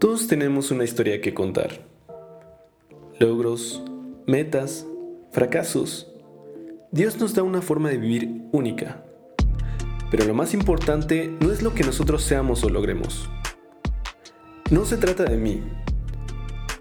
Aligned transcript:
Todos 0.00 0.28
tenemos 0.28 0.70
una 0.70 0.84
historia 0.84 1.20
que 1.20 1.34
contar. 1.34 1.86
Logros, 3.18 3.82
metas, 4.26 4.86
fracasos. 5.30 6.10
Dios 6.90 7.18
nos 7.18 7.34
da 7.34 7.42
una 7.42 7.60
forma 7.60 7.90
de 7.90 7.98
vivir 7.98 8.44
única. 8.50 9.04
Pero 10.10 10.24
lo 10.24 10.32
más 10.32 10.54
importante 10.54 11.30
no 11.40 11.52
es 11.52 11.60
lo 11.60 11.74
que 11.74 11.84
nosotros 11.84 12.22
seamos 12.22 12.64
o 12.64 12.70
logremos. 12.70 13.28
No 14.70 14.86
se 14.86 14.96
trata 14.96 15.24
de 15.24 15.36
mí. 15.36 15.62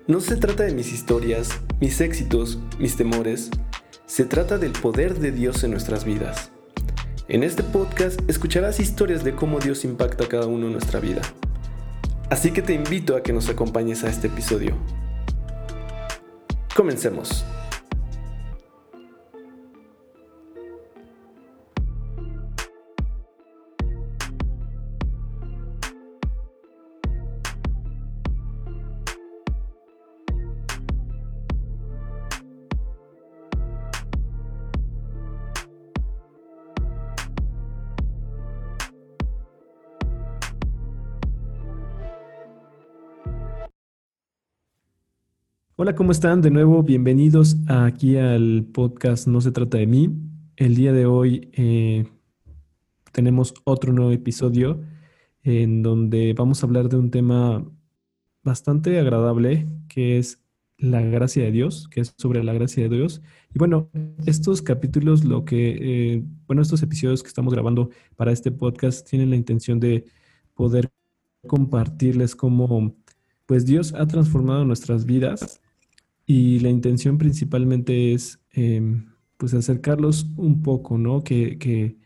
No 0.07 0.21
se 0.21 0.37
trata 0.37 0.63
de 0.63 0.73
mis 0.73 0.93
historias, 0.93 1.49
mis 1.81 1.99
éxitos, 1.99 2.57
mis 2.79 2.95
temores. 2.95 3.51
Se 4.05 4.23
trata 4.23 4.57
del 4.57 4.71
poder 4.71 5.15
de 5.15 5.33
Dios 5.33 5.65
en 5.65 5.71
nuestras 5.71 6.05
vidas. 6.05 6.53
En 7.27 7.43
este 7.43 7.63
podcast 7.63 8.21
escucharás 8.29 8.79
historias 8.79 9.25
de 9.25 9.35
cómo 9.35 9.59
Dios 9.59 9.83
impacta 9.83 10.23
a 10.23 10.29
cada 10.29 10.47
uno 10.47 10.67
en 10.67 10.71
nuestra 10.71 11.01
vida. 11.01 11.21
Así 12.29 12.51
que 12.51 12.61
te 12.61 12.73
invito 12.73 13.15
a 13.15 13.23
que 13.23 13.33
nos 13.33 13.49
acompañes 13.49 14.03
a 14.03 14.09
este 14.09 14.27
episodio. 14.27 14.75
Comencemos. 16.75 17.43
Hola, 45.81 45.95
¿cómo 45.95 46.11
están? 46.11 46.41
De 46.41 46.51
nuevo, 46.51 46.83
bienvenidos 46.83 47.55
aquí 47.69 48.17
al 48.17 48.65
podcast 48.73 49.27
No 49.27 49.39
se 49.39 49.53
trata 49.53 49.77
de 49.77 49.87
mí. 49.87 50.09
El 50.57 50.75
día 50.75 50.91
de 50.91 51.05
hoy 51.05 51.49
eh, 51.53 52.05
tenemos 53.13 53.53
otro 53.63 53.93
nuevo 53.93 54.11
episodio 54.11 54.81
en 55.41 55.81
donde 55.81 56.33
vamos 56.33 56.61
a 56.61 56.65
hablar 56.65 56.89
de 56.89 56.97
un 56.97 57.11
tema 57.11 57.65
bastante 58.43 58.99
agradable 58.99 59.67
que 59.87 60.17
es 60.17 60.41
la 60.77 60.99
gracia 60.99 61.45
de 61.45 61.51
Dios, 61.53 61.87
que 61.87 62.01
es 62.01 62.13
sobre 62.17 62.43
la 62.43 62.51
gracia 62.51 62.83
de 62.83 62.97
Dios. 62.97 63.21
Y 63.55 63.57
bueno, 63.57 63.89
estos 64.25 64.61
capítulos, 64.61 65.23
lo 65.23 65.45
que, 65.45 65.77
eh, 65.79 66.23
bueno, 66.45 66.61
estos 66.61 66.83
episodios 66.83 67.23
que 67.23 67.29
estamos 67.29 67.53
grabando 67.53 67.89
para 68.17 68.33
este 68.33 68.51
podcast 68.51 69.09
tienen 69.09 69.29
la 69.29 69.37
intención 69.37 69.79
de 69.79 70.03
poder 70.55 70.89
compartirles 71.47 72.35
cómo 72.35 72.97
pues 73.45 73.65
Dios 73.65 73.93
ha 73.93 74.05
transformado 74.07 74.65
nuestras 74.65 75.05
vidas 75.05 75.61
y 76.29 76.59
la 76.59 76.69
intención 76.69 77.17
principalmente 77.17 78.13
es 78.13 78.39
em, 78.51 79.07
pues 79.37 79.55
acercarlos 79.55 80.27
un 80.37 80.61
poco, 80.61 80.99
¿no? 80.99 81.23
Que, 81.23 81.57
que, 81.57 81.97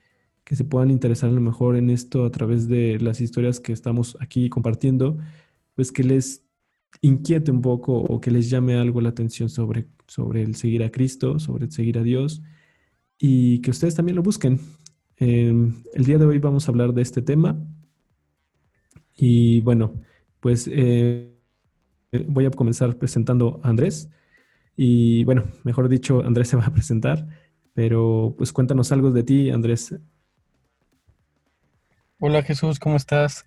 que, 0.45 0.55
se 0.55 0.63
puedan 0.63 0.91
interesar 0.91 1.29
a 1.29 1.33
lo 1.33 1.41
mejor 1.41 1.75
en 1.75 1.89
esto 1.89 2.23
a 2.23 2.31
través 2.31 2.69
de 2.69 2.99
las 3.01 3.19
historias 3.19 3.59
que 3.59 3.73
estamos 3.73 4.15
aquí 4.21 4.47
compartiendo, 4.47 5.17
pues 5.75 5.91
que 5.91 6.03
les 6.05 6.45
inquiete 7.01 7.51
un 7.51 7.61
poco 7.61 7.97
o 7.97 8.21
que 8.21 8.31
les 8.31 8.49
llame 8.49 8.75
algo 8.75 9.01
la 9.01 9.09
atención 9.09 9.49
sobre, 9.49 9.89
sobre 10.07 10.43
el 10.43 10.55
seguir 10.55 10.83
a 10.83 10.89
Cristo, 10.89 11.37
sobre 11.37 11.65
el 11.65 11.73
seguir 11.73 11.97
a 11.97 12.03
Dios 12.03 12.41
y 13.19 13.59
que 13.59 13.71
ustedes 13.71 13.93
también 13.93 14.15
lo 14.15 14.23
busquen. 14.23 14.57
Em, 15.17 15.83
el 15.93 16.05
día 16.05 16.17
de 16.17 16.25
hoy 16.25 16.39
vamos 16.39 16.65
a 16.65 16.71
hablar 16.71 16.93
de 16.93 17.01
este 17.01 17.21
tema 17.21 17.61
y 19.17 19.59
bueno, 19.59 19.95
pues... 20.39 20.69
Eh, 20.71 21.32
voy 22.27 22.45
a 22.45 22.51
comenzar 22.51 22.95
presentando 22.97 23.59
a 23.63 23.69
Andrés. 23.69 24.09
Y 24.75 25.23
bueno, 25.25 25.43
mejor 25.63 25.89
dicho, 25.89 26.23
Andrés 26.23 26.49
se 26.49 26.57
va 26.57 26.65
a 26.65 26.73
presentar, 26.73 27.27
pero 27.73 28.33
pues 28.37 28.51
cuéntanos 28.51 28.91
algo 28.91 29.11
de 29.11 29.23
ti, 29.23 29.49
Andrés. 29.49 29.95
Hola 32.19 32.41
Jesús, 32.41 32.79
¿cómo 32.79 32.95
estás? 32.95 33.45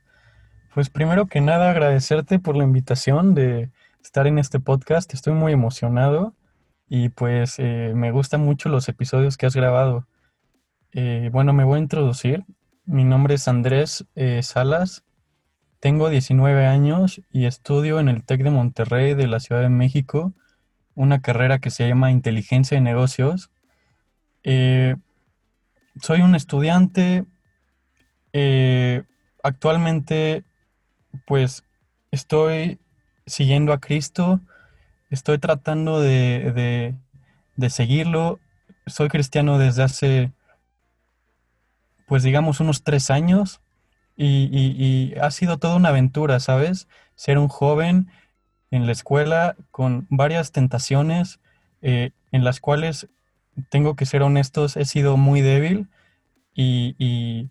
Pues 0.75 0.91
primero 0.91 1.27
que 1.27 1.41
nada 1.41 1.71
agradecerte 1.71 2.39
por 2.39 2.57
la 2.57 2.65
invitación 2.65 3.35
de 3.35 3.71
estar 4.03 4.27
en 4.27 4.39
este 4.39 4.61
podcast. 4.61 5.15
Estoy 5.15 5.33
muy 5.33 5.53
emocionado 5.53 6.35
y 6.87 7.09
pues 7.09 7.59
eh, 7.59 7.93
me 7.95 8.13
gustan 8.13 8.43
mucho 8.43 8.69
los 8.69 8.89
episodios 8.91 9.39
que 9.39 9.47
has 9.47 9.57
grabado. 9.57 10.07
Eh, 10.93 11.31
bueno, 11.33 11.55
me 11.55 11.65
voy 11.65 11.79
a 11.79 11.83
introducir. 11.83 12.45
Mi 12.85 13.05
nombre 13.05 13.37
es 13.37 13.49
Andrés 13.49 14.05
eh, 14.15 14.43
Salas. 14.43 15.06
Tengo 15.87 16.11
19 16.11 16.67
años 16.67 17.21
y 17.31 17.45
estudio 17.47 18.01
en 18.01 18.09
el 18.09 18.25
TEC 18.25 18.43
de 18.43 18.51
Monterrey 18.51 19.15
de 19.15 19.29
la 19.29 19.39
Ciudad 19.39 19.63
de 19.63 19.69
México 19.69 20.35
una 20.97 21.23
carrera 21.23 21.61
que 21.61 21.71
se 21.71 21.87
llama 21.87 22.11
Inteligencia 22.11 22.77
de 22.77 22.81
Negocios. 22.81 23.53
Eh, 24.43 24.97
soy 26.03 26.23
un 26.23 26.35
estudiante. 26.35 27.25
Eh, 28.33 29.05
actualmente, 29.45 30.43
pues, 31.25 31.63
estoy 32.11 32.81
siguiendo 33.25 33.73
a 33.73 33.79
Cristo. 33.79 34.41
Estoy 35.09 35.39
tratando 35.39 36.01
de, 36.01 36.97
de 37.55 37.71
seguirlo. 37.71 38.41
Soy 38.89 39.07
cristiano 39.07 39.57
desde 39.57 39.85
hace, 39.85 40.33
pues, 42.09 42.25
digamos, 42.25 42.59
unos 42.59 42.83
tres 42.83 43.09
años. 43.09 43.61
Y, 44.17 45.15
ha 45.21 45.31
sido 45.31 45.59
toda 45.59 45.77
una 45.77 45.91
aventura, 45.91 46.41
¿sabes? 46.41 46.89
Ser 47.17 47.39
un 47.39 47.49
joven 47.49 48.09
en 48.71 48.87
la 48.87 48.93
escuela 48.93 49.57
con 49.71 50.07
varias 50.11 50.53
tentaciones 50.53 51.41
eh, 51.83 52.11
en 52.33 52.45
las 52.45 52.61
cuales, 52.61 53.09
tengo 53.71 53.97
que 53.97 54.07
ser 54.07 54.23
honestos, 54.23 54.77
he 54.77 54.85
sido 54.85 55.17
muy 55.17 55.41
débil 55.41 55.89
y, 56.55 57.49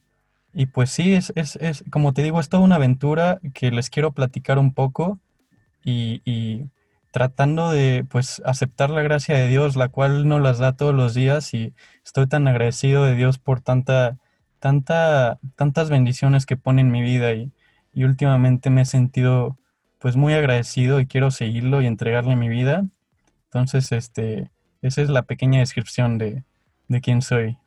pues 0.74 0.90
sí, 0.90 1.14
es, 1.14 1.32
es, 1.36 1.56
es, 1.58 1.84
como 1.92 2.14
te 2.14 2.24
digo, 2.24 2.40
es 2.40 2.50
toda 2.50 2.64
una 2.64 2.76
aventura 2.76 3.40
que 3.54 3.72
les 3.72 3.90
quiero 3.90 4.12
platicar 4.12 4.58
un 4.58 4.74
poco 4.74 5.20
y, 5.84 6.70
tratando 7.12 7.72
de 7.72 8.06
pues 8.10 8.42
aceptar 8.44 8.90
la 8.90 9.02
gracia 9.02 9.38
de 9.38 9.48
Dios, 9.48 9.78
la 9.78 9.88
cual 9.88 10.28
nos 10.28 10.42
las 10.42 10.58
da 10.60 10.76
todos 10.76 10.94
los 10.94 11.14
días 11.14 11.54
y 11.54 11.74
estoy 12.04 12.28
tan 12.28 12.46
agradecido 12.46 13.06
de 13.06 13.16
Dios 13.16 13.38
por 13.38 13.62
tanta 13.62 14.18
tanta, 14.66 15.40
tantas 15.56 15.92
bendiciones 15.92 16.48
que 16.48 16.58
pone 16.58 16.82
en 16.82 16.90
mi 16.90 17.04
vida 17.04 17.36
y, 17.36 17.52
últimamente 18.04 18.72
me 18.72 18.82
he 18.82 18.86
sentido 18.86 19.60
pues 20.00 20.16
muy 20.16 20.34
agradecido 20.34 21.00
y 21.00 21.06
quiero 21.06 21.30
seguirlo 21.30 21.84
y 21.84 21.86
entregarle 21.86 22.36
mi 22.36 22.50
vida. 22.50 22.84
Entonces, 23.44 23.92
este, 23.92 24.50
esa 24.82 25.04
es 25.04 25.10
la 25.10 25.22
pequeña 25.22 25.60
descripción 25.60 26.18
de, 26.18 26.44
de 26.88 27.00
quién 27.00 27.22
soy. 27.22 27.60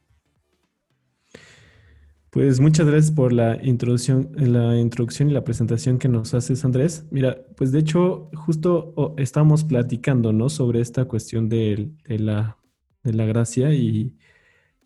Pues 2.31 2.59
muchas 2.59 2.89
gracias 2.89 3.13
por 3.13 3.33
la 3.33 3.65
introducción, 3.65 4.33
la 4.35 4.77
introducción 4.77 5.31
y 5.31 5.35
la 5.35 5.45
presentación 5.45 5.99
que 6.01 6.09
nos 6.09 6.35
haces, 6.35 6.65
Andrés. 6.65 7.07
Mira, 7.13 7.39
pues 7.57 7.71
de 7.71 7.79
hecho, 7.79 8.29
justo 8.35 8.93
oh, 8.97 9.15
estamos 9.19 9.63
platicando, 9.63 10.33
¿no? 10.33 10.49
Sobre 10.49 10.81
esta 10.81 11.05
cuestión 11.05 11.49
de, 11.49 11.93
de, 12.09 12.19
la, 12.19 12.59
de 13.05 13.13
la 13.13 13.25
gracia 13.25 13.73
y, 13.73 14.17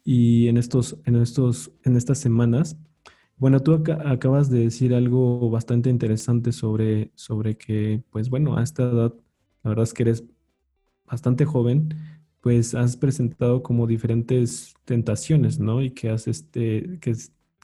y 0.04 0.48
en, 0.48 0.56
estos, 0.56 0.98
en, 1.04 1.16
estos, 1.16 1.72
en 1.84 1.96
estas 1.96 2.18
semanas, 2.18 2.76
bueno, 3.36 3.60
tú 3.60 3.74
acabas 3.74 4.50
de 4.50 4.60
decir 4.60 4.94
algo 4.94 5.50
bastante 5.50 5.90
interesante 5.90 6.52
sobre, 6.52 7.10
sobre 7.16 7.56
que, 7.56 8.02
pues 8.10 8.30
bueno, 8.30 8.56
a 8.56 8.62
esta 8.62 8.84
edad, 8.84 9.14
la 9.64 9.70
verdad 9.70 9.84
es 9.84 9.94
que 9.94 10.04
eres 10.04 10.24
bastante 11.06 11.44
joven, 11.44 11.88
pues 12.40 12.74
has 12.74 12.96
presentado 12.96 13.62
como 13.62 13.86
diferentes 13.86 14.74
tentaciones, 14.84 15.58
¿no? 15.58 15.82
Y 15.82 15.90
que 15.90 16.10
has, 16.10 16.28
este, 16.28 16.98
que, 17.00 17.14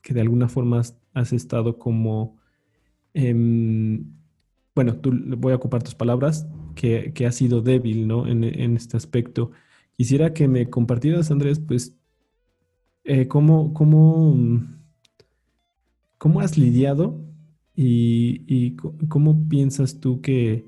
que 0.02 0.14
de 0.14 0.20
alguna 0.20 0.48
forma 0.48 0.82
has, 1.14 1.32
estado 1.32 1.78
como, 1.78 2.38
em, 3.14 4.04
bueno, 4.74 4.96
tú 5.00 5.12
voy 5.38 5.52
a 5.52 5.56
ocupar 5.56 5.82
tus 5.82 5.94
palabras, 5.94 6.46
que, 6.74 7.12
que 7.12 7.26
has 7.26 7.36
sido 7.36 7.60
débil, 7.62 8.06
¿no? 8.08 8.26
En, 8.26 8.44
en 8.44 8.76
este 8.76 8.96
aspecto. 8.96 9.50
Quisiera 9.96 10.32
que 10.32 10.48
me 10.48 10.70
compartieras, 10.70 11.30
Andrés, 11.30 11.60
pues 11.60 11.97
eh, 13.08 13.26
¿cómo, 13.26 13.72
cómo, 13.72 14.60
has 16.42 16.58
lidiado 16.58 17.24
y, 17.74 18.76
cómo 19.08 19.48
piensas 19.48 19.98
tú 19.98 20.20
que, 20.20 20.66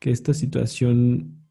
esta 0.00 0.34
situación 0.34 1.46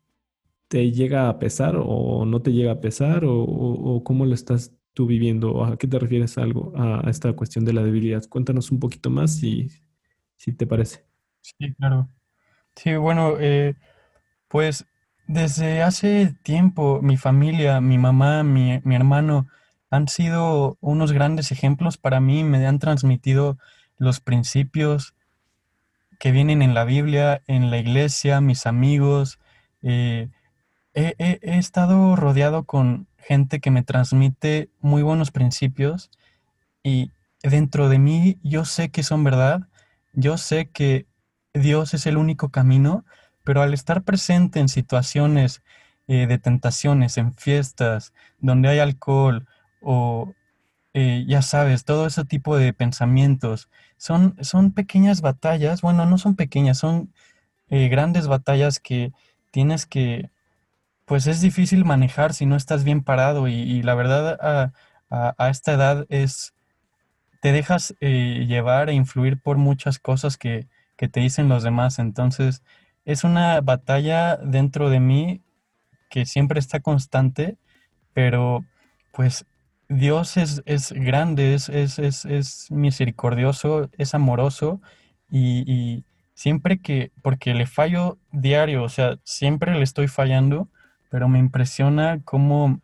te 0.68 0.92
llega 0.92 1.28
a 1.28 1.40
pesar 1.40 1.76
o 1.76 2.24
no 2.24 2.44
te 2.44 2.54
llega 2.54 2.74
a 2.74 2.82
pesar 2.82 3.24
o, 3.26 4.04
cómo 4.04 4.26
lo 4.26 4.34
estás 4.34 4.76
tú 4.94 5.06
viviendo? 5.06 5.64
¿A 5.64 5.78
qué 5.78 5.88
te 5.88 6.00
refieres 6.00 6.38
algo 6.40 6.74
a, 6.76 7.08
esta 7.10 7.34
cuestión 7.34 7.64
de 7.64 7.74
la 7.74 7.84
debilidad? 7.84 8.24
Cuéntanos 8.28 8.72
un 8.72 8.80
poquito 8.80 9.12
más 9.12 9.36
si, 9.36 9.70
si 10.36 10.52
te 10.52 10.66
parece. 10.66 11.06
Sí, 11.42 11.74
claro. 11.76 12.10
Sí, 12.76 12.96
bueno, 12.96 13.36
eh, 13.40 13.76
pues 14.48 14.86
desde 15.28 15.84
hace 15.84 16.36
tiempo 16.42 17.02
mi 17.04 17.18
familia, 17.18 17.82
mi 17.82 18.00
mamá, 18.00 18.44
mi, 18.44 18.82
mi 18.84 18.96
hermano, 18.96 19.48
han 19.94 20.08
sido 20.08 20.80
unos 20.82 21.12
grandes 21.12 21.52
ejemplos 21.52 21.98
para 21.98 22.20
mí, 22.20 22.44
me 22.44 22.66
han 22.66 22.80
transmitido 22.80 23.60
los 24.00 24.20
principios 24.20 25.14
que 26.18 26.32
vienen 26.32 26.64
en 26.64 26.74
la 26.74 26.84
Biblia, 26.84 27.44
en 27.46 27.70
la 27.70 27.78
iglesia, 27.78 28.42
mis 28.42 28.66
amigos. 28.66 29.38
Eh, 29.84 30.30
he, 30.96 31.38
estado 31.60 32.16
rodeado 32.16 32.64
con 32.64 33.06
gente 33.20 33.60
que 33.60 33.70
me 33.70 33.84
transmite 33.84 34.72
muy 34.80 35.04
buenos 35.04 35.30
principios 35.30 36.10
y 36.82 37.12
dentro 37.44 37.88
de 37.88 38.00
mí 38.00 38.40
yo 38.42 38.66
sé 38.66 38.90
que 38.90 39.04
son 39.04 39.24
verdad, 39.24 39.68
yo 40.14 40.40
sé 40.40 40.72
que 40.72 41.06
Dios 41.54 41.94
es 41.94 42.08
el 42.08 42.18
único 42.18 42.50
camino, 42.50 43.06
pero 43.44 43.62
al 43.62 43.76
estar 43.76 44.02
presente 44.02 44.60
en 44.60 44.70
situaciones 44.70 45.62
eh, 46.08 46.26
de 46.26 46.40
tentaciones, 46.40 47.20
en 47.20 47.36
fiestas, 47.36 48.12
donde 48.40 48.70
hay 48.70 48.80
alcohol 48.80 49.46
o 49.84 50.34
eh, 50.94 51.26
ya 51.28 51.42
sabes, 51.42 51.86
todo 51.86 52.06
ese 52.08 52.24
tipo 52.26 52.56
de 52.58 52.72
pensamientos, 52.74 53.70
son, 53.98 54.36
son 54.42 54.72
pequeñas 54.74 55.22
batallas, 55.22 55.82
bueno, 55.82 56.06
no 56.06 56.18
son 56.20 56.36
pequeñas, 56.36 56.78
son 56.78 57.12
eh, 57.70 57.90
grandes 57.90 58.28
batallas 58.28 58.80
que 58.80 59.12
tienes 59.52 59.88
que, 59.88 60.30
pues 61.06 61.28
es 61.28 61.42
difícil 61.42 61.86
manejar 61.86 62.34
si 62.34 62.46
no 62.46 62.56
estás 62.56 62.84
bien 62.84 63.04
parado 63.04 63.48
y, 63.48 63.82
la 63.84 63.96
verdad 63.96 64.38
a, 64.42 65.34
a, 65.38 65.50
esta 65.50 65.74
edad 65.74 66.06
es, 66.10 66.54
te 67.42 67.52
dejas 67.52 67.96
llevar 68.00 68.90
e 68.90 68.94
influir 68.94 69.42
por 69.42 69.58
muchas 69.58 70.00
cosas 70.00 70.38
que, 70.38 70.68
que 70.96 71.08
te 71.08 71.20
dicen 71.22 71.50
los 71.50 71.64
demás, 71.64 72.00
entonces 72.00 72.64
es 73.06 73.24
una 73.24 73.62
batalla 73.62 74.38
dentro 74.38 74.90
de 74.90 75.00
mí 75.00 75.42
que 76.10 76.26
siempre 76.26 76.60
está 76.60 76.80
constante, 76.82 77.58
pero 78.14 78.64
pues 79.12 79.46
Dios 79.94 80.38
es, 80.38 80.64
es 80.66 80.92
grande, 80.92 81.54
es, 81.54 81.70
es, 81.70 82.00
es, 82.00 82.72
misericordioso, 82.72 83.90
es 83.98 84.16
amoroso 84.16 84.82
y, 85.30 86.04
siempre 86.34 86.80
que, 86.80 87.12
porque 87.22 87.54
le 87.54 87.68
fallo 87.68 88.18
diario, 88.32 88.84
o 88.84 88.90
sea, 88.90 89.20
siempre 89.24 89.74
le 89.76 89.84
estoy 89.84 90.08
fallando, 90.08 90.68
pero 91.10 91.30
me 91.30 91.38
impresiona 91.38 92.22
cómo, 92.26 92.82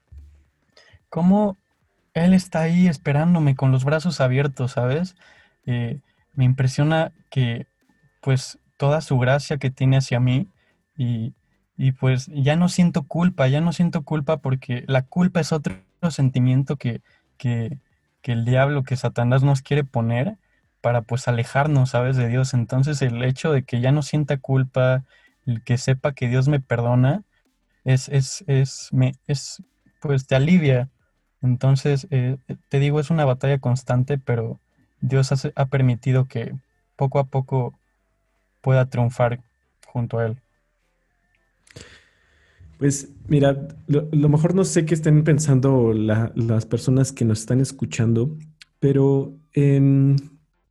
cómo 1.09 1.57
Él 2.13 2.35
está 2.35 2.61
ahí 2.61 2.87
esperándome 2.87 3.55
con 3.55 3.71
los 3.71 3.83
brazos 3.85 4.21
abiertos, 4.21 4.73
¿sabes? 4.73 5.15
Eh, 5.65 5.99
me 6.35 6.45
impresiona 6.45 7.11
que 7.31 7.65
pues 8.21 8.59
toda 8.77 9.01
su 9.01 9.17
gracia 9.17 9.57
que 9.57 9.71
tiene 9.71 9.97
hacia 9.97 10.19
mí 10.19 10.47
y, 10.95 11.33
y 11.75 11.91
pues 11.93 12.27
ya 12.27 12.55
no 12.55 12.69
siento 12.69 13.03
culpa, 13.03 13.47
ya 13.47 13.61
no 13.61 13.73
siento 13.73 14.03
culpa 14.03 14.37
porque 14.37 14.83
la 14.87 15.01
culpa 15.01 15.39
es 15.39 15.51
otro 15.51 15.88
sentimiento 16.11 16.77
que, 16.77 17.01
que, 17.37 17.77
que 18.21 18.31
el 18.33 18.45
diablo, 18.45 18.83
que 18.83 18.95
Satanás 18.95 19.43
nos 19.43 19.61
quiere 19.61 19.83
poner 19.83 20.37
para 20.81 21.01
pues 21.01 21.27
alejarnos, 21.27 21.91
¿sabes? 21.91 22.17
De 22.17 22.27
Dios. 22.27 22.53
Entonces 22.53 23.01
el 23.01 23.23
hecho 23.23 23.51
de 23.51 23.63
que 23.63 23.81
ya 23.81 23.91
no 23.91 24.01
sienta 24.01 24.37
culpa, 24.37 25.05
el 25.45 25.63
que 25.63 25.77
sepa 25.77 26.13
que 26.13 26.27
Dios 26.27 26.47
me 26.47 26.59
perdona, 26.59 27.23
es, 27.83 28.09
es, 28.09 28.43
es, 28.47 28.89
me, 28.91 29.13
es 29.27 29.63
pues 30.01 30.27
te 30.27 30.35
alivia. 30.35 30.89
Entonces, 31.41 32.07
eh, 32.11 32.37
te 32.69 32.79
digo, 32.79 32.99
es 32.99 33.09
una 33.09 33.25
batalla 33.25 33.59
constante, 33.59 34.17
pero 34.17 34.59
Dios 35.01 35.31
ha 35.55 35.65
permitido 35.67 36.25
que 36.25 36.53
poco 36.95 37.19
a 37.19 37.25
poco 37.25 37.79
pueda 38.61 38.89
triunfar 38.89 39.41
junto 39.85 40.19
a 40.19 40.25
él. 40.25 40.41
Pues 42.79 43.13
mira, 43.27 43.67
lo, 43.87 44.29
mejor 44.29 44.55
no 44.55 44.63
sé 44.63 44.85
qué 44.85 44.93
estén 44.93 45.25
pensando 45.25 45.91
las 45.91 46.65
personas 46.65 47.11
que 47.11 47.25
nos 47.25 47.41
están 47.41 47.59
escuchando, 47.59 48.37
pero 48.79 49.37
em, 49.51 50.15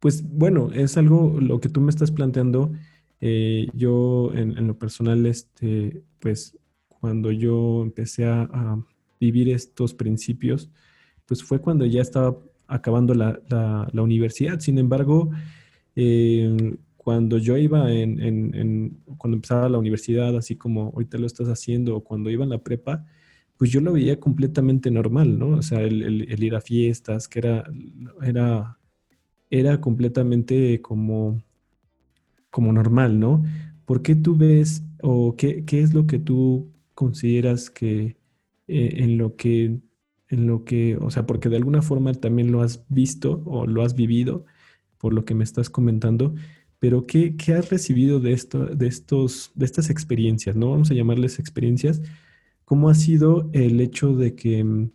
pues 0.00 0.26
bueno, 0.26 0.70
es 0.72 0.96
algo 0.96 1.38
lo 1.38 1.60
que 1.60 1.68
tú 1.68 1.82
me 1.82 1.90
estás 1.90 2.10
planteando. 2.10 2.72
Eh, 3.20 3.66
yo 3.74 4.32
en, 4.32 4.66
lo 4.66 4.78
personal, 4.78 5.26
este, 5.26 6.02
pues 6.18 6.56
cuando 6.88 7.30
yo 7.30 7.82
empecé 7.82 8.24
a, 8.24 8.82
vivir 9.20 9.50
estos 9.50 9.92
principios, 9.92 10.70
pues 11.26 11.42
fue 11.42 11.60
cuando 11.60 11.84
ya 11.84 12.00
estaba 12.00 12.38
acabando 12.68 13.12
la, 13.12 13.38
la 13.50 14.02
universidad. 14.02 14.60
Sin 14.60 14.78
embargo, 14.78 15.30
eh, 15.94 16.78
cuando 17.08 17.38
yo 17.38 17.56
iba 17.56 17.90
en, 17.90 19.00
cuando 19.16 19.36
empezaba 19.38 19.66
la 19.70 19.78
universidad, 19.78 20.36
así 20.36 20.56
como 20.56 20.92
ahorita 20.92 21.16
lo 21.16 21.26
estás 21.26 21.48
haciendo, 21.48 21.96
o 21.96 22.04
cuando 22.04 22.28
iba 22.28 22.44
en 22.44 22.50
la 22.50 22.62
prepa, 22.62 23.06
pues 23.56 23.70
yo 23.70 23.80
lo 23.80 23.94
veía 23.94 24.20
completamente 24.20 24.90
normal, 24.90 25.38
¿no? 25.38 25.56
O 25.56 25.62
sea, 25.62 25.80
el, 25.80 26.44
ir 26.44 26.54
a 26.54 26.60
fiestas, 26.60 27.26
que 27.26 27.38
era, 27.38 27.64
era, 28.20 28.78
era 29.48 29.80
completamente 29.80 30.82
como, 30.82 31.42
como 32.50 32.74
normal, 32.74 33.18
¿no? 33.18 33.42
¿Por 33.86 34.02
qué 34.02 34.14
tú 34.14 34.36
ves 34.36 34.82
o 35.00 35.34
qué, 35.34 35.64
es 35.66 35.94
lo 35.94 36.06
que 36.06 36.18
tú 36.18 36.70
consideras 36.92 37.70
que 37.70 38.18
eh, 38.66 38.90
en 38.96 39.16
lo 39.16 39.34
que, 39.34 39.80
en 40.28 40.46
lo 40.46 40.62
que, 40.66 40.98
o 41.00 41.10
sea, 41.10 41.24
porque 41.24 41.48
de 41.48 41.56
alguna 41.56 41.80
forma 41.80 42.12
también 42.12 42.52
lo 42.52 42.60
has 42.60 42.84
visto 42.90 43.40
o 43.46 43.66
lo 43.66 43.82
has 43.82 43.94
vivido, 43.94 44.44
por 44.98 45.14
lo 45.14 45.24
que 45.24 45.34
me 45.34 45.44
estás 45.44 45.70
comentando, 45.70 46.34
pero 46.78 47.06
¿qué, 47.06 47.34
has 47.56 47.70
recibido 47.70 48.20
de, 48.20 48.32
esto, 48.32 48.66
de, 48.66 48.86
estos, 48.86 49.50
de 49.54 49.64
estas 49.64 49.90
experiencias? 49.90 50.56
¿no? 50.56 50.70
Vamos 50.70 50.90
a 50.90 50.94
llamarles 50.94 51.38
experiencias. 51.38 52.00
¿Cómo 52.64 52.88
ha 52.88 52.94
sido 52.94 53.50
el 53.52 53.80
hecho 53.80 54.14
de 54.14 54.34
que, 54.34 54.62
mm, 54.62 54.90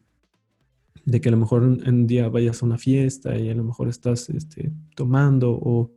de 1.05 1.21
que 1.21 1.29
a 1.29 1.31
lo 1.31 1.37
mejor 1.37 1.63
un, 1.63 2.07
día 2.07 2.29
vayas 2.29 2.61
a 2.61 2.65
una 2.65 2.77
fiesta 2.77 3.37
y 3.37 3.49
a 3.49 3.55
lo 3.55 3.63
mejor 3.63 3.89
estás 3.89 4.29
este, 4.29 4.71
tomando 4.95 5.51
o, 5.51 5.91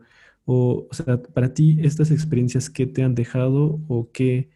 o, 0.47 0.89
sea, 0.93 1.23
para 1.23 1.53
ti 1.55 1.79
estas 1.83 2.11
experiencias, 2.11 2.71
¿qué 2.71 2.87
te 2.87 3.03
han 3.03 3.15
dejado 3.15 3.81
o 3.89 4.11
qué, 4.13 4.49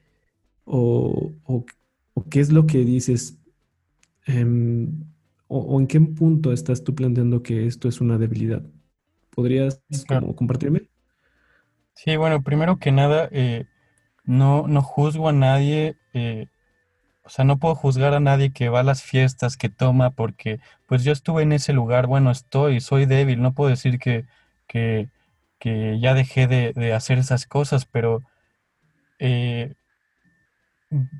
o, 0.64 1.32
qué 2.30 2.40
es 2.40 2.52
lo 2.52 2.66
que 2.66 2.84
dices? 2.84 3.38
Em, 4.26 5.04
o, 5.48 5.80
en 5.80 5.86
qué 5.86 6.00
punto 6.00 6.52
estás 6.52 6.84
tú 6.84 6.94
planteando 6.94 7.42
que 7.42 7.66
esto 7.66 7.88
es 7.88 8.00
una 8.00 8.18
debilidad? 8.18 8.64
¿Podrías 9.30 9.82
compartirme? 10.36 10.88
Sí, 11.94 12.16
bueno, 12.16 12.42
primero 12.42 12.78
que 12.78 12.92
nada, 12.92 13.28
eh, 13.32 13.66
no, 14.24 14.66
no 14.68 14.82
juzgo 14.82 15.28
a 15.28 15.32
nadie, 15.32 15.96
eh, 16.14 16.46
o 17.24 17.30
sea, 17.30 17.44
no 17.44 17.58
puedo 17.58 17.74
juzgar 17.74 18.14
a 18.14 18.20
nadie 18.20 18.52
que 18.52 18.68
va 18.68 18.80
a 18.80 18.84
las 18.84 19.02
fiestas, 19.02 19.56
que 19.56 19.68
toma, 19.68 20.10
porque 20.10 20.60
pues 20.86 21.04
yo 21.04 21.12
estuve 21.12 21.42
en 21.42 21.52
ese 21.52 21.72
lugar, 21.72 22.06
bueno, 22.06 22.30
estoy, 22.30 22.80
soy 22.80 23.06
débil, 23.06 23.42
no 23.42 23.54
puedo 23.54 23.70
decir 23.70 23.98
que, 23.98 24.24
que, 24.68 25.08
que 25.58 26.00
ya 26.00 26.14
dejé 26.14 26.46
de, 26.46 26.72
de, 26.74 26.94
hacer 26.94 27.18
esas 27.18 27.46
cosas, 27.46 27.86
pero 27.86 28.22
eh, 29.18 29.74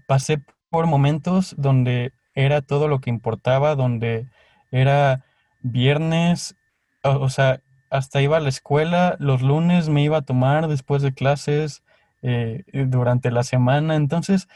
pasé 0.07 0.43
por 0.71 0.87
momentos 0.87 1.55
donde 1.59 2.13
era 2.35 2.63
todo 2.63 2.89
lo 2.89 3.01
que 3.01 3.11
importaba, 3.11 3.75
donde 3.75 4.27
era 4.71 5.25
viernes, 5.63 6.57
o 7.03 7.29
sea, 7.29 7.61
hasta 7.91 8.23
iba 8.23 8.37
a 8.37 8.41
la 8.41 8.49
escuela, 8.49 9.17
los 9.19 9.43
lunes 9.43 9.89
me 9.89 10.03
iba 10.03 10.19
a 10.19 10.23
tomar 10.23 10.69
después 10.69 11.03
de 11.03 11.13
clases 11.13 11.83
eh, 12.23 12.63
eh, 12.69 12.85
durante 12.87 13.31
la 13.31 13.43
semana, 13.43 13.97
entonces 13.97 14.49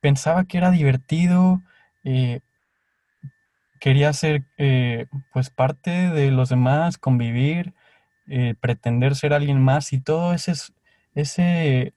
pensaba 0.00 0.44
que 0.44 0.58
era 0.58 0.70
divertido, 0.70 1.62
eh, 2.04 2.40
quería 3.80 4.12
ser 4.12 4.44
pues 5.32 5.50
parte 5.50 5.90
de 5.90 6.30
los 6.30 6.48
demás, 6.48 6.96
convivir, 6.96 7.74
pretender 8.60 9.14
ser 9.14 9.34
alguien 9.34 9.60
más 9.60 9.92
y 9.92 10.00
todo 10.00 10.32
ese, 10.32 10.54
ese, 11.14 11.92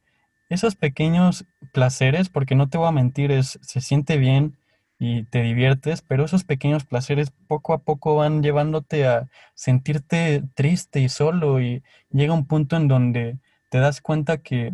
esos 0.50 0.76
pequeños 0.76 1.46
placeres, 1.72 2.28
porque 2.28 2.56
no 2.56 2.68
te 2.68 2.78
voy 2.78 2.90
a 2.90 2.92
mentir, 2.92 3.32
es, 3.32 3.58
se 3.62 3.80
siente 3.80 4.18
bien 4.18 4.58
y 5.00 5.24
te 5.24 5.44
diviertes, 5.44 6.02
pero 6.02 6.26
esos 6.26 6.44
pequeños 6.44 6.86
placeres 6.86 7.32
poco 7.48 7.74
a 7.74 7.80
poco 7.80 8.16
van 8.16 8.42
llevándote 8.42 9.06
a 9.08 9.30
sentirte 9.54 10.44
triste 10.56 11.00
y 11.00 11.10
solo 11.10 11.62
y 11.62 11.84
llega 12.12 12.34
un 12.34 12.48
punto 12.48 12.76
en 12.78 12.88
donde 12.88 13.38
te 13.70 13.78
das 13.80 14.02
cuenta 14.02 14.38
que 14.38 14.74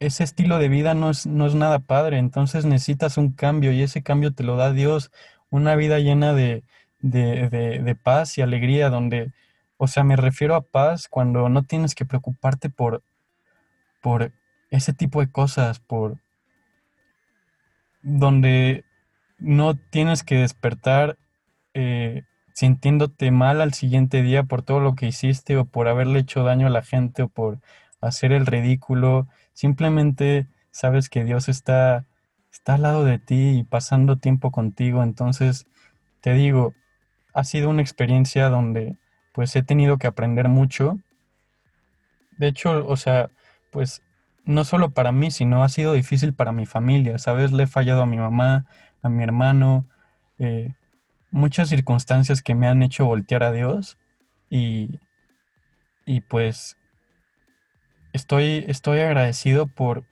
ese 0.00 0.24
estilo 0.24 0.58
de 0.58 0.68
vida 0.68 0.94
no 0.94 1.10
es, 1.10 1.26
no 1.26 1.46
es 1.46 1.54
nada 1.54 1.78
padre, 1.78 2.18
entonces 2.18 2.64
necesitas 2.64 3.16
un 3.16 3.30
cambio 3.30 3.72
y 3.72 3.82
ese 3.82 4.02
cambio 4.02 4.32
te 4.34 4.42
lo 4.42 4.56
da 4.56 4.72
Dios, 4.72 5.12
una 5.48 5.76
vida 5.76 6.00
llena 6.00 6.32
de, 6.32 6.64
de, 7.00 7.48
de 7.48 7.94
paz 7.94 8.36
y 8.36 8.42
alegría, 8.42 8.90
donde, 8.90 9.32
o 9.76 9.86
sea, 9.86 10.02
me 10.02 10.16
refiero 10.16 10.56
a 10.56 10.62
paz 10.62 11.06
cuando 11.08 11.48
no 11.48 11.62
tienes 11.62 11.94
que 11.94 12.04
preocuparte 12.04 12.68
por, 12.68 13.02
por 14.02 14.32
ese 14.70 14.92
tipo 14.92 15.20
de 15.20 15.30
cosas, 15.30 15.78
por 15.78 16.18
donde 18.02 18.84
no 19.44 19.76
tienes 19.76 20.22
que 20.24 20.36
despertar 20.36 21.18
eh, 21.74 22.24
sintiéndote 22.54 23.30
mal 23.30 23.60
al 23.60 23.74
siguiente 23.74 24.22
día 24.22 24.44
por 24.44 24.62
todo 24.62 24.80
lo 24.80 24.94
que 24.94 25.06
hiciste 25.06 25.56
o 25.56 25.64
por 25.66 25.88
haberle 25.88 26.20
hecho 26.20 26.44
daño 26.44 26.68
a 26.68 26.70
la 26.70 26.82
gente 26.82 27.22
o 27.22 27.28
por 27.28 27.58
hacer 28.00 28.32
el 28.32 28.46
ridículo. 28.46 29.28
Simplemente 29.52 30.46
sabes 30.70 31.08
que 31.08 31.24
Dios 31.24 31.48
está, 31.48 32.06
está 32.52 32.74
al 32.74 32.82
lado 32.82 33.04
de 33.04 33.18
ti 33.18 33.58
y 33.58 33.64
pasando 33.64 34.16
tiempo 34.16 34.50
contigo. 34.50 35.02
Entonces, 35.02 35.66
te 36.20 36.32
digo, 36.34 36.74
ha 37.34 37.44
sido 37.44 37.68
una 37.70 37.82
experiencia 37.82 38.48
donde 38.48 38.96
pues 39.32 39.54
he 39.56 39.62
tenido 39.62 39.98
que 39.98 40.06
aprender 40.06 40.48
mucho 40.48 40.98
De 42.38 42.48
hecho, 42.48 42.86
o 42.86 42.96
sea, 42.96 43.30
pues 43.70 44.02
no 44.44 44.64
solo 44.64 44.90
para 44.90 45.12
mí, 45.12 45.30
sino 45.30 45.64
ha 45.64 45.68
sido 45.68 45.92
difícil 45.94 46.34
para 46.34 46.52
mi 46.52 46.66
familia, 46.66 47.18
¿sabes? 47.18 47.52
Le 47.52 47.64
he 47.64 47.66
fallado 47.66 48.02
a 48.02 48.06
mi 48.06 48.16
mamá, 48.16 48.66
a 49.04 49.08
mi 49.08 49.22
hermano, 49.22 49.86
eh, 50.38 50.74
muchas 51.30 51.68
circunstancias 51.68 52.42
que 52.42 52.54
me 52.54 52.66
han 52.66 52.82
hecho 52.82 53.06
voltear 53.06 53.42
a 53.42 53.52
Dios 53.52 53.98
y, 54.50 55.00
y 56.06 56.20
pues 56.22 56.76
estoy, 58.12 58.64
estoy 58.68 59.00
agradecido 59.00 59.66
por 59.66 60.04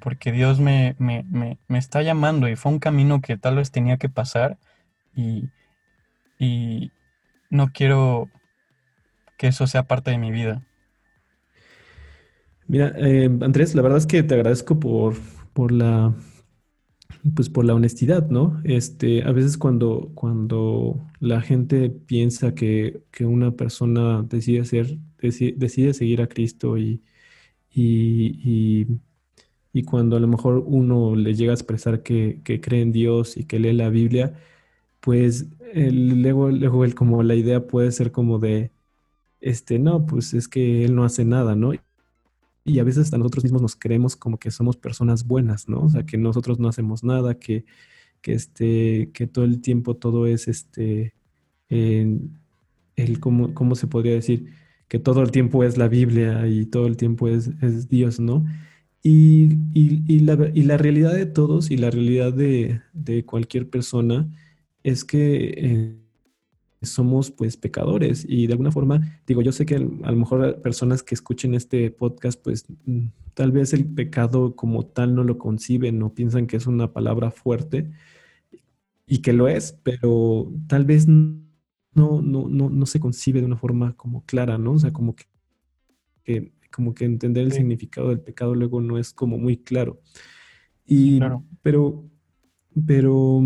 porque 0.00 0.32
Dios 0.32 0.60
me, 0.60 0.96
me, 0.98 1.24
me, 1.30 1.58
me 1.68 1.78
está 1.78 2.02
llamando 2.02 2.48
y 2.48 2.56
fue 2.56 2.72
un 2.72 2.78
camino 2.78 3.20
que 3.20 3.36
tal 3.36 3.56
vez 3.56 3.70
tenía 3.70 3.98
que 3.98 4.08
pasar 4.08 4.58
y, 5.14 5.50
y 6.38 6.90
no 7.50 7.70
quiero 7.72 8.30
que 9.36 9.48
eso 9.48 9.66
sea 9.66 9.82
parte 9.82 10.10
de 10.10 10.18
mi 10.18 10.30
vida. 10.30 10.62
Mira, 12.66 12.92
eh, 12.96 13.26
Andrés, 13.42 13.74
la 13.74 13.82
verdad 13.82 13.98
es 13.98 14.06
que 14.06 14.22
te 14.22 14.34
agradezco 14.34 14.78
por, 14.80 15.16
por 15.52 15.72
la, 15.72 16.14
pues 17.34 17.48
por 17.50 17.64
la 17.64 17.74
honestidad, 17.74 18.28
¿no? 18.30 18.60
Este, 18.64 19.22
a 19.24 19.32
veces 19.32 19.58
cuando, 19.58 20.10
cuando 20.14 21.00
la 21.20 21.40
gente 21.42 21.90
piensa 21.90 22.54
que, 22.54 23.02
que 23.10 23.26
una 23.26 23.52
persona 23.52 24.22
decide 24.22 24.64
ser, 24.64 24.98
decide, 25.20 25.54
decide 25.56 25.94
seguir 25.94 26.22
a 26.22 26.28
Cristo 26.28 26.78
y, 26.78 27.02
y, 27.70 28.86
y, 29.72 29.82
cuando 29.84 30.16
a 30.16 30.20
lo 30.20 30.28
mejor 30.28 30.64
uno 30.66 31.16
le 31.16 31.34
llega 31.34 31.52
a 31.52 31.54
expresar 31.54 32.02
que, 32.02 32.40
que 32.44 32.60
cree 32.60 32.82
en 32.82 32.92
Dios 32.92 33.36
y 33.36 33.44
que 33.44 33.58
lee 33.60 33.72
la 33.72 33.90
Biblia, 33.90 34.34
pues 35.00 35.48
el, 35.74 36.22
luego, 36.22 36.50
luego 36.50 36.84
el, 36.84 36.94
como 36.94 37.22
la 37.22 37.34
idea 37.36 37.66
puede 37.66 37.92
ser 37.92 38.12
como 38.12 38.38
de, 38.38 38.72
este, 39.40 39.78
no, 39.78 40.06
pues 40.06 40.34
es 40.34 40.48
que 40.48 40.84
él 40.84 40.94
no 40.96 41.04
hace 41.04 41.24
nada, 41.24 41.56
¿no? 41.56 41.72
Y 42.64 42.78
a 42.78 42.84
veces 42.84 43.04
hasta 43.04 43.18
nosotros 43.18 43.44
mismos 43.44 43.62
nos 43.62 43.76
creemos 43.76 44.16
como 44.16 44.38
que 44.38 44.50
somos 44.50 44.76
personas 44.76 45.26
buenas, 45.26 45.68
¿no? 45.68 45.80
O 45.80 45.88
sea, 45.88 46.04
que 46.04 46.18
nosotros 46.18 46.58
no 46.58 46.68
hacemos 46.68 47.04
nada, 47.04 47.38
que, 47.38 47.64
que, 48.20 48.34
este, 48.34 49.10
que 49.12 49.26
todo 49.26 49.44
el 49.44 49.60
tiempo 49.60 49.96
todo 49.96 50.26
es, 50.26 50.48
este, 50.48 51.14
el, 51.68 52.30
¿cómo, 53.20 53.54
¿cómo, 53.54 53.74
se 53.74 53.86
podría 53.86 54.12
decir? 54.14 54.52
Que 54.88 54.98
todo 54.98 55.22
el 55.22 55.30
tiempo 55.30 55.64
es 55.64 55.76
la 55.78 55.88
Biblia 55.88 56.46
y 56.46 56.66
todo 56.66 56.86
el 56.86 56.96
tiempo 56.96 57.28
es, 57.28 57.50
es 57.62 57.88
Dios, 57.88 58.20
¿no? 58.20 58.44
Y, 59.02 59.54
y, 59.72 60.02
y, 60.06 60.20
la, 60.20 60.50
y, 60.54 60.62
la, 60.62 60.76
realidad 60.76 61.14
de 61.14 61.26
todos 61.26 61.70
y 61.70 61.78
la 61.78 61.90
realidad 61.90 62.34
de, 62.34 62.82
de 62.92 63.24
cualquier 63.24 63.70
persona 63.70 64.28
es 64.82 65.04
que 65.04 65.54
eh, 65.56 65.96
somos 66.82 67.30
pues 67.30 67.56
pecadores 67.56 68.24
y 68.26 68.46
de 68.46 68.54
alguna 68.54 68.72
forma, 68.72 69.20
digo, 69.26 69.42
yo 69.42 69.52
sé 69.52 69.66
que 69.66 69.76
a 69.76 69.78
lo 70.10 70.16
mejor 70.16 70.62
personas 70.62 71.02
que 71.02 71.14
escuchen 71.14 71.54
este 71.54 71.90
podcast 71.90 72.42
pues 72.42 72.64
mm, 72.86 73.08
tal 73.34 73.52
vez 73.52 73.74
el 73.74 73.86
pecado 73.86 74.56
como 74.56 74.86
tal 74.86 75.14
no 75.14 75.24
lo 75.24 75.38
conciben 75.38 76.02
o 76.02 76.14
piensan 76.14 76.46
que 76.46 76.56
es 76.56 76.66
una 76.66 76.92
palabra 76.92 77.30
fuerte 77.30 77.90
y 79.06 79.18
que 79.18 79.32
lo 79.32 79.48
es, 79.48 79.72
pero 79.82 80.52
tal 80.68 80.84
vez 80.84 81.06
no, 81.06 81.42
no, 81.94 82.48
no, 82.48 82.70
no 82.70 82.86
se 82.86 83.00
concibe 83.00 83.40
de 83.40 83.46
una 83.46 83.56
forma 83.56 83.94
como 83.96 84.24
clara, 84.24 84.56
¿no? 84.56 84.72
O 84.72 84.78
sea, 84.78 84.92
como 84.92 85.16
que, 85.16 85.24
que 86.22 86.52
como 86.70 86.94
que 86.94 87.04
entender 87.04 87.44
el 87.44 87.52
sí. 87.52 87.58
significado 87.58 88.08
del 88.08 88.20
pecado 88.20 88.54
luego 88.54 88.80
no 88.80 88.98
es 88.98 89.12
como 89.12 89.36
muy 89.36 89.56
claro. 89.56 90.00
Y, 90.86 91.18
claro. 91.18 91.44
pero, 91.62 92.04
pero 92.86 93.42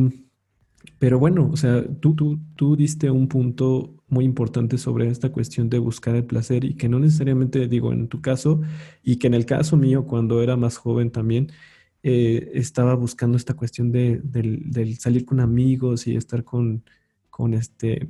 pero 0.98 1.18
bueno, 1.18 1.50
o 1.52 1.56
sea, 1.56 1.84
tú, 2.00 2.14
tú, 2.14 2.38
tú 2.56 2.76
diste 2.76 3.10
un 3.10 3.28
punto 3.28 3.94
muy 4.08 4.24
importante 4.24 4.78
sobre 4.78 5.08
esta 5.08 5.30
cuestión 5.32 5.68
de 5.68 5.78
buscar 5.78 6.14
el 6.14 6.24
placer 6.24 6.64
y 6.64 6.74
que 6.74 6.88
no 6.88 6.98
necesariamente 6.98 7.68
digo 7.68 7.92
en 7.92 8.08
tu 8.08 8.20
caso 8.20 8.60
y 9.02 9.16
que 9.16 9.26
en 9.26 9.34
el 9.34 9.46
caso 9.46 9.76
mío 9.76 10.06
cuando 10.06 10.42
era 10.42 10.56
más 10.56 10.76
joven 10.76 11.10
también 11.10 11.50
eh, 12.02 12.50
estaba 12.54 12.94
buscando 12.94 13.36
esta 13.36 13.54
cuestión 13.54 13.90
de, 13.90 14.20
del, 14.22 14.70
del, 14.70 14.98
salir 14.98 15.24
con 15.24 15.40
amigos 15.40 16.06
y 16.06 16.16
estar 16.16 16.44
con, 16.44 16.84
con, 17.30 17.54
este, 17.54 18.06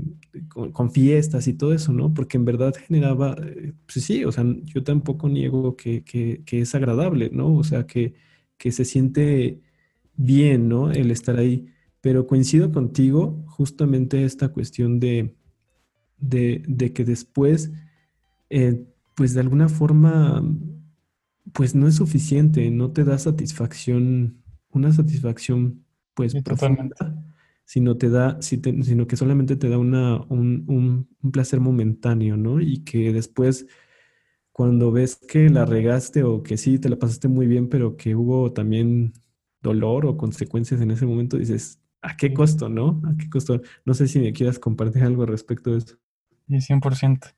con, 0.49 0.90
fiestas 0.90 1.47
y 1.49 1.54
todo 1.54 1.73
eso, 1.73 1.93
¿no? 1.93 2.12
Porque 2.12 2.37
en 2.37 2.45
verdad 2.45 2.75
generaba, 2.75 3.37
eh, 3.40 3.73
pues 3.87 4.04
sí, 4.04 4.25
o 4.25 4.33
sea, 4.33 4.45
yo 4.64 4.83
tampoco 4.83 5.28
niego 5.28 5.76
que, 5.76 6.02
que, 6.04 6.43
que 6.45 6.61
es 6.62 6.75
agradable, 6.75 7.31
¿no? 7.33 7.54
O 7.57 7.64
sea, 7.64 7.87
que, 7.87 8.14
que 8.59 8.73
se 8.73 8.85
siente 8.85 9.61
bien, 10.16 10.69
¿no? 10.69 10.90
El 10.90 11.11
estar 11.11 11.38
ahí 11.38 11.66
pero 12.04 12.26
coincido 12.26 12.70
contigo 12.70 13.42
justamente 13.46 14.26
esta 14.26 14.50
cuestión 14.50 15.00
de, 15.00 15.34
de, 16.18 16.62
de 16.68 16.92
que 16.92 17.02
después, 17.02 17.73
eh, 18.50 18.84
pues 19.14 19.32
de 19.32 19.40
alguna 19.40 19.70
forma, 19.70 20.42
pues 21.54 21.75
no 21.75 21.88
es 21.88 21.94
suficiente, 21.94 22.70
no 22.70 22.92
te 22.92 23.04
da 23.04 23.18
satisfacción, 23.18 24.44
una 24.68 24.92
satisfacción 24.92 25.87
pues 26.12 26.32
sí, 26.32 26.42
profunda, 26.42 27.25
sino 27.64 27.96
te 27.96 28.11
da, 28.11 28.37
sino 28.42 29.06
que 29.06 29.16
solamente 29.16 29.56
te 29.56 29.70
da 29.70 29.78
una, 29.78 30.20
un, 30.28 30.66
un, 30.68 31.08
un 31.23 31.32
placer 31.32 31.61
momentáneo, 31.61 32.37
¿no? 32.37 32.61
Y 32.61 32.84
que 32.84 33.14
después 33.14 33.66
cuando 34.52 34.92
ves 34.92 35.16
que 35.16 35.49
la 35.49 35.64
regaste 35.64 36.23
o 36.25 36.42
que 36.42 36.58
sí 36.58 36.78
te 36.78 36.90
la 36.90 36.99
pasaste 36.99 37.28
muy 37.28 37.46
bien, 37.46 37.70
pero 37.70 37.96
que 37.96 38.14
hubo 38.14 38.52
también 38.52 39.14
dolor 39.62 40.06
o 40.06 40.18
consecuencias 40.18 40.82
en 40.82 40.90
ese 40.90 41.06
momento, 41.06 41.38
dices, 41.38 41.80
¿A 42.04 42.18
qué 42.18 42.34
costo, 42.34 42.68
no? 42.68 43.00
¿A 43.06 43.16
qué 43.16 43.30
costo? 43.30 43.62
No 43.87 43.94
sé 43.94 44.08
si 44.08 44.18
me 44.20 44.34
quieras 44.34 44.58
compartir 44.58 45.02
algo 45.04 45.25
respecto 45.25 45.70
de 45.70 45.78
eso. 45.78 45.96
Sí, 46.49 46.61
100%. 46.61 47.28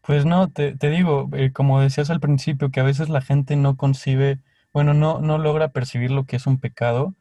Pues 0.00 0.24
no, 0.24 0.48
te, 0.48 0.76
te 0.76 0.90
digo, 0.90 1.28
eh, 1.32 1.50
como 1.52 1.80
decías 1.80 2.08
al 2.10 2.20
principio, 2.20 2.70
que 2.70 2.78
a 2.78 2.84
veces 2.84 3.08
la 3.08 3.20
gente 3.20 3.56
no 3.56 3.76
concibe, 3.76 4.38
bueno, 4.72 4.94
no, 4.94 5.20
no 5.20 5.38
logra 5.38 5.70
percibir 5.72 6.12
lo 6.12 6.24
que 6.24 6.36
es 6.36 6.46
un 6.46 6.58
pecado. 6.58 7.16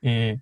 Eh, 0.00 0.40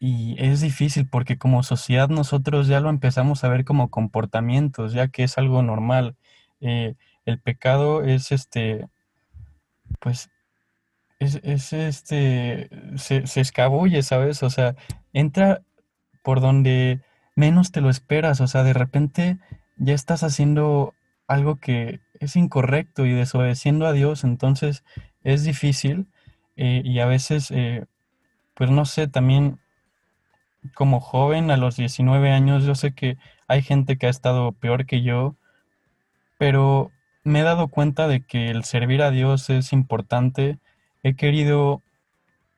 y 0.00 0.34
es 0.42 0.60
difícil 0.62 1.08
porque 1.08 1.38
como 1.38 1.62
sociedad 1.62 2.08
nosotros 2.08 2.66
ya 2.66 2.80
lo 2.80 2.90
empezamos 2.90 3.44
a 3.44 3.48
ver 3.48 3.64
como 3.64 3.88
comportamientos, 3.88 4.92
ya 4.94 5.06
que 5.08 5.22
es 5.22 5.38
algo 5.38 5.62
normal. 5.62 6.16
Eh, 6.60 6.96
el 7.24 7.38
pecado 7.38 8.02
es 8.02 8.32
este, 8.32 8.88
pues 10.00 10.28
es, 11.20 11.38
es 11.44 11.72
este, 11.72 12.70
se, 12.96 13.26
se, 13.26 13.40
escabulle, 13.40 14.02
¿sabes? 14.02 14.42
O 14.42 14.50
sea, 14.50 14.74
entra 15.12 15.62
por 16.22 16.40
donde 16.40 17.00
menos 17.36 17.70
te 17.72 17.80
lo 17.80 17.90
esperas, 17.90 18.40
o 18.40 18.46
sea, 18.46 18.64
de 18.64 18.72
repente 18.72 19.38
ya 19.76 19.94
estás 19.94 20.22
haciendo 20.22 20.94
algo 21.28 21.56
que 21.56 22.00
es 22.18 22.36
incorrecto 22.36 23.06
y 23.06 23.12
desobedeciendo 23.12 23.86
a 23.86 23.92
Dios, 23.92 24.24
entonces 24.24 24.82
es 25.22 25.44
difícil 25.44 26.06
eh, 26.56 26.82
y 26.84 26.98
a 27.00 27.06
veces, 27.06 27.50
eh, 27.50 27.86
pues 28.54 28.70
no 28.70 28.84
sé, 28.84 29.06
también 29.06 29.60
como 30.74 31.00
joven 31.00 31.50
a 31.50 31.56
los 31.56 31.76
19 31.76 32.30
años, 32.32 32.64
yo 32.64 32.74
sé 32.74 32.92
que 32.94 33.16
hay 33.46 33.62
gente 33.62 33.96
que 33.96 34.06
ha 34.06 34.10
estado 34.10 34.52
peor 34.52 34.86
que 34.86 35.02
yo, 35.02 35.36
pero 36.38 36.90
me 37.24 37.40
he 37.40 37.42
dado 37.42 37.68
cuenta 37.68 38.08
de 38.08 38.24
que 38.24 38.50
el 38.50 38.64
servir 38.64 39.02
a 39.02 39.10
Dios 39.10 39.50
es 39.50 39.72
importante 39.72 40.58
he 41.02 41.14
querido, 41.16 41.82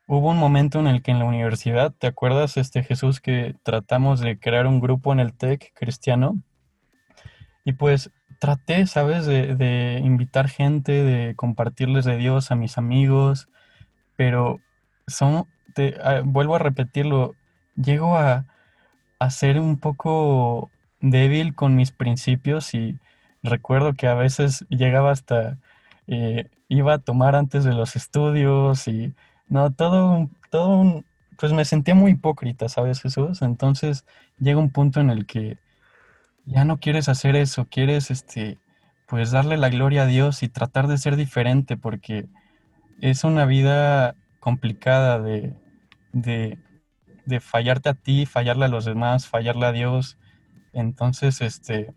hubo 0.07 0.29
un 0.29 0.37
momento 0.37 0.79
en 0.79 0.87
el 0.87 1.01
que 1.01 1.11
en 1.11 1.19
la 1.19 1.25
universidad, 1.25 1.93
¿te 1.93 2.07
acuerdas, 2.07 2.57
este 2.57 2.83
Jesús, 2.83 3.21
que 3.21 3.55
tratamos 3.63 4.19
de 4.19 4.39
crear 4.39 4.67
un 4.67 4.79
grupo 4.79 5.13
en 5.13 5.19
el 5.19 5.33
TEC 5.33 5.73
cristiano? 5.73 6.37
Y 7.65 7.73
pues 7.73 8.11
traté, 8.39 8.85
¿sabes?, 8.87 9.25
de, 9.25 9.55
de 9.55 10.01
invitar 10.03 10.49
gente, 10.49 10.91
de 10.91 11.35
compartirles 11.35 12.05
de 12.05 12.17
Dios 12.17 12.51
a 12.51 12.55
mis 12.55 12.77
amigos, 12.77 13.47
pero 14.17 14.59
son, 15.07 15.45
te, 15.73 15.95
vuelvo 16.25 16.55
a 16.55 16.59
repetirlo, 16.59 17.35
llego 17.75 18.17
a, 18.17 18.45
a 19.19 19.29
ser 19.29 19.59
un 19.59 19.79
poco 19.79 20.69
débil 20.99 21.55
con 21.55 21.75
mis 21.75 21.91
principios 21.91 22.73
y 22.73 22.99
recuerdo 23.41 23.93
que 23.93 24.07
a 24.07 24.13
veces 24.13 24.65
llegaba 24.69 25.11
hasta 25.11 25.57
eh, 26.07 26.49
iba 26.67 26.95
a 26.95 26.99
tomar 26.99 27.35
antes 27.35 27.63
de 27.63 27.73
los 27.73 27.95
estudios 27.95 28.87
y 28.87 29.13
no, 29.47 29.71
todo, 29.71 30.29
todo 30.49 30.77
un, 30.77 31.05
pues 31.37 31.53
me 31.53 31.65
sentía 31.65 31.95
muy 31.95 32.11
hipócrita, 32.11 32.69
¿sabes 32.69 33.01
Jesús? 33.01 33.41
Entonces 33.41 34.05
llega 34.39 34.59
un 34.59 34.71
punto 34.71 34.99
en 34.99 35.09
el 35.09 35.25
que 35.25 35.57
ya 36.45 36.65
no 36.65 36.79
quieres 36.79 37.09
hacer 37.09 37.35
eso, 37.35 37.67
quieres 37.69 38.11
este, 38.11 38.59
pues 39.07 39.31
darle 39.31 39.57
la 39.57 39.69
gloria 39.69 40.03
a 40.03 40.07
Dios 40.07 40.43
y 40.43 40.49
tratar 40.49 40.87
de 40.87 40.97
ser 40.97 41.15
diferente 41.15 41.77
porque 41.77 42.27
es 43.01 43.23
una 43.23 43.45
vida 43.45 44.15
complicada 44.39 45.19
de, 45.19 45.53
de, 46.11 46.57
de 47.25 47.39
fallarte 47.39 47.89
a 47.89 47.93
ti, 47.93 48.25
fallarle 48.25 48.65
a 48.65 48.69
los 48.69 48.85
demás, 48.85 49.27
fallarle 49.27 49.65
a 49.65 49.71
Dios. 49.71 50.17
Entonces, 50.73 51.41
este, 51.41 51.93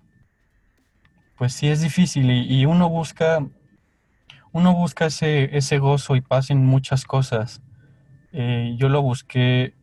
pues 1.36 1.52
sí 1.52 1.68
es 1.68 1.80
difícil 1.80 2.30
y, 2.30 2.60
y 2.60 2.66
uno 2.66 2.88
busca 2.88 3.46
uno 4.56 4.72
busca 4.72 5.04
ese, 5.04 5.54
ese 5.54 5.78
gozo 5.78 6.16
y 6.16 6.22
paz 6.22 6.48
en 6.48 6.64
muchas 6.64 7.04
cosas. 7.04 7.60
Eh, 8.32 8.74
yo 8.78 8.88
lo 8.88 9.02
busqué 9.02 9.74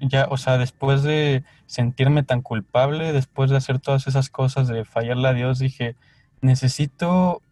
ya, 0.00 0.28
o 0.30 0.36
sea, 0.36 0.56
después 0.56 1.02
de 1.02 1.42
sentirme 1.66 2.22
tan 2.22 2.40
culpable, 2.40 3.12
después 3.12 3.50
de 3.50 3.56
hacer 3.56 3.80
todas 3.80 4.06
esas 4.06 4.30
cosas, 4.30 4.68
de 4.68 4.84
fallarle 4.84 5.26
a 5.26 5.32
Dios, 5.32 5.58
dije, 5.58 5.96
necesito 6.42 7.42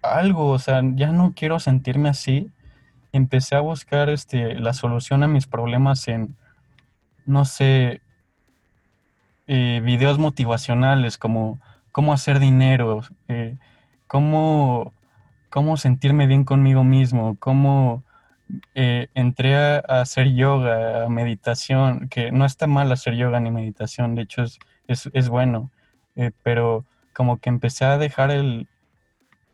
algo, 0.00 0.48
o 0.48 0.58
sea, 0.58 0.80
ya 0.94 1.12
no 1.12 1.34
quiero 1.36 1.60
sentirme 1.60 2.08
así. 2.08 2.50
Empecé 3.12 3.56
a 3.56 3.60
buscar 3.60 4.08
este, 4.08 4.54
la 4.54 4.72
solución 4.72 5.22
a 5.24 5.28
mis 5.28 5.46
problemas 5.46 6.08
en, 6.08 6.36
no 7.26 7.44
sé, 7.44 8.00
eh, 9.46 9.82
videos 9.84 10.18
motivacionales 10.18 11.18
como 11.18 11.60
cómo 11.92 12.14
hacer 12.14 12.38
dinero, 12.38 13.02
eh, 13.28 13.58
cómo, 14.06 14.94
cómo 15.50 15.76
sentirme 15.76 16.26
bien 16.26 16.44
conmigo 16.44 16.84
mismo, 16.84 17.36
cómo 17.38 18.02
eh, 18.74 19.08
entré 19.14 19.56
a, 19.56 19.78
hacer 19.78 20.34
yoga, 20.34 21.04
a 21.04 21.08
meditación, 21.08 22.08
que 22.08 22.32
no 22.32 22.44
está 22.44 22.66
mal 22.66 22.90
hacer 22.92 23.14
yoga 23.14 23.40
ni 23.40 23.50
meditación, 23.50 24.14
de 24.14 24.22
hecho 24.22 24.42
es, 24.42 24.58
es, 25.12 25.28
bueno, 25.28 25.70
pero 26.42 26.84
como 27.12 27.38
que 27.38 27.48
empecé 27.50 27.84
a 27.84 27.98
dejar 27.98 28.30
el, 28.30 28.68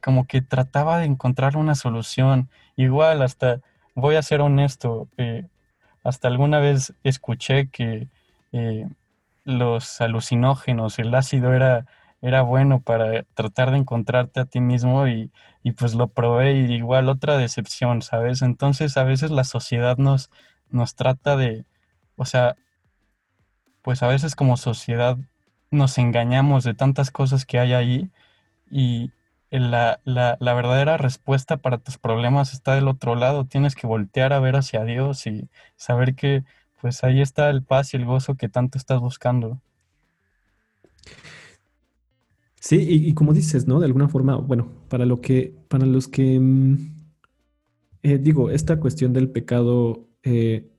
como 0.00 0.26
que 0.26 0.42
trataba 0.42 0.98
de 0.98 1.06
encontrar 1.06 1.56
una 1.56 1.74
solución. 1.74 2.48
Igual, 2.76 3.22
hasta, 3.22 3.60
voy 3.94 4.16
a 4.16 4.22
ser 4.22 4.40
honesto, 4.40 5.08
hasta 6.04 6.28
alguna 6.28 6.60
vez 6.60 6.94
escuché 7.02 7.68
que 7.68 8.08
los 9.44 10.00
alucinógenos, 10.00 10.98
el 10.98 11.14
ácido 11.14 11.52
era, 11.52 11.86
era 12.24 12.40
bueno 12.40 12.80
para 12.80 13.24
tratar 13.34 13.70
de 13.70 13.76
encontrarte 13.76 14.40
a 14.40 14.46
ti 14.46 14.60
mismo 14.60 15.06
y, 15.08 15.30
pues 15.76 15.94
lo 15.94 16.08
probé 16.08 16.54
y 16.54 16.72
igual 16.72 17.10
otra 17.10 17.36
decepción, 17.36 18.00
¿sabes? 18.00 18.40
Entonces 18.40 18.96
a 18.96 19.04
veces 19.04 19.30
la 19.30 19.44
sociedad 19.44 19.98
nos, 19.98 20.30
nos 20.70 20.94
trata 20.94 21.36
de, 21.36 21.66
o 22.16 22.24
sea, 22.24 22.56
pues 23.82 24.02
a 24.02 24.08
veces 24.08 24.36
como 24.36 24.56
sociedad 24.56 25.18
nos 25.70 25.98
engañamos 25.98 26.64
de 26.64 26.72
tantas 26.74 27.10
cosas 27.10 27.44
que 27.44 27.58
hay 27.58 27.74
ahí 27.74 28.10
y 28.70 29.12
la, 29.50 30.00
la, 30.04 30.38
la 30.40 30.54
verdadera 30.54 30.96
respuesta 30.96 31.58
para 31.58 31.78
tus 31.78 31.98
problemas 31.98 32.54
está 32.54 32.74
del 32.74 32.88
otro 32.88 33.16
lado. 33.16 33.44
Tienes 33.44 33.74
que 33.74 33.86
voltear 33.86 34.32
a 34.32 34.40
ver 34.40 34.56
hacia 34.56 34.84
Dios 34.84 35.26
y 35.26 35.50
saber 35.76 36.14
que 36.14 36.44
pues 36.80 37.04
ahí 37.04 37.20
está 37.20 37.50
el 37.50 37.62
paz 37.62 37.92
y 37.92 37.98
el 37.98 38.06
gozo 38.06 38.36
que 38.36 38.48
tanto 38.48 38.78
estás 38.78 39.00
buscando. 39.00 39.60
Sí, 42.64 42.78
y, 42.80 43.12
como 43.12 43.34
dices, 43.34 43.66
¿no? 43.66 43.78
De 43.78 43.84
alguna 43.84 44.08
forma, 44.08 44.36
bueno, 44.36 44.72
para 44.88 45.04
lo 45.04 45.20
que, 45.20 45.54
para 45.68 45.84
los 45.84 46.08
que 46.08 46.40
mm, 46.40 46.94
eh, 48.02 48.16
digo, 48.18 48.50
esta 48.50 48.80
cuestión 48.80 49.12
del 49.12 49.28
pecado, 49.30 50.08
eh, 50.22 50.70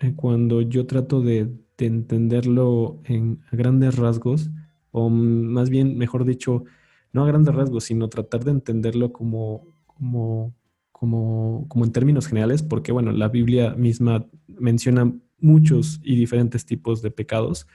eh, 0.00 0.14
cuando 0.16 0.62
yo 0.62 0.86
trato 0.86 1.20
de, 1.20 1.52
entenderlo 1.76 3.02
en 3.04 3.40
grandes 3.52 3.96
rasgos, 3.96 4.50
o 4.90 5.10
más 5.10 5.68
bien, 5.68 5.98
mejor 5.98 6.24
dicho, 6.24 6.64
no 7.12 7.24
a 7.24 7.26
grandes 7.26 7.54
rasgos, 7.54 7.84
sino 7.84 8.08
tratar 8.08 8.44
de 8.44 8.52
entenderlo 8.52 9.12
como, 9.12 9.66
como, 9.86 10.54
como, 10.92 11.66
como 11.68 11.84
en 11.84 11.92
términos 11.92 12.26
generales, 12.26 12.62
porque 12.62 12.90
bueno, 12.90 13.12
la 13.12 13.28
Biblia 13.28 13.74
misma 13.74 14.26
menciona 14.48 15.12
muchos 15.40 16.00
y 16.02 16.16
diferentes 16.16 16.64
tipos 16.64 17.02
de 17.02 17.10
pecados. 17.10 17.66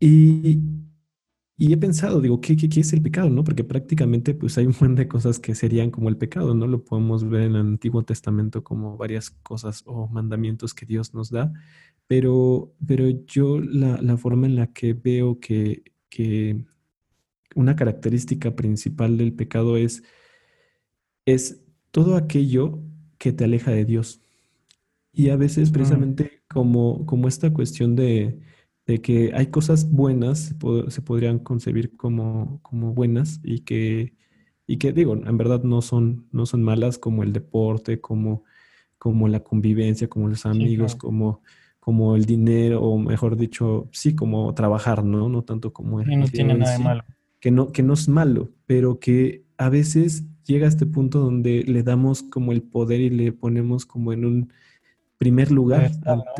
Y, 0.00 0.60
he 1.60 1.76
pensado, 1.76 2.22
digo, 2.22 2.40
¿qué, 2.40 2.56
¿qué, 2.56 2.80
es 2.80 2.92
el 2.94 3.02
pecado? 3.02 3.28
¿no? 3.28 3.44
Porque 3.44 3.64
prácticamente 3.64 4.32
pues 4.32 4.56
hay 4.56 4.64
un 4.64 4.72
montón 4.72 4.94
de 4.94 5.08
cosas 5.08 5.38
que 5.38 5.54
serían 5.54 5.90
como 5.90 6.08
el 6.08 6.16
pecado, 6.16 6.54
¿no? 6.54 6.66
Lo 6.66 6.84
podemos 6.84 7.28
ver 7.28 7.42
en 7.42 7.54
el 7.54 7.60
Antiguo 7.60 8.02
Testamento 8.02 8.64
como 8.64 8.96
varias 8.96 9.30
cosas 9.30 9.82
o 9.84 10.08
mandamientos 10.08 10.72
que 10.72 10.86
Dios 10.86 11.12
nos 11.12 11.30
da, 11.30 11.52
pero, 12.06 12.72
pero 12.86 13.10
yo 13.26 13.60
la, 13.60 14.16
forma 14.16 14.46
en 14.46 14.56
la 14.56 14.68
que 14.68 14.94
veo 14.94 15.38
que, 15.38 15.84
que 16.08 16.64
una 17.54 17.76
característica 17.76 18.56
principal 18.56 19.18
del 19.18 19.34
pecado 19.34 19.76
es, 19.76 20.02
es 21.26 21.62
todo 21.90 22.16
aquello 22.16 22.80
que 23.18 23.32
te 23.32 23.44
aleja 23.44 23.70
de 23.70 23.84
Dios. 23.84 24.22
Y 25.12 25.28
a 25.28 25.36
veces 25.36 25.70
precisamente 25.70 26.42
como, 26.48 27.04
como 27.04 27.28
esta 27.28 27.52
cuestión 27.52 27.96
de, 27.96 28.40
que 28.98 29.32
hay 29.34 29.46
cosas 29.46 29.90
buenas, 29.90 30.54
se, 30.88 31.02
podrían 31.02 31.38
concebir 31.38 31.96
como, 31.96 32.60
como 32.62 32.92
buenas 32.92 33.40
y 33.42 33.60
que, 33.60 34.14
y 34.66 34.76
que 34.78 34.92
digo, 34.92 35.14
en 35.14 35.36
verdad 35.36 35.62
no 35.62 35.82
son, 35.82 36.26
no 36.32 36.46
son 36.46 36.62
malas 36.62 36.98
como 36.98 37.22
el 37.22 37.32
deporte, 37.32 38.00
como, 38.00 38.44
como 38.98 39.28
la 39.28 39.40
convivencia, 39.40 40.08
como 40.08 40.28
los 40.28 40.44
amigos, 40.46 40.94
como, 40.96 41.42
como 41.78 42.16
el 42.16 42.24
dinero, 42.24 42.82
o 42.82 42.98
mejor 42.98 43.36
dicho, 43.36 43.88
sí, 43.92 44.14
como 44.14 44.52
trabajar, 44.54 45.04
¿no? 45.04 45.28
No 45.28 45.42
tanto 45.42 45.72
como... 45.72 46.02
no 46.02 46.28
tiene 46.28 46.54
nada 46.54 46.72
de 46.72 46.84
malo. 46.84 47.04
Que 47.40 47.50
no, 47.50 47.72
que 47.72 47.82
no 47.82 47.94
es 47.94 48.08
malo, 48.08 48.50
pero 48.66 49.00
que 49.00 49.44
a 49.56 49.70
veces 49.70 50.24
llega 50.44 50.66
a 50.66 50.68
este 50.68 50.84
punto 50.84 51.20
donde 51.20 51.62
le 51.62 51.82
damos 51.82 52.22
como 52.22 52.52
el 52.52 52.62
poder 52.62 53.00
y 53.00 53.10
le 53.10 53.32
ponemos 53.32 53.86
como 53.86 54.12
en 54.12 54.24
un 54.24 54.52
primer 55.16 55.50
lugar. 55.50 55.90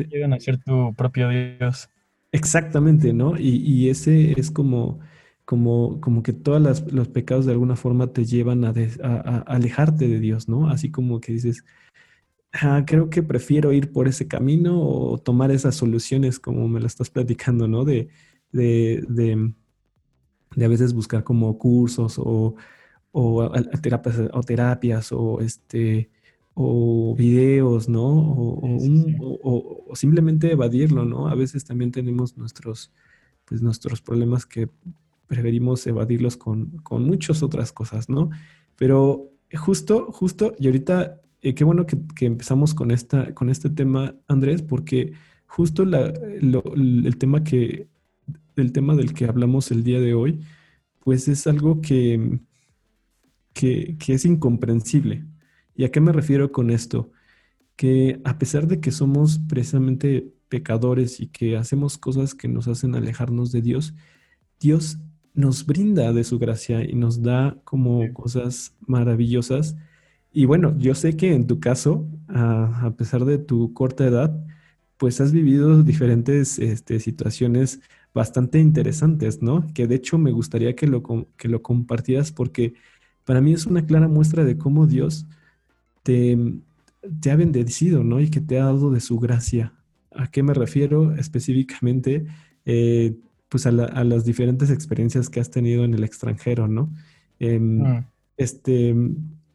Llegan 0.09 0.33
a 0.33 0.39
ser 0.39 0.57
tu 0.57 0.93
propio 0.95 1.29
Dios. 1.29 1.89
Exactamente, 2.31 3.11
¿no? 3.13 3.37
Y, 3.37 3.89
ese 3.89 4.39
es 4.39 4.51
como, 4.51 4.99
como, 5.43 5.99
como 5.99 6.23
que 6.23 6.31
todos 6.31 6.81
los 6.91 7.07
pecados 7.09 7.45
de 7.45 7.51
alguna 7.51 7.75
forma 7.75 8.13
te 8.13 8.23
llevan 8.25 8.63
a, 8.63 8.73
alejarte 9.47 10.07
de 10.07 10.19
Dios, 10.19 10.47
¿no? 10.47 10.69
Así 10.69 10.91
como 10.91 11.19
que 11.19 11.33
dices, 11.33 11.65
ah, 12.53 12.83
creo 12.87 13.09
que 13.09 13.23
prefiero 13.23 13.73
ir 13.73 13.91
por 13.91 14.07
ese 14.07 14.27
camino 14.27 14.79
o 14.81 15.17
tomar 15.17 15.51
esas 15.51 15.75
soluciones 15.75 16.39
como 16.39 16.67
me 16.69 16.79
lo 16.79 16.87
estás 16.87 17.09
platicando, 17.09 17.67
¿no? 17.67 17.83
De, 17.85 18.09
de, 18.51 19.03
de, 19.09 19.53
de 20.55 20.65
a 20.65 20.67
veces 20.69 20.93
buscar 20.93 21.23
como 21.23 21.57
cursos 21.57 22.17
o, 22.17 22.55
o 23.11 23.51
terapias 24.45 25.11
o 25.11 25.41
este 25.41 26.09
o 26.53 27.15
videos, 27.15 27.87
¿no? 27.89 28.07
O, 28.09 29.91
simplemente 29.95 30.51
evadirlo, 30.51 31.05
¿no? 31.05 31.27
A 31.27 31.35
veces 31.35 31.65
también 31.65 31.91
tenemos 31.91 32.37
nuestros, 32.37 32.91
pues, 33.45 33.61
nuestros 33.61 34.01
problemas 34.01 34.45
que 34.45 34.69
preferimos 35.27 35.85
evadirlos 35.87 36.37
con, 36.37 36.77
con 36.83 37.05
muchas 37.05 37.43
otras 37.43 37.71
cosas, 37.71 38.09
¿no? 38.09 38.29
Pero 38.75 39.31
justo, 39.53 40.11
justo, 40.11 40.53
y 40.59 40.67
ahorita, 40.67 41.21
eh, 41.41 41.53
qué 41.53 41.63
bueno 41.63 41.85
que, 41.85 42.25
empezamos 42.25 42.73
con, 42.73 42.91
esta, 42.91 43.33
con 43.33 43.49
este 43.49 43.69
tema, 43.69 44.15
Andrés, 44.27 44.61
porque 44.61 45.13
justo 45.45 45.83
el 45.83 47.17
tema 47.17 47.43
que, 47.43 47.87
el 48.55 48.71
tema 48.71 48.95
del 48.95 49.13
que 49.13 49.25
hablamos 49.25 49.71
el 49.71 49.83
día 49.83 49.99
de 49.99 50.13
hoy, 50.13 50.41
pues 50.99 51.27
es 51.27 51.47
algo 51.47 51.81
que, 51.81 52.39
que, 53.53 53.97
que 53.97 54.13
es 54.13 54.25
incomprensible. 54.25 55.25
¿Y 55.81 55.83
a 55.83 55.89
qué 55.89 55.99
me 55.99 56.11
refiero 56.11 56.51
con 56.51 56.69
esto? 56.69 57.11
Que 57.75 58.21
a 58.23 58.37
pesar 58.37 58.67
de 58.67 58.79
que 58.79 58.91
somos 58.91 59.39
precisamente 59.49 60.31
pecadores 60.47 61.19
y 61.19 61.25
que 61.25 61.57
hacemos 61.57 61.97
cosas 61.97 62.35
que 62.35 62.47
nos 62.47 62.67
hacen 62.67 62.93
alejarnos 62.93 63.51
de 63.51 63.63
Dios, 63.63 63.95
Dios 64.59 64.99
nos 65.33 65.65
brinda 65.65 66.13
de 66.13 66.23
su 66.23 66.37
gracia 66.37 66.83
y 66.87 66.93
nos 66.93 67.23
da 67.23 67.57
como 67.63 68.13
cosas 68.13 68.75
maravillosas. 68.85 69.75
Y 70.31 70.45
bueno, 70.45 70.77
yo 70.77 70.93
sé 70.93 71.17
que 71.17 71.33
en 71.33 71.47
tu 71.47 71.59
caso, 71.59 72.07
a, 72.27 72.93
pesar 72.95 73.25
de 73.25 73.39
tu 73.39 73.73
corta 73.73 74.05
edad, 74.05 74.39
pues 74.97 75.19
has 75.19 75.31
vivido 75.31 75.81
diferentes 75.81 76.59
este, 76.59 76.99
situaciones 76.99 77.81
bastante 78.13 78.59
interesantes, 78.59 79.41
¿no? 79.41 79.65
Que 79.73 79.87
de 79.87 79.95
hecho 79.95 80.19
me 80.19 80.31
gustaría 80.31 80.75
que 80.75 80.85
lo, 80.85 81.01
que 81.37 81.47
lo 81.47 81.63
compartieras 81.63 82.31
porque 82.31 82.75
para 83.25 83.41
mí 83.41 83.53
es 83.53 83.65
una 83.65 83.83
clara 83.83 84.07
muestra 84.07 84.45
de 84.45 84.59
cómo 84.59 84.85
Dios 84.85 85.25
te, 86.03 86.37
te 87.21 87.31
ha 87.31 87.35
bendecido, 87.35 88.03
¿no? 88.03 88.19
Y 88.19 88.29
que 88.29 88.41
te 88.41 88.59
ha 88.59 88.65
dado 88.65 88.91
de 88.91 88.99
su 88.99 89.19
gracia. 89.19 89.73
¿A 90.11 90.29
qué 90.29 90.43
me 90.43 90.53
refiero 90.53 91.15
específicamente? 91.15 92.25
Eh, 92.65 93.15
pues 93.49 93.65
a, 93.65 93.71
las 93.71 94.23
diferentes 94.23 94.69
experiencias 94.69 95.29
que 95.29 95.41
has 95.41 95.51
tenido 95.51 95.83
en 95.83 95.93
el 95.93 96.03
extranjero, 96.03 96.67
¿no? 96.67 96.89
Em, 97.39 97.79
mm. 97.79 98.05
Este, 98.37 98.95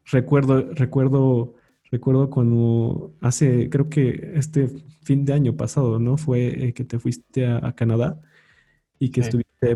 recuerdo, 0.05 0.75
recuerdo, 0.75 1.55
recuerdo 1.91 2.31
cuando 2.31 3.15
hace, 3.21 3.71
creo 3.71 3.89
que 3.89 4.33
este 4.35 4.69
fin 5.03 5.25
de 5.25 5.33
año 5.33 5.57
pasado, 5.57 5.99
¿no? 5.99 6.17
Fue 6.19 6.69
eh, 6.69 6.73
que 6.75 6.85
te 6.85 6.99
fuiste 6.99 7.47
a, 7.47 7.73
Canadá 7.73 8.21
y 8.99 9.11
que 9.11 9.23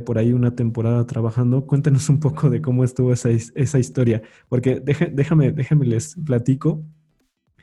por 0.04 0.18
ahí 0.18 0.32
una 0.32 0.54
temporada 0.54 1.06
trabajando. 1.06 1.66
Cuéntanos 1.66 2.08
un 2.08 2.20
poco 2.20 2.50
de 2.50 2.60
cómo 2.60 2.84
estuvo 2.84 3.12
esa, 3.12 3.30
esa 3.30 3.78
historia, 3.78 4.22
porque 4.48 4.80
déjame, 4.80 5.52
déjame 5.52 5.86
les 5.86 6.16
platico. 6.16 6.84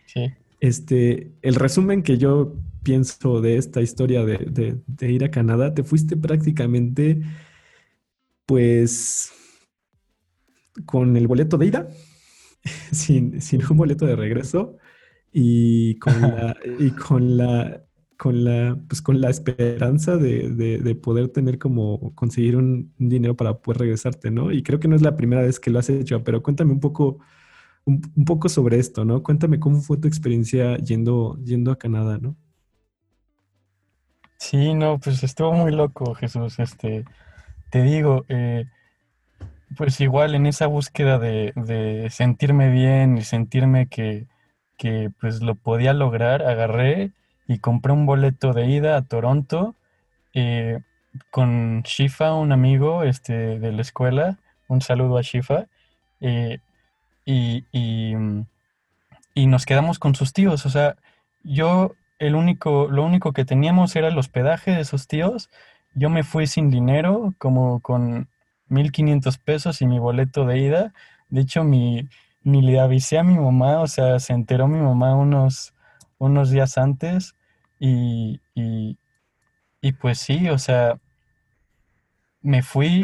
Sí. 0.06 0.32
Este, 0.60 1.32
el 1.42 1.56
resumen 1.56 2.02
que 2.02 2.18
yo 2.18 2.56
pienso 2.84 3.42
de 3.42 3.58
esta 3.58 3.82
historia 3.82 4.26
de, 4.26 4.80
ir 5.02 5.24
a 5.24 5.32
Canadá, 5.32 5.74
te 5.74 5.84
fuiste 5.84 6.18
prácticamente, 6.18 7.22
pues, 8.46 9.32
con 10.86 11.18
el 11.18 11.28
boleto 11.28 11.58
de 11.58 11.66
ida, 11.68 11.90
sin, 12.92 13.42
sin 13.42 13.62
un 13.70 13.78
boleto 13.78 14.06
de 14.06 14.16
regreso 14.16 14.78
y 15.32 16.00
con 16.00 16.14
la, 16.22 16.58
y 16.80 16.92
con 16.92 17.38
la 17.38 17.87
con 18.18 18.44
la, 18.44 18.78
pues 18.88 19.02
con 19.02 19.22
la 19.22 19.30
esperanza 19.30 20.18
de, 20.18 20.50
de, 20.50 20.96
poder 20.96 21.30
tener 21.30 21.60
como 21.60 22.14
conseguir 22.16 22.58
un, 22.58 22.92
dinero 22.98 23.36
para 23.36 23.60
poder 23.60 23.82
regresarte, 23.82 24.32
¿no? 24.32 24.52
Y 24.52 24.64
creo 24.64 24.80
que 24.80 24.88
no 24.88 24.96
es 24.96 25.04
la 25.04 25.16
primera 25.16 25.44
vez 25.44 25.60
que 25.60 25.70
lo 25.70 25.80
has 25.80 25.90
hecho, 25.90 26.24
pero 26.24 26.42
cuéntame 26.42 26.72
un 26.74 26.80
poco, 26.80 27.20
un, 27.86 28.02
poco 28.26 28.50
sobre 28.50 28.80
esto, 28.80 29.06
¿no? 29.06 29.22
Cuéntame 29.22 29.60
cómo 29.60 29.82
fue 29.82 29.98
tu 29.98 30.08
experiencia 30.08 30.78
yendo, 30.78 31.38
yendo 31.44 31.72
a 31.72 31.78
Canadá, 31.78 32.18
¿no? 32.18 32.36
Sí, 34.38 34.74
no, 34.74 35.00
pues 35.00 35.24
estuvo 35.24 35.54
muy 35.54 35.72
loco, 35.72 36.16
Jesús. 36.16 36.60
Este, 36.60 37.06
te 37.70 37.84
digo, 37.84 38.26
eh, 38.30 38.66
pues 39.78 40.00
igual 40.02 40.34
en 40.34 40.48
esa 40.48 40.66
búsqueda 40.66 41.20
de, 41.20 41.54
de 41.56 42.10
sentirme 42.10 42.72
bien 42.72 43.18
y 43.18 43.22
sentirme 43.22 43.88
que, 43.88 44.28
que 44.78 45.12
pues 45.20 45.42
lo 45.42 45.56
podía 45.56 45.94
lograr, 45.94 46.42
agarré 46.44 47.12
y 47.48 47.60
compré 47.60 47.94
un 47.94 48.06
boleto 48.06 48.54
de 48.54 48.68
ida 48.68 48.98
a 48.98 49.02
Toronto 49.02 49.76
eh, 50.34 50.82
con 51.32 51.82
Shifa, 51.84 52.34
un 52.34 52.52
amigo 52.52 53.04
este, 53.04 53.58
de 53.60 53.72
la 53.72 53.82
escuela. 53.82 54.38
Un 54.68 54.82
saludo 54.82 55.18
a 55.18 55.22
Shifa. 55.22 55.66
Eh, 56.20 56.60
y, 57.26 57.66
y, 57.72 59.48
nos 59.48 59.66
quedamos 59.66 59.98
con 59.98 60.14
sus 60.14 60.34
tíos. 60.34 60.66
O 60.66 60.70
sea, 60.70 60.98
yo 61.44 61.96
el 62.20 62.36
único, 62.36 62.88
lo 62.90 63.04
único 63.04 63.32
que 63.34 63.46
teníamos 63.46 63.96
era 63.96 64.10
el 64.10 64.18
hospedaje 64.18 64.72
de 64.72 64.86
sus 64.86 65.08
tíos. 65.08 65.50
Yo 65.96 66.10
me 66.10 66.24
fui 66.24 66.48
sin 66.48 66.70
dinero, 66.70 67.34
como 67.38 67.80
con 67.80 68.28
1500 68.68 69.38
pesos 69.38 69.82
y 69.82 69.88
mi 69.88 70.00
boleto 70.00 70.46
de 70.46 70.60
ida. 70.60 70.94
De 71.30 71.42
hecho, 71.42 71.64
mi, 71.64 72.10
ni 72.44 72.62
le 72.62 72.80
avisé 72.80 73.18
a 73.20 73.24
mi 73.24 73.36
mamá, 73.36 73.80
o 73.80 73.88
sea, 73.88 74.20
se 74.20 74.34
enteró 74.34 74.68
mi 74.68 74.80
mamá 74.80 75.16
unos, 75.16 75.74
unos 76.20 76.50
días 76.50 76.78
antes 76.78 77.37
y, 77.80 78.40
y, 78.56 79.92
pues 79.94 80.20
sí, 80.20 80.50
o 80.50 80.58
sea, 80.58 81.00
me 82.42 82.62
fui 82.64 83.04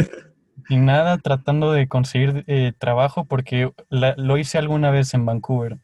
sin 0.68 0.86
nada 0.86 1.18
tratando 1.18 1.72
de 1.72 1.88
conseguir 1.88 2.44
eh, 2.48 2.74
trabajo 2.78 3.26
porque 3.26 3.72
lo 3.90 4.38
hice 4.38 4.58
alguna 4.58 4.92
vez 4.92 5.14
en 5.14 5.26
Vancouver, 5.26 5.78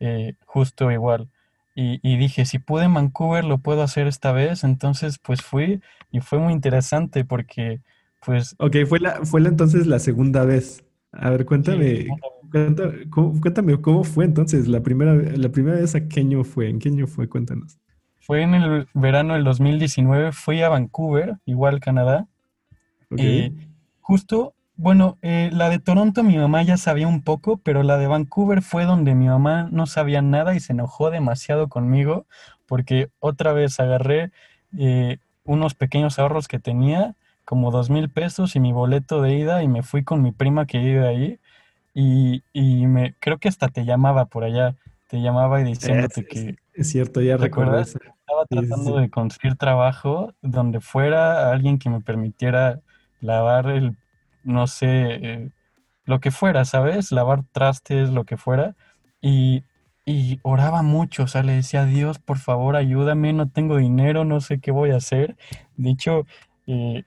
eh, 0.00 0.34
justo 0.44 0.90
igual. 0.90 1.28
Y, 1.74 2.00
y, 2.02 2.16
dije, 2.16 2.44
si 2.44 2.58
pude 2.58 2.84
en 2.84 2.94
Vancouver, 2.94 3.44
lo 3.44 3.58
puedo 3.58 3.82
hacer 3.82 4.08
esta 4.08 4.32
vez. 4.32 4.64
Entonces, 4.64 5.18
pues 5.18 5.42
fui 5.42 5.80
y 6.10 6.20
fue 6.20 6.40
muy 6.40 6.52
interesante 6.52 7.24
porque, 7.24 7.80
pues... 8.24 8.56
Ok, 8.58 8.78
fue, 8.88 8.98
la, 8.98 9.24
fue 9.24 9.40
la, 9.40 9.48
entonces 9.48 9.86
la 9.86 10.00
segunda 10.00 10.44
vez. 10.44 10.84
A 11.12 11.30
ver, 11.30 11.46
cuéntame, 11.46 12.08
cuéntame, 12.50 13.08
¿cómo, 13.10 13.40
cuéntame, 13.40 13.80
¿cómo, 13.80 14.04
fue 14.04 14.24
entonces 14.24 14.68
la 14.68 14.82
primera, 14.82 15.14
la 15.14 15.48
primera 15.50 15.78
vez 15.78 15.94
a 15.94 16.08
qué 16.08 16.20
año 16.20 16.44
fue? 16.44 16.68
¿En 16.68 16.78
qué 16.78 16.88
año 16.88 17.06
fue? 17.06 17.28
Cuéntanos. 17.28 17.78
Fue 18.28 18.42
en 18.42 18.52
el 18.52 18.86
verano 18.92 19.32
del 19.32 19.44
2019, 19.44 20.32
fui 20.32 20.60
a 20.60 20.68
Vancouver, 20.68 21.38
igual 21.46 21.80
Canadá. 21.80 22.26
Eh, 23.16 23.52
justo, 24.02 24.52
bueno, 24.76 25.16
eh, 25.22 25.48
la 25.50 25.70
de 25.70 25.78
Toronto 25.78 26.22
mi 26.22 26.36
mamá 26.36 26.62
ya 26.62 26.76
sabía 26.76 27.08
un 27.08 27.22
poco, 27.22 27.56
pero 27.56 27.82
la 27.82 27.96
de 27.96 28.06
Vancouver 28.06 28.60
fue 28.60 28.84
donde 28.84 29.14
mi 29.14 29.28
mamá 29.28 29.70
no 29.72 29.86
sabía 29.86 30.20
nada 30.20 30.54
y 30.54 30.60
se 30.60 30.74
enojó 30.74 31.10
demasiado 31.10 31.68
conmigo 31.68 32.26
porque 32.66 33.08
otra 33.18 33.54
vez 33.54 33.80
agarré 33.80 34.30
eh, 34.76 35.16
unos 35.44 35.72
pequeños 35.72 36.18
ahorros 36.18 36.48
que 36.48 36.58
tenía, 36.58 37.14
como 37.46 37.70
dos 37.70 37.88
mil 37.88 38.10
pesos 38.10 38.56
y 38.56 38.60
mi 38.60 38.74
boleto 38.74 39.22
de 39.22 39.38
ida 39.38 39.62
y 39.62 39.68
me 39.68 39.82
fui 39.82 40.04
con 40.04 40.20
mi 40.20 40.32
prima 40.32 40.66
que 40.66 40.76
vive 40.76 41.08
ahí 41.08 41.38
y, 41.94 42.42
y 42.52 42.86
me 42.88 43.14
creo 43.20 43.38
que 43.38 43.48
hasta 43.48 43.68
te 43.68 43.86
llamaba 43.86 44.26
por 44.26 44.44
allá, 44.44 44.76
te 45.06 45.22
llamaba 45.22 45.62
y 45.62 45.64
diciéndote 45.64 46.26
que... 46.26 46.56
Es 46.74 46.90
cierto, 46.90 47.22
ya 47.22 47.38
recuerdo 47.38 47.78
eso 47.78 47.98
estaba 48.28 48.44
tratando 48.46 48.98
de 48.98 49.08
conseguir 49.08 49.56
trabajo 49.56 50.34
donde 50.42 50.80
fuera 50.80 51.50
alguien 51.50 51.78
que 51.78 51.88
me 51.88 52.00
permitiera 52.00 52.80
lavar 53.20 53.70
el, 53.70 53.96
no 54.44 54.66
sé, 54.66 54.86
eh, 54.86 55.50
lo 56.04 56.20
que 56.20 56.30
fuera, 56.30 56.64
¿sabes? 56.64 57.10
Lavar 57.10 57.44
trastes, 57.52 58.10
lo 58.10 58.24
que 58.24 58.36
fuera. 58.36 58.76
Y, 59.22 59.64
y 60.04 60.40
oraba 60.42 60.82
mucho, 60.82 61.24
o 61.24 61.26
sea, 61.26 61.42
le 61.42 61.54
decía, 61.54 61.84
Dios, 61.86 62.18
por 62.18 62.38
favor, 62.38 62.76
ayúdame, 62.76 63.32
no 63.32 63.48
tengo 63.48 63.78
dinero, 63.78 64.24
no 64.24 64.40
sé 64.40 64.60
qué 64.60 64.70
voy 64.72 64.90
a 64.90 64.96
hacer. 64.96 65.36
De 65.76 65.90
hecho, 65.90 66.26
eh, 66.66 67.04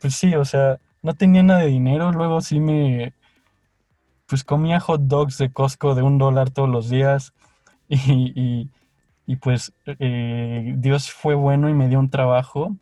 pues 0.00 0.14
sí, 0.14 0.34
o 0.34 0.44
sea, 0.44 0.78
no 1.02 1.14
tenía 1.14 1.42
nada 1.42 1.60
de 1.60 1.68
dinero, 1.68 2.12
luego 2.12 2.42
sí 2.42 2.60
me, 2.60 3.14
pues 4.26 4.44
comía 4.44 4.78
hot 4.80 5.02
dogs 5.02 5.38
de 5.38 5.50
Costco 5.52 5.94
de 5.94 6.02
un 6.02 6.18
dólar 6.18 6.50
todos 6.50 6.68
los 6.68 6.90
días 6.90 7.32
y 7.88 8.32
y 8.34 8.70
pues 9.36 9.72
eh, 9.86 10.74
Dios 10.78 11.12
fue 11.12 11.34
bueno 11.34 11.68
y 11.68 11.74
me 11.74 11.88
dio 11.88 11.98
un 11.98 12.10
trabajo. 12.10 12.76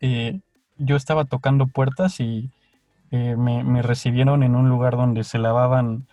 Eh, 0.00 0.40
yo 0.76 0.96
estaba 0.96 1.24
tocando 1.24 1.66
puertas 1.66 2.20
y 2.20 2.50
eh, 3.10 3.36
me, 3.36 3.82
recibieron 3.82 4.42
en 4.42 4.54
un 4.54 4.68
lugar 4.68 4.96
donde 4.96 5.24
se 5.24 5.38
lavaban, 5.38 6.06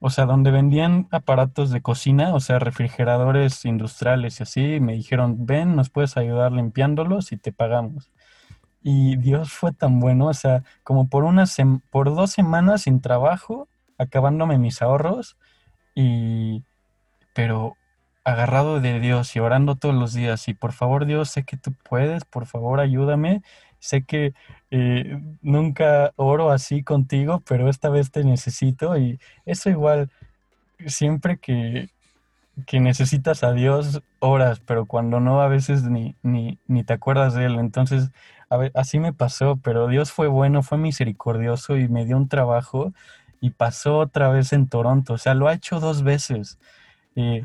o 0.00 0.10
sea, 0.10 0.26
donde 0.26 0.50
vendían 0.50 1.08
aparatos 1.10 1.70
de 1.70 1.80
cocina, 1.80 2.34
o 2.34 2.40
sea, 2.40 2.58
refrigeradores 2.58 3.64
industriales 3.64 4.40
y 4.40 4.42
así. 4.42 4.80
me 4.80 4.94
dijeron, 4.94 5.46
ven, 5.46 5.76
nos 5.76 5.90
puedes 5.90 6.16
ayudar 6.16 6.52
limpiándolos 6.52 7.32
y 7.32 7.36
te 7.36 7.52
pagamos. 7.52 8.10
Y 8.82 9.16
Dios 9.16 9.52
fue 9.52 9.72
tan 9.72 10.00
bueno, 10.00 10.26
o 10.26 10.34
sea, 10.34 10.62
como 10.84 11.08
por, 11.08 11.24
una 11.24 11.44
por 11.90 12.14
dos 12.14 12.30
semanas 12.32 12.82
sin 12.82 13.00
trabajo, 13.00 13.68
acabándome 13.98 14.58
mis 14.58 14.82
ahorros, 14.82 15.36
y, 15.94 16.64
pero 17.34 17.76
agarrado 18.28 18.80
de 18.80 19.00
Dios 19.00 19.34
y 19.36 19.40
orando 19.40 19.76
todos 19.76 19.94
los 19.94 20.12
días 20.12 20.48
y 20.48 20.54
por 20.54 20.72
favor 20.72 21.06
Dios, 21.06 21.30
sé 21.30 21.44
que 21.44 21.56
tú 21.56 21.72
puedes, 21.88 22.24
por 22.24 22.46
favor 22.46 22.80
ayúdame, 22.80 23.42
sé 23.78 24.04
que 24.04 24.34
eh, 24.70 25.20
nunca 25.40 26.12
oro 26.16 26.50
así 26.50 26.82
contigo, 26.82 27.42
pero 27.48 27.68
esta 27.68 27.88
vez 27.88 28.10
te 28.10 28.24
necesito 28.24 28.96
y 28.98 29.18
eso 29.46 29.70
igual, 29.70 30.10
siempre 30.86 31.38
que, 31.38 31.88
que 32.66 32.80
necesitas 32.80 33.44
a 33.44 33.52
Dios, 33.52 34.02
oras, 34.18 34.60
pero 34.60 34.86
cuando 34.86 35.20
no, 35.20 35.40
a 35.40 35.48
veces 35.48 35.84
ni, 35.84 36.16
ni, 36.22 36.58
ni 36.66 36.84
te 36.84 36.92
acuerdas 36.92 37.34
de 37.34 37.46
Él. 37.46 37.58
Entonces, 37.58 38.10
a 38.50 38.56
ver, 38.56 38.72
así 38.74 38.98
me 38.98 39.12
pasó, 39.12 39.56
pero 39.62 39.88
Dios 39.88 40.12
fue 40.12 40.28
bueno, 40.28 40.62
fue 40.62 40.78
misericordioso 40.78 41.76
y 41.76 41.88
me 41.88 42.04
dio 42.04 42.16
un 42.16 42.28
trabajo 42.28 42.92
y 43.40 43.50
pasó 43.50 43.98
otra 43.98 44.28
vez 44.28 44.52
en 44.52 44.68
Toronto. 44.68 45.14
O 45.14 45.18
sea, 45.18 45.34
lo 45.34 45.48
ha 45.48 45.54
hecho 45.54 45.80
dos 45.80 46.02
veces 46.02 46.58
eh, 47.20 47.42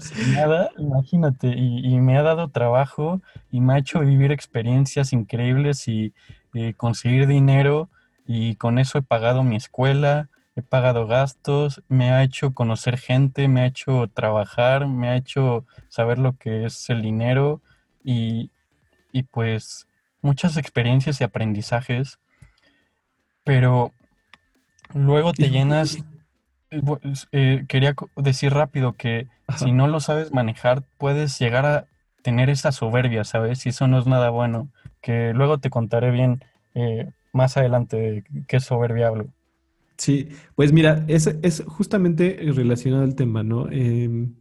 sin 0.00 0.34
nada, 0.34 0.70
imagínate, 0.78 1.48
y, 1.48 1.98
me 1.98 2.16
ha 2.16 2.22
dado 2.22 2.46
trabajo 2.46 3.20
y 3.50 3.60
me 3.60 3.74
ha 3.74 3.78
hecho 3.78 3.98
vivir 3.98 4.30
experiencias 4.30 5.12
increíbles 5.12 5.88
y 5.88 6.14
eh, 6.54 6.74
conseguir 6.76 7.26
dinero 7.26 7.88
y 8.24 8.54
con 8.54 8.78
eso 8.78 8.98
he 8.98 9.02
pagado 9.02 9.42
mi 9.42 9.56
escuela, 9.56 10.28
he 10.54 10.62
pagado 10.62 11.08
gastos, 11.08 11.82
me 11.88 12.12
ha 12.12 12.22
hecho 12.22 12.54
conocer 12.54 12.96
gente, 12.96 13.48
me 13.48 13.62
ha 13.62 13.66
hecho 13.66 14.08
trabajar, 14.14 14.86
me 14.86 15.08
ha 15.08 15.16
hecho 15.16 15.66
saber 15.88 16.18
lo 16.18 16.36
que 16.36 16.64
es 16.64 16.88
el 16.88 17.02
dinero 17.02 17.62
y, 18.04 18.52
y 19.10 19.24
pues 19.24 19.88
muchas 20.22 20.56
experiencias 20.56 21.20
y 21.20 21.24
aprendizajes, 21.24 22.20
pero 23.42 23.90
luego 24.94 25.32
te 25.32 25.50
llenas 25.50 25.98
eh, 27.32 27.64
quería 27.68 27.94
decir 28.16 28.52
rápido 28.52 28.94
que 28.94 29.28
si 29.56 29.72
no 29.72 29.88
lo 29.88 30.00
sabes 30.00 30.32
manejar, 30.32 30.82
puedes 30.98 31.38
llegar 31.38 31.66
a 31.66 31.86
tener 32.22 32.50
esa 32.50 32.72
soberbia, 32.72 33.24
¿sabes? 33.24 33.66
Y 33.66 33.70
eso 33.70 33.86
no 33.86 33.98
es 33.98 34.06
nada 34.06 34.30
bueno. 34.30 34.68
Que 35.00 35.32
luego 35.34 35.58
te 35.58 35.70
contaré 35.70 36.10
bien 36.10 36.42
eh, 36.74 37.10
más 37.32 37.56
adelante 37.56 38.24
qué 38.48 38.60
soberbia 38.60 39.08
hablo. 39.08 39.26
Sí, 39.96 40.28
pues 40.56 40.72
mira, 40.72 41.04
es, 41.06 41.26
es 41.42 41.62
justamente 41.66 42.38
relacionado 42.54 43.04
al 43.04 43.14
tema, 43.14 43.42
¿no? 43.42 43.70
Em, 43.70 44.34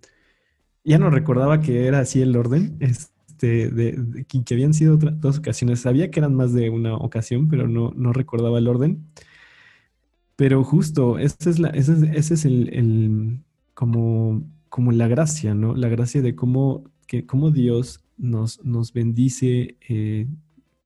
ya 0.83 0.97
no 0.97 1.09
recordaba 1.09 1.61
que 1.61 1.87
era 1.87 1.99
así 1.99 2.21
el 2.21 2.35
orden, 2.35 2.77
este, 2.79 3.69
de, 3.69 4.25
que 4.25 4.53
habían 4.53 4.73
sido 4.73 4.97
dos 4.97 5.39
ocasiones. 5.39 5.81
Sabía 5.81 6.09
que 6.09 6.19
eran 6.19 6.35
más 6.35 6.53
de 6.53 6.69
una 6.69 6.95
ocasión, 6.95 7.47
pero 7.49 7.67
no, 7.67 7.93
no 7.95 8.13
recordaba 8.13 8.57
el 8.57 8.67
orden. 8.67 9.05
Pero 10.43 10.61
justo, 10.65 11.19
ese 11.19 11.49
es, 11.51 11.57
la, 11.57 11.69
ese 11.69 11.93
es, 12.33 12.43
el, 12.43 13.39
como, 13.73 14.43
como 14.67 14.91
la 14.91 15.07
gracia, 15.07 15.53
¿no? 15.53 15.73
La 15.73 15.87
gracia 15.87 16.21
de 16.21 16.35
cómo, 16.35 16.83
que, 17.07 17.25
cómo 17.25 17.49
Dios 17.49 18.03
nos, 18.17 18.61
nos 18.65 18.91
bendice, 18.91 19.77
eh, 19.87 20.27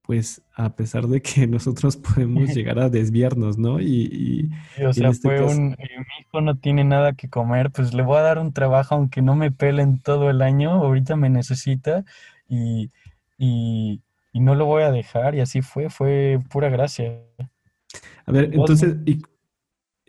pues 0.03 0.43
a 0.53 0.75
pesar 0.75 1.07
de 1.07 1.23
que 1.23 1.47
nosotros 1.47 1.97
podemos 1.97 2.49
llegar 2.55 2.77
a 2.77 2.89
desviarnos, 2.89 3.57
¿no? 3.57 3.81
Y, 3.81 4.51
o 4.87 4.93
sea, 4.93 5.09
este 5.09 5.27
fue 5.27 5.43
un, 5.43 5.71
eh, 5.71 5.97
mi 5.97 6.21
hijo 6.21 6.41
no 6.41 6.59
tiene 6.59 6.83
nada 6.83 7.13
que 7.13 7.27
comer, 7.27 7.71
pues 7.71 7.95
le 7.95 8.03
voy 8.03 8.17
a 8.17 8.21
dar 8.21 8.37
un 8.37 8.53
trabajo 8.53 8.93
aunque 8.93 9.23
no 9.23 9.35
me 9.35 9.49
pelen 9.49 9.99
todo 10.03 10.29
el 10.29 10.43
año, 10.43 10.69
ahorita 10.69 11.15
me 11.15 11.31
necesita 11.31 12.05
y, 12.47 12.91
y, 13.39 14.03
y 14.33 14.39
no 14.39 14.53
lo 14.53 14.67
voy 14.67 14.83
a 14.83 14.91
dejar 14.91 15.33
y 15.33 15.39
así 15.39 15.63
fue, 15.63 15.89
fue 15.89 16.39
pura 16.47 16.69
gracia. 16.69 17.23
A 18.27 18.31
ver, 18.31 18.53
entonces, 18.53 18.97
¿y 19.07 19.19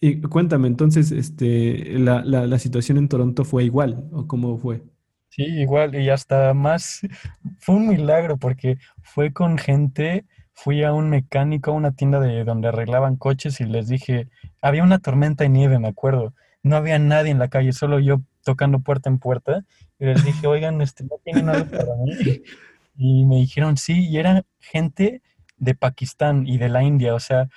y 0.01 0.21
cuéntame, 0.21 0.69
entonces, 0.69 1.11
este, 1.11 1.99
la, 1.99 2.23
la, 2.25 2.59
situación 2.59 2.99
en 2.99 3.09
Toronto 3.09 3.45
fue 3.45 3.65
igual, 3.65 4.09
¿o 4.13 4.27
cómo 4.27 4.57
fue? 4.59 4.83
Sí, 5.31 5.43
igual, 5.43 5.95
y 5.97 6.09
hasta 6.09 6.55
más, 6.55 7.01
fue 7.59 7.77
un 7.77 7.89
milagro 7.89 8.37
porque 8.37 8.79
fue 9.03 9.33
con 9.33 9.59
gente, 9.59 10.25
fui 10.55 10.85
a 10.85 10.93
un 10.93 11.11
mecánico, 11.11 11.71
a 11.71 11.75
una 11.75 11.93
tienda 11.93 12.21
de 12.21 12.45
donde 12.45 12.69
arreglaban 12.69 13.17
coches 13.17 13.61
y 13.61 13.65
les 13.65 13.89
dije, 13.89 14.29
había 14.63 14.85
una 14.85 14.99
tormenta 14.99 15.45
de 15.45 15.51
nieve, 15.51 15.79
me 15.79 15.89
acuerdo, 15.89 16.33
no 16.63 16.77
había 16.77 16.99
nadie 16.99 17.31
en 17.31 17.39
la 17.39 17.49
calle, 17.49 17.73
solo 17.73 17.99
yo 17.99 18.21
tocando 18.45 18.81
puerta 18.81 19.11
en 19.11 19.19
puerta, 19.19 19.65
y 19.99 20.07
les 20.07 20.25
dije, 20.25 20.47
oigan, 20.47 20.81
este, 20.81 21.05
¿no 21.05 21.17
tienen 21.25 21.49
algo 21.49 21.71
para 21.71 21.95
mí? 22.05 22.13
Y 23.01 23.27
me 23.27 23.37
dijeron, 23.37 23.77
sí, 23.77 24.09
y 24.09 24.19
era 24.19 24.45
gente 24.59 25.23
de 25.57 25.77
Pakistán 25.77 26.49
y 26.49 26.59
de 26.59 26.69
la 26.69 26.83
India, 26.83 27.15
o 27.15 27.21
sea, 27.21 27.49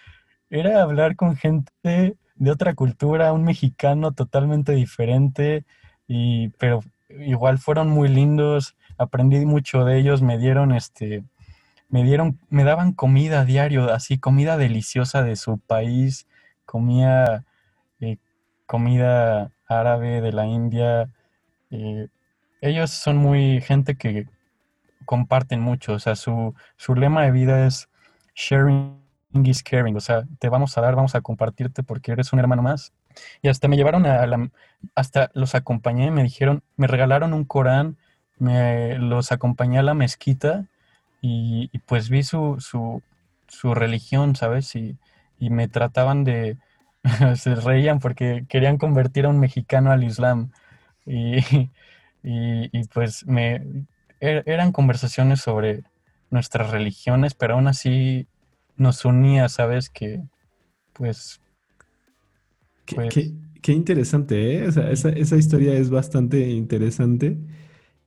era 0.51 0.83
hablar 0.83 1.15
con 1.15 1.35
gente 1.35 2.15
de 2.41 2.49
otra 2.49 2.73
cultura, 2.73 3.33
un 3.33 3.43
mexicano 3.43 4.13
totalmente 4.13 4.71
diferente, 4.71 5.63
y, 6.07 6.49
pero 6.57 6.79
igual 7.07 7.59
fueron 7.59 7.87
muy 7.91 8.09
lindos, 8.09 8.75
aprendí 8.97 9.45
mucho 9.45 9.85
de 9.85 9.99
ellos, 9.99 10.23
me 10.23 10.39
dieron 10.39 10.71
este, 10.71 11.23
me 11.87 12.03
dieron, 12.03 12.39
me 12.49 12.63
daban 12.63 12.93
comida 12.93 13.41
a 13.41 13.45
diario, 13.45 13.93
así 13.93 14.17
comida 14.17 14.57
deliciosa 14.57 15.21
de 15.21 15.35
su 15.35 15.59
país, 15.59 16.25
comía 16.65 17.45
eh, 17.99 18.17
comida 18.65 19.51
árabe 19.67 20.21
de 20.21 20.31
la 20.31 20.47
India. 20.47 21.09
eh, 21.69 22.07
ellos 22.61 22.89
son 22.89 23.17
muy 23.17 23.61
gente 23.61 23.97
que 23.97 24.25
comparten 25.05 25.61
mucho, 25.61 25.93
o 25.93 25.99
sea, 25.99 26.15
su, 26.15 26.55
su 26.75 26.95
lema 26.95 27.21
de 27.23 27.31
vida 27.31 27.67
es 27.67 27.87
sharing 28.33 29.00
is 29.33 29.63
o 29.95 29.99
sea, 29.99 30.23
te 30.39 30.49
vamos 30.49 30.77
a 30.77 30.81
dar, 30.81 30.95
vamos 30.95 31.15
a 31.15 31.21
compartirte 31.21 31.83
porque 31.83 32.11
eres 32.11 32.33
un 32.33 32.39
hermano 32.39 32.61
más. 32.61 32.93
Y 33.41 33.49
hasta 33.49 33.67
me 33.67 33.77
llevaron 33.77 34.05
a 34.05 34.25
la, 34.27 34.49
hasta 34.95 35.31
los 35.33 35.55
acompañé, 35.55 36.11
me 36.11 36.23
dijeron, 36.23 36.63
me 36.77 36.87
regalaron 36.87 37.33
un 37.33 37.45
Corán, 37.45 37.97
me 38.37 38.97
los 38.97 39.31
acompañé 39.31 39.79
a 39.79 39.83
la 39.83 39.93
mezquita 39.93 40.65
y, 41.21 41.69
pues 41.85 42.09
vi 42.09 42.23
su, 42.23 42.57
su, 42.59 43.01
su 43.47 43.73
religión, 43.75 44.35
¿sabes? 44.35 44.75
Y, 44.75 44.97
y 45.39 45.49
me 45.49 45.67
trataban 45.67 46.23
de, 46.23 46.57
se 47.35 47.55
reían 47.55 47.99
porque 47.99 48.45
querían 48.49 48.77
convertir 48.77 49.25
a 49.25 49.29
un 49.29 49.39
mexicano 49.39 49.91
al 49.91 50.03
Islam. 50.03 50.51
Y, 51.05 51.37
y, 52.23 52.83
pues 52.93 53.25
me, 53.27 53.85
er- 54.19 54.43
eran 54.45 54.71
conversaciones 54.71 55.41
sobre 55.41 55.83
nuestras 56.29 56.71
religiones, 56.71 57.33
pero 57.35 57.55
aún 57.55 57.67
así 57.67 58.27
nos 58.77 59.05
unía, 59.05 59.49
¿sabes? 59.49 59.89
Que 59.89 60.23
pues, 60.93 61.41
Qué, 62.85 62.95
pues, 62.95 63.09
qué- 63.09 63.33
qué 63.61 63.73
interesante, 63.73 64.55
¿eh? 64.57 64.67
O 64.67 64.71
sea, 64.71 64.91
esa, 64.91 65.09
esa 65.09 65.37
historia 65.37 65.73
es 65.75 65.89
bastante 65.89 66.49
interesante. 66.51 67.37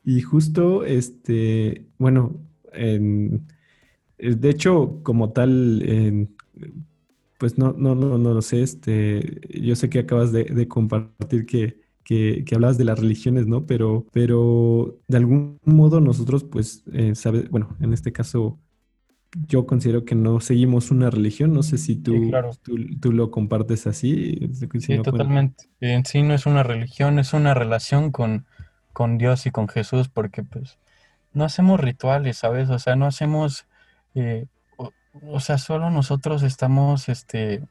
Y 0.05 0.23
justo, 0.23 0.85
este, 0.85 1.87
bueno, 1.99 2.41
en- 2.73 3.47
eh, 4.19 4.35
de 4.37 4.51
hecho, 4.51 5.01
como 5.05 5.33
tal, 5.33 5.83
en- 5.85 6.37
pues 7.39 7.59
no, 7.59 7.73
no, 7.77 7.95
no, 7.95 8.17
no 8.19 8.35
lo 8.35 8.43
sé, 8.43 8.63
este, 8.63 9.41
yo 9.61 9.75
sé 9.77 9.91
que 9.91 10.01
acabas 10.01 10.33
de, 10.33 10.45
de 10.45 10.69
compartir 10.69 11.47
que, 11.47 11.81
que, 12.05 12.45
que 12.47 12.55
hablabas 12.55 12.79
de 12.79 12.85
las 12.85 12.99
religiones, 12.99 13.47
¿no? 13.47 13.67
Pero, 13.67 14.07
pero 14.13 14.99
de 15.09 15.17
algún 15.19 15.59
modo 15.65 16.01
nosotros, 16.01 16.45
pues, 16.45 16.85
eh, 16.93 17.15
sabe- 17.15 17.49
bueno, 17.51 17.77
en 17.81 17.93
este 17.93 18.13
caso, 18.13 18.61
yo 19.47 19.67
considero 19.67 20.05
que 20.05 20.15
no 20.15 20.41
seguimos 20.41 20.91
una 20.91 21.11
religión, 21.11 21.53
no 21.53 21.63
sé 21.63 21.79
si 21.79 21.95
sí, 21.95 21.97
tú, 21.97 22.29
claro. 22.31 22.53
tú, 22.63 22.77
tú 23.01 23.13
lo 23.13 23.31
compartes 23.31 23.87
así, 23.87 24.51
si 24.53 24.81
Sí, 24.81 24.97
no, 24.97 25.03
totalmente. 25.03 25.69
En 25.81 26.05
sí 26.05 26.23
no 26.23 26.35
es 26.35 26.47
una 26.47 26.63
religión, 26.63 27.19
es 27.19 27.33
una 27.33 27.55
relación 27.55 28.13
con, 28.13 28.47
con 28.93 29.19
Dios 29.19 29.47
y 29.47 29.51
con 29.51 29.69
Jesús, 29.69 30.09
porque 30.09 30.43
pues 30.43 30.79
no 31.33 31.45
hacemos 31.45 31.81
rituales, 31.81 32.39
¿sabes? 32.39 32.71
O 32.71 32.79
sea, 32.79 32.97
no 32.97 33.07
hacemos, 33.07 33.67
eh, 34.15 34.47
o, 34.77 34.91
o 35.27 35.41
sea, 35.41 35.59
solo 35.59 35.91
nosotros 35.91 36.43
estamos, 36.43 37.09
este, 37.09 37.63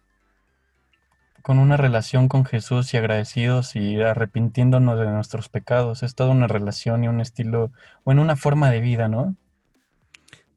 con 1.43 1.60
una 1.60 1.78
relación 1.78 2.30
con 2.30 2.45
Jesús 2.45 2.93
y 2.93 2.97
agradecidos 2.97 3.76
y 3.76 4.02
arrepintiéndonos 4.02 4.97
de 4.97 5.06
nuestros 5.08 5.49
pecados. 5.49 6.02
Es 6.02 6.15
toda 6.15 6.32
una 6.32 6.47
relación 6.47 7.04
y 7.04 7.10
un 7.10 7.19
estilo, 7.21 7.71
o 8.06 8.12
en 8.12 8.19
una 8.19 8.38
forma 8.38 8.71
de 8.71 8.80
vida, 8.80 9.10
¿no? 9.10 9.36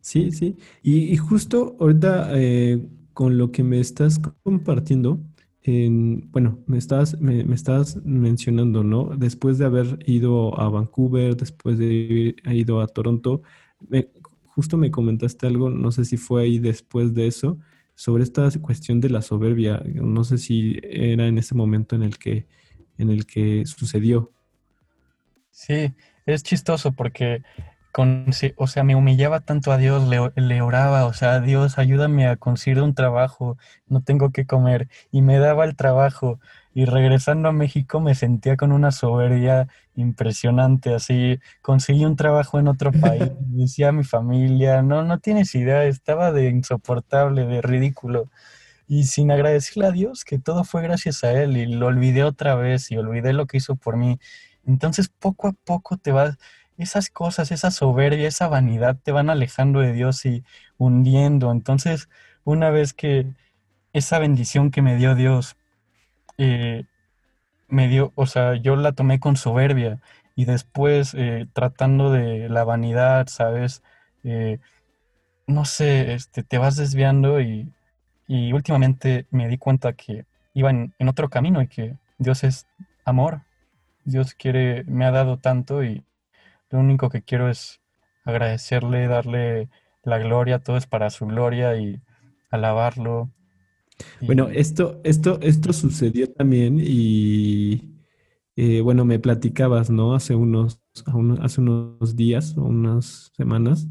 Sí, 0.07 0.31
sí. 0.31 0.57
Y, 0.83 1.13
y 1.13 1.17
justo 1.17 1.77
ahorita 1.81 2.31
eh, 2.39 2.81
con 3.13 3.39
lo 3.39 3.51
que 3.51 3.63
me 3.65 3.81
estás 3.81 4.21
compartiendo, 4.45 5.21
en- 5.63 6.31
bueno, 6.31 6.61
me 6.67 6.79
estás, 6.79 7.21
me, 7.21 7.43
me 7.45 7.55
estás 7.57 7.97
mencionando, 8.05 8.85
¿no? 8.85 9.11
Después 9.17 9.59
de 9.59 9.65
haber 9.67 9.99
ido 10.09 10.59
a 10.61 10.69
Vancouver, 10.69 11.37
después 11.37 11.79
de 11.79 12.37
haber 12.45 12.57
ido 12.57 12.81
a 12.81 12.87
Toronto, 12.87 13.43
me- 13.89 14.09
justo 14.47 14.77
me 14.77 14.91
comentaste 14.93 15.47
algo, 15.49 15.71
no 15.71 15.91
sé 15.91 16.05
si 16.05 16.17
fue 16.17 16.43
ahí 16.45 16.59
después 16.61 17.13
de 17.15 17.27
eso, 17.27 17.59
sobre 17.97 18.23
esta 18.23 18.49
cuestión 18.61 19.01
de 19.01 19.11
la 19.11 19.23
soberbia. 19.23 19.83
No 19.87 20.23
sé 20.25 20.39
si 20.39 20.79
era 20.85 21.27
en 21.27 21.39
ese 21.39 21.55
momento 21.57 21.97
en 21.97 22.03
el 22.05 22.17
que, 22.19 22.47
en 22.99 23.11
el 23.11 23.27
que 23.27 23.65
sucedió. 23.67 24.31
Sí, 25.51 25.95
es 26.27 26.43
chistoso 26.43 26.93
porque 26.93 27.43
con, 27.97 28.27
o 28.57 28.67
sea, 28.67 28.85
me 28.85 28.95
humillaba 28.95 29.41
tanto 29.41 29.73
a 29.73 29.79
Dios, 29.79 30.07
le, 30.07 30.19
le 30.37 30.61
oraba, 30.61 31.07
o 31.07 31.15
sea, 31.15 31.41
Dios, 31.41 31.79
ayúdame 31.79 32.27
a 32.27 32.37
conseguir 32.37 32.83
un 32.83 32.95
trabajo, 32.95 33.57
no 33.89 34.03
tengo 34.03 34.33
que 34.33 34.45
comer, 34.45 34.91
y 35.11 35.23
me 35.23 35.39
daba 35.39 35.65
el 35.65 35.77
trabajo, 35.77 36.39
y 36.75 36.85
regresando 36.85 37.49
a 37.49 37.53
México 37.53 37.99
me 38.01 38.15
sentía 38.15 38.59
con 38.59 38.73
una 38.73 38.93
soberbia 38.93 39.69
impresionante, 39.95 40.93
así, 40.93 41.41
conseguí 41.63 42.05
un 42.05 42.17
trabajo 42.17 42.59
en 42.59 42.69
otro 42.69 42.93
país, 43.01 43.33
decía 43.39 43.89
a 43.89 43.93
mi 43.93 44.05
familia, 44.05 44.83
no, 44.83 45.03
no 45.03 45.19
tienes 45.19 45.55
idea, 45.55 45.85
estaba 45.87 46.33
de 46.33 46.51
insoportable, 46.51 47.47
de 47.47 47.63
ridículo, 47.63 48.29
y 48.87 49.05
sin 49.05 49.31
agradecerle 49.31 49.87
a 49.87 49.91
Dios 49.93 50.25
que 50.25 50.39
todo 50.39 50.65
fue 50.65 50.83
gracias 50.83 51.25
a 51.25 51.33
Él, 51.33 51.57
y 51.57 51.65
lo 51.65 51.87
olvidé 51.87 52.25
otra 52.25 52.57
vez, 52.57 52.91
y 52.91 52.99
olvidé 52.99 53.33
lo 53.33 53.47
que 53.47 53.57
hizo 53.57 53.75
por 53.75 53.97
mí. 53.97 54.19
Entonces, 54.67 55.09
poco 55.09 55.49
a 55.49 55.53
poco 55.65 55.97
te 55.97 56.13
vas, 56.13 56.37
esas 56.79 57.11
cosas, 57.11 57.51
esa 57.53 57.71
soberbia, 57.71 58.29
esa 58.29 58.49
vanidad 58.49 58.97
te 59.03 59.13
van 59.13 59.31
alejando 59.31 59.81
de 59.81 59.93
Dios 59.93 60.25
y 60.27 60.45
hundiendo. 60.79 61.51
Entonces, 61.51 62.09
una 62.45 62.71
vez 62.71 62.93
que 62.93 63.27
esa 63.93 64.19
bendición 64.19 64.71
que 64.71 64.83
me 64.83 64.97
dio 64.97 65.15
Dios, 65.15 65.57
eh, 66.39 66.85
me 67.69 67.89
dio, 67.89 68.13
o 68.15 68.27
sea, 68.27 68.55
yo 68.57 68.77
la 68.77 68.93
tomé 68.93 69.21
con 69.21 69.37
soberbia 69.37 70.01
y 70.37 70.45
después 70.45 71.15
eh, 71.15 71.47
tratando 71.53 72.13
de 72.13 72.49
la 72.49 72.65
vanidad, 72.65 73.27
¿sabes? 73.29 73.83
Eh, 74.25 74.59
no 75.47 75.65
sé, 75.65 76.15
este, 76.15 76.43
te 76.43 76.59
vas 76.59 76.77
desviando 76.77 77.41
y, 77.41 77.73
y 78.29 78.53
últimamente 78.53 79.27
me 79.31 79.49
di 79.49 79.59
cuenta 79.59 79.95
que 79.95 80.27
iba 80.55 80.71
en, 80.71 80.95
en 80.99 81.09
otro 81.09 81.31
camino 81.31 81.63
y 81.63 81.69
que 81.69 81.97
Dios 82.19 82.45
es 82.45 82.67
amor. 83.05 83.43
Dios 84.05 84.35
quiere, 84.35 84.85
me 84.85 85.05
ha 85.05 85.11
dado 85.11 85.39
tanto 85.39 85.83
y 85.83 86.05
lo 86.71 86.79
único 86.81 87.11
que 87.11 87.23
quiero 87.23 87.51
es 87.51 87.81
agradecerle, 88.25 89.07
darle 89.09 89.69
la 90.03 90.19
gloria, 90.19 90.61
todo 90.61 90.77
es 90.77 90.87
para 90.87 91.11
su 91.11 91.27
gloria 91.27 91.77
y 91.77 92.01
alabarlo. 92.51 93.31
Bueno, 94.27 94.49
Y 94.49 94.51
esto, 94.51 95.01
esto, 95.05 95.39
esto 95.43 95.73
sucedió 95.73 96.31
también 96.33 96.79
y 96.83 97.95
eh, 98.57 98.81
bueno, 98.81 99.05
me 99.05 99.19
platicabas, 99.19 99.91
¿no? 99.91 100.15
Hace 100.15 100.35
unos, 100.35 100.81
hace 101.41 101.61
unos 101.61 102.17
días 102.17 102.57
o 102.57 102.63
unas 102.65 103.31
semanas, 103.37 103.87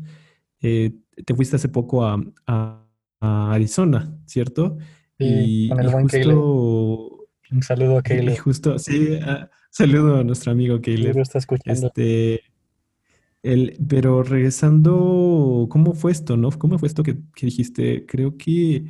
eh, 0.61 0.93
te 1.25 1.35
fuiste 1.35 1.55
hace 1.57 1.69
poco 1.69 2.05
a, 2.05 2.21
a- 2.47 2.81
a 3.21 3.53
Arizona, 3.53 4.17
¿cierto? 4.25 4.77
sí, 5.17 5.51
con 5.67 5.79
Y, 5.79 5.81
el 5.81 5.87
y 5.87 5.89
buen 5.89 6.07
Caleb. 6.07 6.45
justo, 6.45 7.27
Un 7.49 7.63
saludo 7.63 7.97
a 7.97 8.03
y, 8.03 8.31
y 8.33 8.35
Caleb. 8.35 8.37
justo, 8.37 8.79
sí, 8.79 9.17
ah, 9.23 9.49
saludo 9.71 10.17
a 10.19 10.23
nuestro 10.23 10.51
amigo 10.51 10.81
Caleb. 10.81 11.19
está 11.21 11.37
escuchando. 11.39 11.91
Este, 11.93 12.41
el, 13.53 13.77
pero 13.89 14.23
regresando, 14.23 15.67
¿cómo 15.69 15.93
fue 15.93 16.11
esto, 16.11 16.37
no? 16.37 16.51
¿Cómo 16.51 16.79
fue 16.79 16.87
esto 16.87 17.03
que, 17.03 17.17
que 17.35 17.45
dijiste? 17.47 18.05
Creo 18.05 18.37
que, 18.37 18.85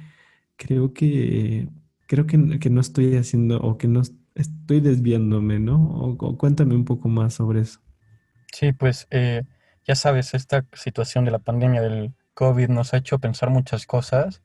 creo 0.57 0.93
que, 0.93 1.69
creo 2.07 2.27
que, 2.27 2.59
que 2.59 2.69
no 2.69 2.81
estoy 2.81 3.15
haciendo 3.17 3.59
o 3.61 3.77
que 3.77 3.87
no 3.87 4.01
es- 4.01 4.15
estoy 4.35 4.81
desviándome, 4.81 5.59
¿no? 5.59 5.77
O 5.91 6.37
cuéntame 6.37 6.75
un 6.75 6.85
poco 6.85 7.09
más 7.09 7.35
sobre 7.35 7.61
eso. 7.61 7.81
Sí, 8.53 8.71
pues 8.73 9.07
eh, 9.11 9.43
ya 9.85 9.95
sabes, 9.95 10.33
esta 10.33 10.65
situación 10.73 11.25
de 11.25 11.31
la 11.31 11.39
pandemia 11.39 11.81
del 11.81 12.13
COVID 12.33 12.69
nos 12.69 12.93
ha 12.93 12.97
hecho 12.97 13.19
pensar 13.19 13.49
muchas 13.49 13.85
cosas 13.85 14.41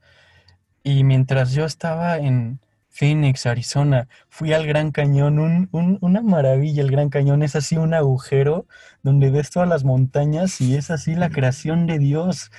Y 0.84 1.04
mientras 1.04 1.52
yo 1.54 1.64
estaba 1.66 2.18
en 2.18 2.60
Phoenix, 2.90 3.46
Arizona, 3.46 4.08
fui 4.28 4.52
al 4.52 4.66
Gran 4.66 4.90
Cañón, 4.90 5.38
un, 5.38 5.68
un- 5.72 5.98
una 6.00 6.22
maravilla 6.22 6.82
el 6.82 6.90
Gran 6.90 7.08
Cañón, 7.08 7.42
es 7.42 7.56
así 7.56 7.76
un 7.76 7.94
agujero 7.94 8.66
donde 9.02 9.30
ves 9.30 9.50
todas 9.50 9.68
las 9.68 9.84
montañas 9.84 10.60
y 10.60 10.76
es 10.76 10.90
así 10.90 11.14
la 11.14 11.30
creación 11.30 11.86
de 11.86 11.98
Dios. 11.98 12.50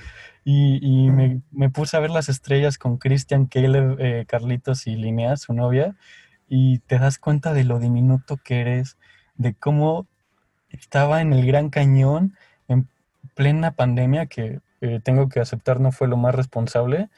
Y, 0.43 1.09
me, 1.11 1.69
puse 1.69 1.95
a 1.97 1.99
ver 1.99 2.09
las 2.09 2.27
estrellas 2.29 2.77
con 2.79 2.97
Christian, 2.97 3.45
Caleb, 3.45 3.97
eh, 3.99 4.25
Carlitos 4.27 4.87
y 4.87 4.95
Linnea, 4.95 5.37
su 5.37 5.53
novia, 5.53 5.95
y 6.49 6.79
te 6.79 6.97
das 6.97 7.19
cuenta 7.19 7.53
de 7.53 7.63
lo 7.63 7.79
diminuto 7.79 8.37
que 8.37 8.61
eres, 8.61 8.97
de 9.35 9.53
cómo 9.53 10.07
estaba 10.69 11.21
en 11.21 11.33
el 11.33 11.45
Gran 11.45 11.69
Cañón 11.69 12.35
en 12.67 12.87
plena 13.35 13.71
pandemia, 13.71 14.25
que 14.25 14.61
eh, 14.81 14.99
tengo 15.03 15.29
que 15.29 15.39
aceptar 15.39 15.79
no 15.79 15.91
fue 15.91 16.07
lo 16.07 16.17
más 16.17 16.33
responsable, 16.33 17.09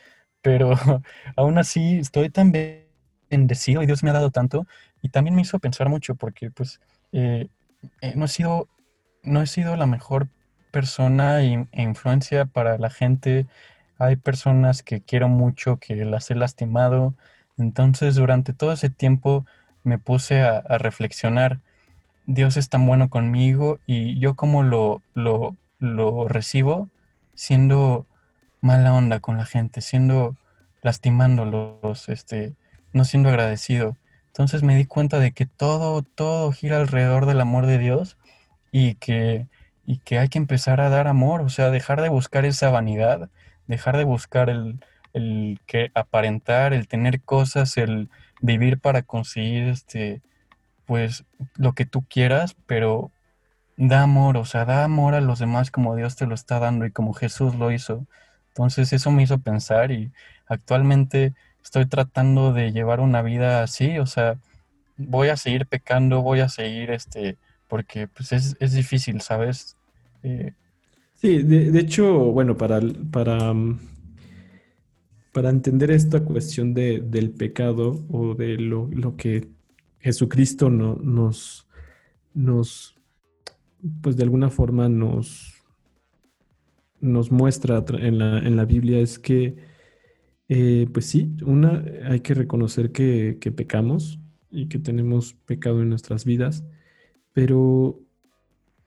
pero 0.42 0.72
aún 1.38 1.58
así 1.58 2.00
estoy 2.00 2.30
tan 2.30 2.52
bendecido 3.34 3.82
y 3.82 3.88
Dios 3.88 4.04
me 4.04 4.12
ha 4.12 4.14
dado 4.14 4.30
tanto 4.30 4.68
y 5.02 5.10
también 5.10 5.36
me 5.36 5.42
hizo 5.42 5.58
pensar 5.60 5.90
mucho 5.90 6.16
porque 6.16 6.52
pues 6.52 6.80
eh, 7.12 7.48
eh, 8.02 8.14
no 8.16 8.26
he 8.26 8.28
sido 8.28 8.68
no 9.24 9.42
he 9.42 9.48
sido 9.48 9.76
la 9.76 9.88
mejor 9.88 10.28
persona 10.72 11.42
e 11.42 11.68
influencia 11.74 12.46
para 12.46 12.78
la 12.78 12.90
gente. 12.90 13.48
Hay 13.98 14.16
personas 14.18 14.84
que 14.84 15.02
quiero 15.02 15.30
mucho, 15.30 15.78
que 15.78 15.96
las 16.04 16.30
he 16.30 16.36
lastimado. 16.36 17.14
Entonces 17.58 18.16
durante 18.16 18.54
todo 18.54 18.74
ese 18.74 18.90
tiempo 18.90 19.46
me 19.84 19.98
puse 19.98 20.42
a, 20.42 20.62
reflexionar. 20.78 21.60
Dios 22.26 22.58
es 22.58 22.70
tan 22.70 22.86
bueno 22.86 23.10
conmigo 23.10 23.80
y 23.86 24.20
yo 24.20 24.36
como 24.36 24.64
lo, 24.64 25.02
lo, 25.14 25.56
lo 25.80 26.28
recibo 26.28 26.90
siendo 27.34 28.06
mala 28.62 28.94
onda 28.94 29.20
con 29.20 29.38
la 29.38 29.46
gente, 29.46 29.82
siendo 29.82 30.36
lastimándolos, 30.82 32.10
este, 32.10 32.56
no 32.94 33.06
siendo 33.06 33.30
agradecido. 33.30 33.98
Entonces 34.28 34.64
me 34.64 34.76
di 34.76 34.86
cuenta 34.86 35.20
de 35.20 35.32
que 35.32 35.46
todo, 35.46 36.02
todo 36.04 36.52
gira 36.52 36.78
alrededor 36.78 37.26
del 37.26 37.42
amor 37.42 37.66
de 37.66 37.78
Dios 37.78 38.18
y 38.72 38.96
que, 38.96 39.48
y 39.86 40.00
que 40.00 40.20
hay 40.20 40.30
que 40.30 40.40
empezar 40.40 40.82
a 40.82 40.90
dar 40.90 41.08
amor, 41.08 41.42
o 41.42 41.50
sea, 41.50 41.70
dejar 41.70 42.02
de 42.02 42.10
buscar 42.10 42.46
esa 42.46 42.70
vanidad, 42.72 43.30
dejar 43.68 43.98
de 43.98 44.06
buscar 44.06 44.50
el, 44.50 44.80
el 45.14 45.60
que 45.68 45.92
aparentar, 45.94 46.74
el 46.74 46.88
tener 46.88 47.22
cosas, 47.22 47.78
el 47.78 48.10
vivir 48.42 48.80
para 48.80 49.04
conseguir 49.04 49.64
este, 49.70 50.22
pues 50.86 51.26
lo 51.56 51.74
que 51.74 51.86
tú 51.86 52.04
quieras, 52.10 52.56
pero 52.66 53.12
da 53.78 54.04
amor, 54.04 54.38
o 54.38 54.46
sea, 54.46 54.66
da 54.66 54.84
amor 54.84 55.16
a 55.16 55.22
los 55.22 55.40
demás 55.40 55.72
como 55.72 55.96
Dios 55.96 56.16
te 56.16 56.28
lo 56.28 56.36
está 56.36 56.60
dando 56.60 56.86
y 56.86 56.92
como 56.92 57.14
Jesús 57.14 57.56
lo 57.56 57.72
hizo. 57.72 58.06
Entonces 58.50 58.94
eso 58.94 59.12
me 59.12 59.24
hizo 59.24 59.40
pensar 59.40 59.92
y 59.92 60.12
actualmente 60.48 61.34
estoy 61.64 61.86
tratando 61.86 62.54
de 62.54 62.72
llevar 62.72 63.00
una 63.00 63.22
vida 63.22 63.64
así, 63.64 63.98
o 64.00 64.06
sea, 64.06 64.38
voy 64.98 65.30
a 65.30 65.38
seguir 65.38 65.66
pecando, 65.66 66.22
voy 66.22 66.42
a 66.42 66.50
seguir 66.50 66.92
este 66.92 67.38
porque 67.68 68.08
pues 68.08 68.32
es, 68.32 68.74
difícil, 68.74 69.20
¿sabes? 69.22 69.78
Eh, 70.22 70.54
sí, 71.16 71.42
de, 71.42 71.80
hecho, 71.80 72.32
bueno, 72.32 72.56
para, 72.56 72.80
para, 73.10 73.52
mm, 73.52 73.80
para 75.32 75.50
entender 75.50 75.90
esta 75.90 76.24
cuestión 76.24 76.76
de, 76.76 77.00
del 77.00 77.32
pecado 77.32 78.06
o 78.12 78.36
de 78.36 78.58
lo, 78.58 79.16
que 79.18 79.48
Jesucristo 80.00 80.70
no, 80.70 80.98
nos, 81.02 81.68
nos, 82.36 82.96
pues 84.02 84.18
de 84.18 84.24
alguna 84.24 84.52
forma 84.52 84.88
nos, 84.88 85.56
nos 87.00 87.32
muestra 87.32 87.84
en 87.90 88.20
la, 88.20 88.38
en 88.38 88.56
la 88.56 88.66
Biblia 88.66 89.00
es 89.00 89.18
que, 89.18 89.56
eh, 90.56 90.88
pues 90.94 91.06
sí, 91.08 91.36
una, 91.46 91.84
hay 92.06 92.20
que 92.20 92.34
reconocer 92.34 92.92
que, 92.92 93.38
que 93.42 93.52
pecamos 93.52 94.20
y 94.52 94.68
que 94.68 94.80
tenemos 94.80 95.34
pecado 95.34 95.82
en 95.82 95.90
nuestras 95.90 96.26
vidas 96.26 96.64
pero 97.34 98.00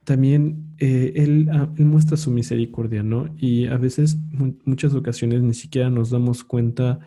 también 0.03 0.75
eh, 0.79 1.13
ah, 1.51 1.69
él, 1.77 1.85
muestra 1.85 2.17
su 2.17 2.31
misericordia, 2.31 3.03
¿no? 3.03 3.33
Y 3.37 3.67
a 3.67 3.77
veces, 3.77 4.17
muchas 4.65 4.93
ocasiones, 4.95 5.41
ni 5.41 5.53
siquiera 5.53 5.89
nos 5.89 6.09
damos 6.09 6.43
cuenta 6.43 6.99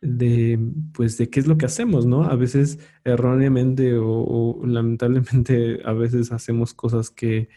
de, 0.00 0.58
pues, 0.92 1.16
de 1.16 1.30
qué 1.30 1.40
es 1.40 1.46
lo 1.46 1.56
que 1.56 1.66
hacemos, 1.66 2.06
¿no? 2.06 2.24
A 2.24 2.36
veces 2.36 2.78
erróneamente 3.04 3.94
o, 3.96 4.60
lamentablemente 4.66 5.80
a 5.84 5.92
veces 5.92 6.32
hacemos 6.32 6.74
cosas 6.74 7.10
que, 7.10 7.48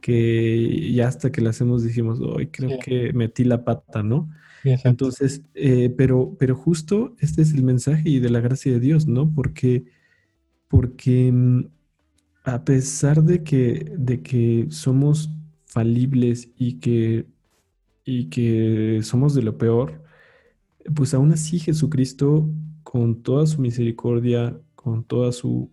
que 0.00 0.92
ya 0.92 1.08
hasta 1.08 1.30
que 1.30 1.42
las 1.42 1.56
hacemos 1.56 1.84
dijimos, 1.84 2.20
hoy 2.20 2.48
creo 2.48 2.78
que 2.80 3.12
metí 3.12 3.44
la 3.44 3.64
pata, 3.64 4.02
¿no? 4.02 4.30
Entonces, 4.64 5.42
eh, 5.54 5.92
pero, 5.96 6.36
pero 6.38 6.54
justo 6.54 7.14
este 7.18 7.42
es 7.42 7.52
el 7.52 7.62
mensaje 7.62 8.08
y 8.08 8.20
de 8.20 8.30
la 8.30 8.40
gracia 8.40 8.72
de 8.72 8.80
Dios, 8.80 9.06
¿no? 9.06 9.32
Porque, 9.34 9.84
porque 10.68 11.30
mm, 11.32 11.66
a 12.44 12.64
pesar 12.64 13.22
de 13.22 13.42
que, 13.42 13.92
de 13.96 14.22
que 14.22 14.66
somos 14.70 15.30
falibles 15.66 16.50
y 16.56 16.74
que, 16.74 17.26
y 18.04 18.26
que 18.26 19.00
somos 19.02 19.34
de 19.34 19.42
lo 19.42 19.58
peor, 19.58 20.02
pues 20.94 21.14
aún 21.14 21.32
así 21.32 21.58
Jesucristo, 21.58 22.48
con 22.82 23.22
toda 23.22 23.46
su 23.46 23.60
misericordia, 23.60 24.58
con 24.74 25.04
toda 25.04 25.32
su 25.32 25.70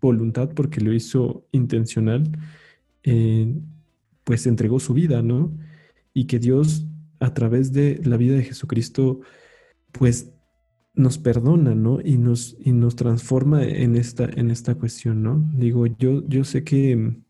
voluntad, 0.00 0.50
porque 0.54 0.80
lo 0.80 0.92
hizo 0.92 1.46
intencional, 1.50 2.24
eh, 3.02 3.54
pues 4.22 4.46
entregó 4.46 4.78
su 4.80 4.94
vida, 4.94 5.22
¿no? 5.22 5.52
Y 6.12 6.26
que 6.26 6.38
Dios, 6.38 6.86
a 7.24 7.34
través 7.34 7.72
de 7.72 8.00
la 8.04 8.16
vida 8.16 8.36
de 8.36 8.44
Jesucristo, 8.44 9.20
pues 9.92 10.30
nos 10.94 11.18
perdona, 11.18 11.74
¿no? 11.74 12.00
Y 12.00 12.18
nos, 12.18 12.56
y 12.60 12.72
nos 12.72 12.96
transforma 12.96 13.64
en 13.64 13.96
esta, 13.96 14.24
en 14.24 14.50
esta 14.50 14.74
cuestión, 14.74 15.22
¿no? 15.22 15.44
Digo, 15.54 15.86
yo, 15.86 16.26
yo 16.28 16.44
sé 16.44 16.62
que 16.62 16.94
mm, 16.96 17.24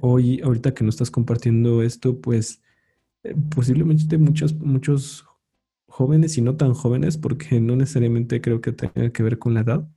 hoy, 0.00 0.40
ahorita 0.40 0.74
que 0.74 0.84
nos 0.84 0.94
estás 0.94 1.10
compartiendo 1.10 1.82
esto, 1.82 2.20
pues 2.20 2.62
eh, 3.22 3.34
posiblemente 3.54 4.18
muchos, 4.18 4.54
muchos 4.54 5.26
jóvenes 5.86 6.38
y 6.38 6.42
no 6.42 6.56
tan 6.56 6.72
jóvenes, 6.72 7.18
porque 7.18 7.60
no 7.60 7.76
necesariamente 7.76 8.40
creo 8.40 8.60
que 8.60 8.72
tenga 8.72 9.10
que 9.10 9.22
ver 9.22 9.38
con 9.38 9.54
la 9.54 9.60
edad, 9.60 9.88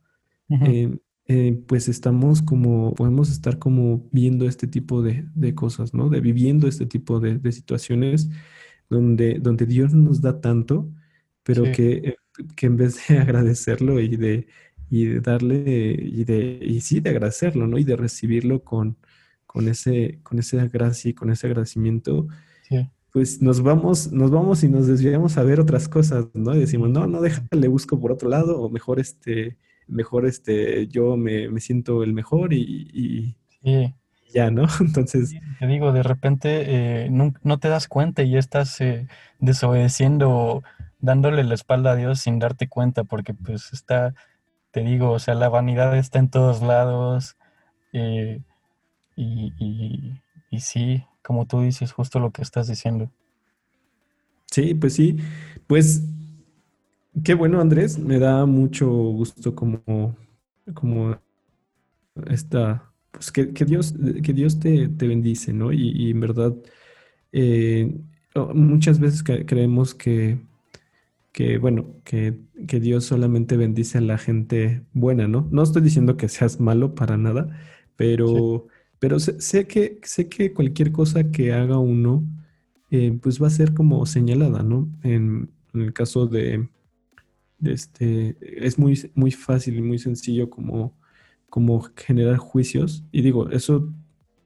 eh, 0.50 0.98
eh, 1.28 1.62
pues 1.66 1.88
estamos 1.88 2.42
como, 2.42 2.94
podemos 2.94 3.30
estar 3.30 3.58
como 3.58 4.06
viendo 4.12 4.46
este 4.46 4.66
tipo 4.66 5.00
de, 5.02 5.54
cosas, 5.54 5.94
¿no? 5.94 6.10
De 6.10 6.20
viviendo 6.20 6.68
este 6.68 6.84
tipo 6.84 7.20
de, 7.20 7.52
situaciones 7.52 8.28
donde, 8.92 9.38
donde 9.40 9.66
Dios 9.66 9.92
nos 9.92 10.20
da 10.20 10.40
tanto, 10.40 10.88
pero 11.42 11.64
que 11.64 12.16
que 12.56 12.66
en 12.66 12.76
vez 12.76 13.06
de 13.08 13.18
agradecerlo 13.18 14.00
y 14.00 14.16
de, 14.16 14.46
y 14.90 15.06
de 15.06 15.20
darle, 15.20 15.96
y 16.00 16.24
de, 16.24 16.58
y 16.62 16.80
sí, 16.80 17.00
de 17.00 17.10
agradecerlo, 17.10 17.66
¿no? 17.66 17.78
Y 17.78 17.84
de 17.84 17.96
recibirlo 17.96 18.62
con, 18.64 18.96
con, 19.46 19.68
ese, 19.68 20.20
con 20.22 20.38
esa 20.38 20.66
gracia 20.66 21.10
y 21.10 21.14
con 21.14 21.30
ese 21.30 21.46
agradecimiento, 21.46 22.26
pues 23.12 23.42
nos 23.42 23.60
vamos, 23.60 24.10
nos 24.10 24.30
vamos 24.30 24.64
y 24.64 24.68
nos 24.68 24.86
desviamos 24.86 25.36
a 25.36 25.42
ver 25.42 25.60
otras 25.60 25.86
cosas, 25.86 26.28
¿no? 26.32 26.54
Y 26.54 26.60
decimos, 26.60 26.88
no, 26.88 27.06
no, 27.06 27.20
déjale, 27.20 27.68
busco 27.68 28.00
por 28.00 28.10
otro 28.10 28.30
lado, 28.30 28.58
o 28.58 28.70
mejor 28.70 29.00
este, 29.00 29.58
mejor 29.86 30.24
este, 30.24 30.88
yo 30.88 31.18
me, 31.18 31.50
me 31.50 31.60
siento 31.60 32.02
el 32.02 32.14
mejor 32.14 32.54
y, 32.54 32.88
y 32.90 33.36
ya, 34.32 34.50
¿no? 34.50 34.64
Entonces... 34.80 35.34
te 35.58 35.66
digo, 35.66 35.92
de 35.92 36.02
repente 36.02 37.04
eh, 37.04 37.10
no, 37.10 37.32
no, 37.42 37.58
te 37.58 37.68
das 37.68 37.88
cuenta 37.88 38.22
y 38.22 38.36
estás 38.36 38.80
eh, 38.80 39.06
desobedeciendo 39.38 40.62
dándole 41.02 41.44
la 41.44 41.54
espalda 41.54 41.92
a 41.92 41.96
Dios 41.96 42.20
sin 42.20 42.38
darte 42.38 42.68
cuenta, 42.68 43.04
porque 43.04 43.34
pues 43.34 43.72
está, 43.72 44.14
te 44.70 44.80
digo, 44.82 45.10
o 45.10 45.18
sea, 45.18 45.34
la 45.34 45.48
vanidad 45.48 45.96
está 45.98 46.18
en 46.18 46.30
todos 46.30 46.62
lados. 46.62 47.36
Eh, 47.92 48.40
y, 49.16 49.52
y, 50.50 50.60
sí, 50.60 51.04
como 51.22 51.46
tú 51.46 51.60
dices, 51.60 51.92
justo 51.92 52.18
lo 52.18 52.30
que 52.30 52.42
estás 52.42 52.68
diciendo. 52.68 53.10
Sí, 54.50 54.74
pues 54.74 54.94
sí. 54.94 55.18
Pues 55.66 56.02
qué 57.24 57.34
bueno, 57.34 57.60
Andrés. 57.60 57.98
Me 57.98 58.18
da 58.18 58.46
mucho 58.46 58.88
gusto 58.88 59.54
como, 59.54 60.16
como 60.72 61.18
esta, 62.26 62.91
pues 63.12 63.30
que, 63.30 63.46
Dios, 63.64 63.94
que 64.22 64.32
Dios 64.32 64.58
te, 64.58 64.88
bendice, 64.88 65.52
¿no? 65.52 65.72
Y, 65.72 66.10
en 66.10 66.20
verdad, 66.20 66.56
eh, 67.32 67.94
muchas 68.54 68.98
veces 68.98 69.22
creemos 69.22 69.94
que 69.94 70.38
que 71.32 71.58
bueno, 71.58 71.96
que, 72.04 72.38
Dios 72.80 73.04
solamente 73.06 73.56
bendice 73.56 73.98
a 73.98 74.00
la 74.02 74.18
gente 74.18 74.82
buena, 74.92 75.26
¿no? 75.28 75.48
No 75.50 75.62
estoy 75.62 75.82
diciendo 75.82 76.16
que 76.16 76.28
seas 76.28 76.60
malo 76.60 76.94
para 76.94 77.16
nada, 77.16 77.58
pero, 77.96 78.68
pero 78.98 79.18
sé, 79.18 79.66
que, 79.66 79.98
sé 80.02 80.28
que 80.28 80.52
cualquier 80.52 80.92
cosa 80.92 81.30
que 81.30 81.52
haga 81.52 81.78
uno, 81.78 82.24
eh, 82.90 83.18
pues 83.22 83.42
va 83.42 83.46
a 83.48 83.50
ser 83.50 83.74
como 83.74 84.04
señalada, 84.06 84.62
¿no? 84.62 84.88
En, 85.02 85.50
el 85.74 85.94
caso 85.94 86.26
de, 86.26 86.68
este, 87.62 88.36
es 88.40 88.78
muy, 88.78 89.10
muy 89.14 89.30
fácil 89.32 89.78
y 89.78 89.82
muy 89.82 89.98
sencillo 89.98 90.50
como, 90.50 90.94
como 91.52 91.82
generar 91.98 92.38
juicios. 92.38 93.04
Y 93.12 93.20
digo, 93.20 93.50
eso 93.50 93.92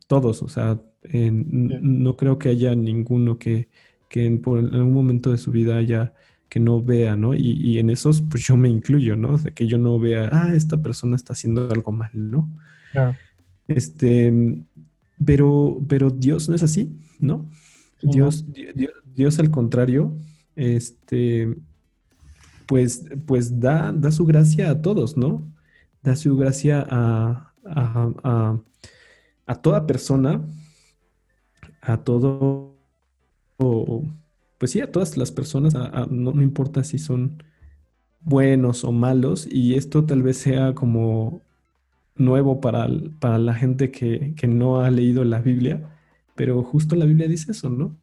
todos, 0.08 0.42
o 0.42 0.48
sea, 0.48 0.82
no 1.12 2.16
creo 2.16 2.36
que 2.36 2.48
haya 2.48 2.74
ninguno 2.74 3.38
que, 3.38 3.68
que 4.08 4.26
en, 4.26 4.42
por 4.42 4.58
algún 4.58 4.92
momento 4.92 5.30
de 5.30 5.38
su 5.38 5.52
vida 5.52 5.76
haya 5.76 6.14
que 6.48 6.58
no 6.58 6.82
vea, 6.82 7.14
¿no? 7.14 7.32
Y, 7.32 7.78
en 7.78 7.90
esos, 7.90 8.22
pues 8.22 8.42
yo 8.42 8.56
me 8.56 8.68
incluyo, 8.68 9.14
¿no? 9.14 9.38
De 9.38 9.52
que 9.52 9.68
yo 9.68 9.78
no 9.78 10.00
vea, 10.00 10.30
ah, 10.32 10.52
esta 10.52 10.82
persona 10.82 11.14
está 11.14 11.34
haciendo 11.34 11.70
algo 11.70 11.92
mal, 11.92 12.10
¿no? 12.12 12.50
Claro. 12.90 13.14
Este, 13.68 14.64
pero, 15.24 15.80
pero 15.86 16.10
Dios 16.10 16.48
no 16.48 16.56
es 16.56 16.64
así, 16.64 16.98
¿no? 17.20 17.48
Dios, 18.02 18.44
Dios, 19.14 19.38
al 19.38 19.52
contrario, 19.52 20.18
este, 20.56 21.54
pues, 22.66 23.04
pues 23.26 23.60
da, 23.60 23.92
da 23.92 24.10
su 24.10 24.24
gracia 24.24 24.70
a 24.70 24.82
todos, 24.82 25.16
¿no? 25.16 25.46
Da 26.06 26.14
su 26.14 26.36
gracia 26.36 26.86
a, 26.88 27.52
a 29.46 29.54
toda 29.56 29.88
persona, 29.88 30.40
a 31.80 31.96
todo, 31.98 32.76
pues 34.58 34.70
sí, 34.70 34.80
a 34.80 34.92
todas 34.92 35.16
las 35.16 35.32
personas, 35.32 35.74
no, 35.74 36.32
no, 36.32 36.42
importa 36.42 36.84
si 36.84 37.00
son 37.00 37.42
buenos 38.20 38.84
o 38.84 38.92
malos, 38.92 39.48
y 39.50 39.74
esto 39.74 40.04
tal 40.04 40.22
vez 40.22 40.36
sea 40.36 40.76
como 40.76 41.42
nuevo 42.14 42.60
para, 42.60 42.86
para 43.18 43.38
la 43.38 43.54
gente 43.54 43.90
que, 43.90 44.34
que 44.36 44.46
no 44.46 44.80
ha 44.80 44.90
leído 44.92 45.24
la 45.24 45.40
Biblia, 45.40 45.90
pero 46.36 46.62
justo 46.62 46.94
la 46.94 47.04
Biblia 47.04 47.26
dice 47.26 47.50
eso, 47.50 47.68
¿no? 47.68 47.96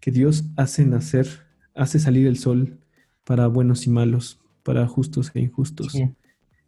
Que 0.00 0.10
Dios 0.10 0.46
hace 0.56 0.84
nacer, 0.84 1.28
hace 1.76 2.00
salir 2.00 2.26
el 2.26 2.38
sol 2.38 2.78
para 3.22 3.46
buenos 3.46 3.86
y 3.86 3.90
malos, 3.90 4.40
para 4.64 4.84
justos 4.88 5.30
e 5.34 5.40
injustos. 5.40 5.94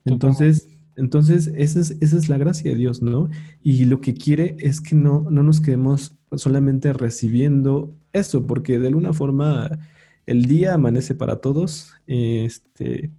Entonces, 0.08 0.68
entonces 0.96 1.52
esa 1.54 1.80
es, 1.80 1.96
esa 2.00 2.16
es 2.16 2.28
la 2.28 2.38
gracia 2.38 2.70
de 2.70 2.76
Dios, 2.76 3.02
¿no? 3.02 3.30
Y 3.62 3.84
lo 3.84 4.00
que 4.00 4.14
quiere 4.14 4.56
es 4.58 4.80
que 4.80 4.96
no, 4.96 5.26
no 5.30 5.42
nos 5.42 5.60
quedemos 5.60 6.16
solamente 6.36 6.92
recibiendo 6.92 7.94
eso, 8.12 8.46
porque 8.46 8.78
de 8.78 8.88
alguna 8.88 9.12
forma 9.12 9.78
el 10.26 10.46
día 10.46 10.74
amanece 10.74 11.14
para 11.14 11.40
todos, 11.40 11.94
este, 12.06 13.10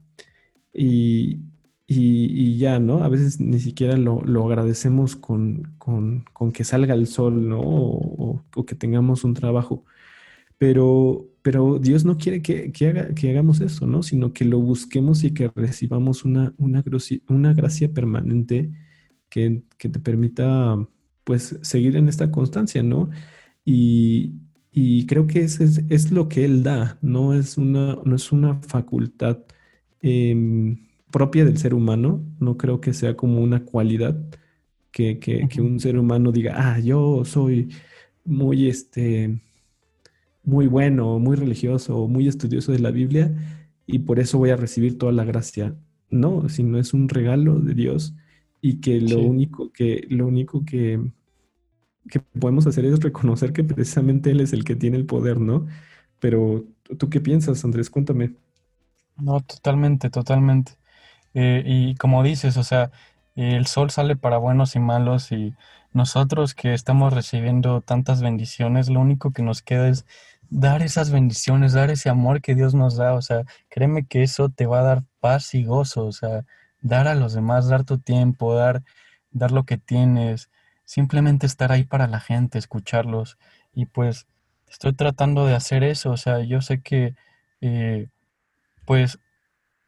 y, 0.73 1.39
y, 1.87 2.57
ya, 2.59 2.79
¿no? 2.79 3.03
A 3.03 3.09
veces 3.09 3.39
ni 3.39 3.59
siquiera 3.59 3.97
lo, 3.97 4.21
agradecemos 4.45 5.15
con, 5.15 5.75
con, 5.79 6.51
que 6.53 6.63
salga 6.63 6.93
el 6.93 7.07
sol, 7.07 7.49
¿no? 7.49 7.61
O, 7.61 8.43
que 8.67 8.75
tengamos 8.75 9.23
un 9.23 9.33
trabajo. 9.33 9.85
Pero, 10.57 11.28
pero 11.41 11.79
Dios 11.79 12.05
no 12.05 12.17
quiere 12.17 12.41
que, 12.41 12.71
haga, 12.87 13.13
que 13.15 13.29
hagamos 13.29 13.61
eso, 13.61 13.87
¿no? 13.87 14.03
Sino 14.03 14.33
que 14.33 14.45
lo 14.45 14.59
busquemos 14.59 15.23
y 15.23 15.33
que 15.33 15.49
recibamos 15.55 16.25
una, 16.25 16.53
una, 16.57 16.83
una 17.27 17.53
gracia 17.53 17.91
permanente 17.93 18.71
que, 19.29 19.63
te 19.77 19.99
permita, 19.99 20.77
pues, 21.23 21.57
seguir 21.61 21.95
en 21.95 22.07
esta 22.09 22.31
constancia, 22.31 22.83
¿no? 22.83 23.09
Y, 23.65 24.35
creo 25.07 25.27
que 25.27 25.41
es, 25.41 25.59
es, 25.59 26.11
lo 26.11 26.29
que 26.29 26.45
Él 26.45 26.63
da, 26.63 26.97
no 27.01 27.33
es 27.33 27.57
una, 27.57 27.97
no 28.05 28.15
es 28.15 28.31
una 28.31 28.61
facultad. 28.61 29.39
Em, 30.01 30.77
propia 31.11 31.45
del 31.45 31.57
ser 31.57 31.73
humano, 31.73 32.23
no 32.39 32.57
creo 32.57 32.81
que 32.81 32.93
sea 32.93 33.15
como 33.17 33.41
una 33.41 33.65
cualidad 33.65 34.17
que, 34.91 35.19
que, 35.19 35.61
un 35.61 35.79
ser 35.79 35.97
humano 35.97 36.31
diga, 36.31 36.53
ah, 36.57 36.79
yo 36.79 37.23
soy 37.25 37.69
muy, 38.25 38.67
este, 38.67 39.41
muy 40.49 40.67
bueno, 40.67 41.19
muy 41.19 41.37
religioso, 41.37 42.07
muy 42.07 42.27
estudioso 42.27 42.71
de 42.71 42.79
la 42.79 42.91
Biblia 42.91 43.31
y 43.85 43.99
por 43.99 44.19
eso 44.19 44.37
voy 44.37 44.49
a 44.49 44.55
recibir 44.55 44.97
toda 44.97 45.11
la 45.11 45.23
gracia. 45.23 45.75
No, 46.09 46.49
sino 46.49 46.79
es 46.79 46.93
un 46.93 47.07
regalo 47.07 47.59
de 47.59 47.75
Dios 47.75 48.15
y 48.61 48.81
que 48.81 48.99
lo 48.99 49.19
único 49.19 49.71
que, 49.71 50.05
lo 50.09 50.27
único 50.27 50.65
que, 50.65 50.99
que 52.09 52.19
podemos 52.19 52.65
hacer 52.67 52.85
es 52.85 52.99
reconocer 52.99 53.53
que 53.53 53.63
precisamente 53.63 54.31
Él 54.31 54.41
es 54.41 54.53
el 54.53 54.63
que 54.63 54.75
tiene 54.75 54.97
el 54.97 55.05
poder, 55.05 55.39
¿no? 55.39 55.67
Pero, 56.19 56.65
¿tú 56.97 57.09
qué 57.09 57.21
piensas, 57.21 57.63
Andrés? 57.63 57.89
Cuéntame. 57.89 58.33
No, 59.17 59.39
totalmente, 59.41 60.09
totalmente. 60.09 60.73
Eh, 61.33 61.63
y 61.65 61.95
como 61.95 62.23
dices, 62.23 62.57
o 62.57 62.63
sea, 62.63 62.91
el 63.35 63.67
sol 63.67 63.91
sale 63.91 64.15
para 64.15 64.37
buenos 64.37 64.75
y 64.75 64.79
malos 64.79 65.31
y 65.31 65.53
nosotros 65.93 66.55
que 66.55 66.73
estamos 66.73 67.13
recibiendo 67.13 67.81
tantas 67.81 68.21
bendiciones, 68.21 68.89
lo 68.89 68.99
único 68.99 69.31
que 69.31 69.43
nos 69.43 69.61
queda 69.61 69.89
es 69.89 70.05
dar 70.49 70.81
esas 70.81 71.11
bendiciones, 71.11 71.73
dar 71.73 71.91
ese 71.91 72.09
amor 72.09 72.41
que 72.41 72.55
Dios 72.55 72.73
nos 72.73 72.97
da, 72.97 73.13
o 73.13 73.21
sea, 73.21 73.43
créeme 73.69 74.05
que 74.05 74.23
eso 74.23 74.49
te 74.49 74.65
va 74.65 74.79
a 74.79 74.83
dar 74.83 75.03
paz 75.19 75.53
y 75.53 75.63
gozo, 75.63 76.05
o 76.05 76.11
sea, 76.11 76.45
dar 76.81 77.07
a 77.07 77.15
los 77.15 77.33
demás, 77.33 77.67
dar 77.67 77.83
tu 77.83 77.99
tiempo, 77.99 78.55
dar, 78.55 78.83
dar 79.31 79.51
lo 79.51 79.65
que 79.65 79.77
tienes, 79.77 80.49
simplemente 80.85 81.45
estar 81.45 81.71
ahí 81.71 81.83
para 81.83 82.07
la 82.07 82.19
gente, 82.19 82.57
escucharlos. 82.57 83.37
Y 83.73 83.85
pues 83.85 84.27
estoy 84.67 84.93
tratando 84.93 85.45
de 85.45 85.55
hacer 85.55 85.83
eso, 85.83 86.11
o 86.11 86.17
sea, 86.17 86.43
yo 86.43 86.61
sé 86.61 86.81
que 86.81 87.15
eh, 87.61 88.07
pues 88.85 89.19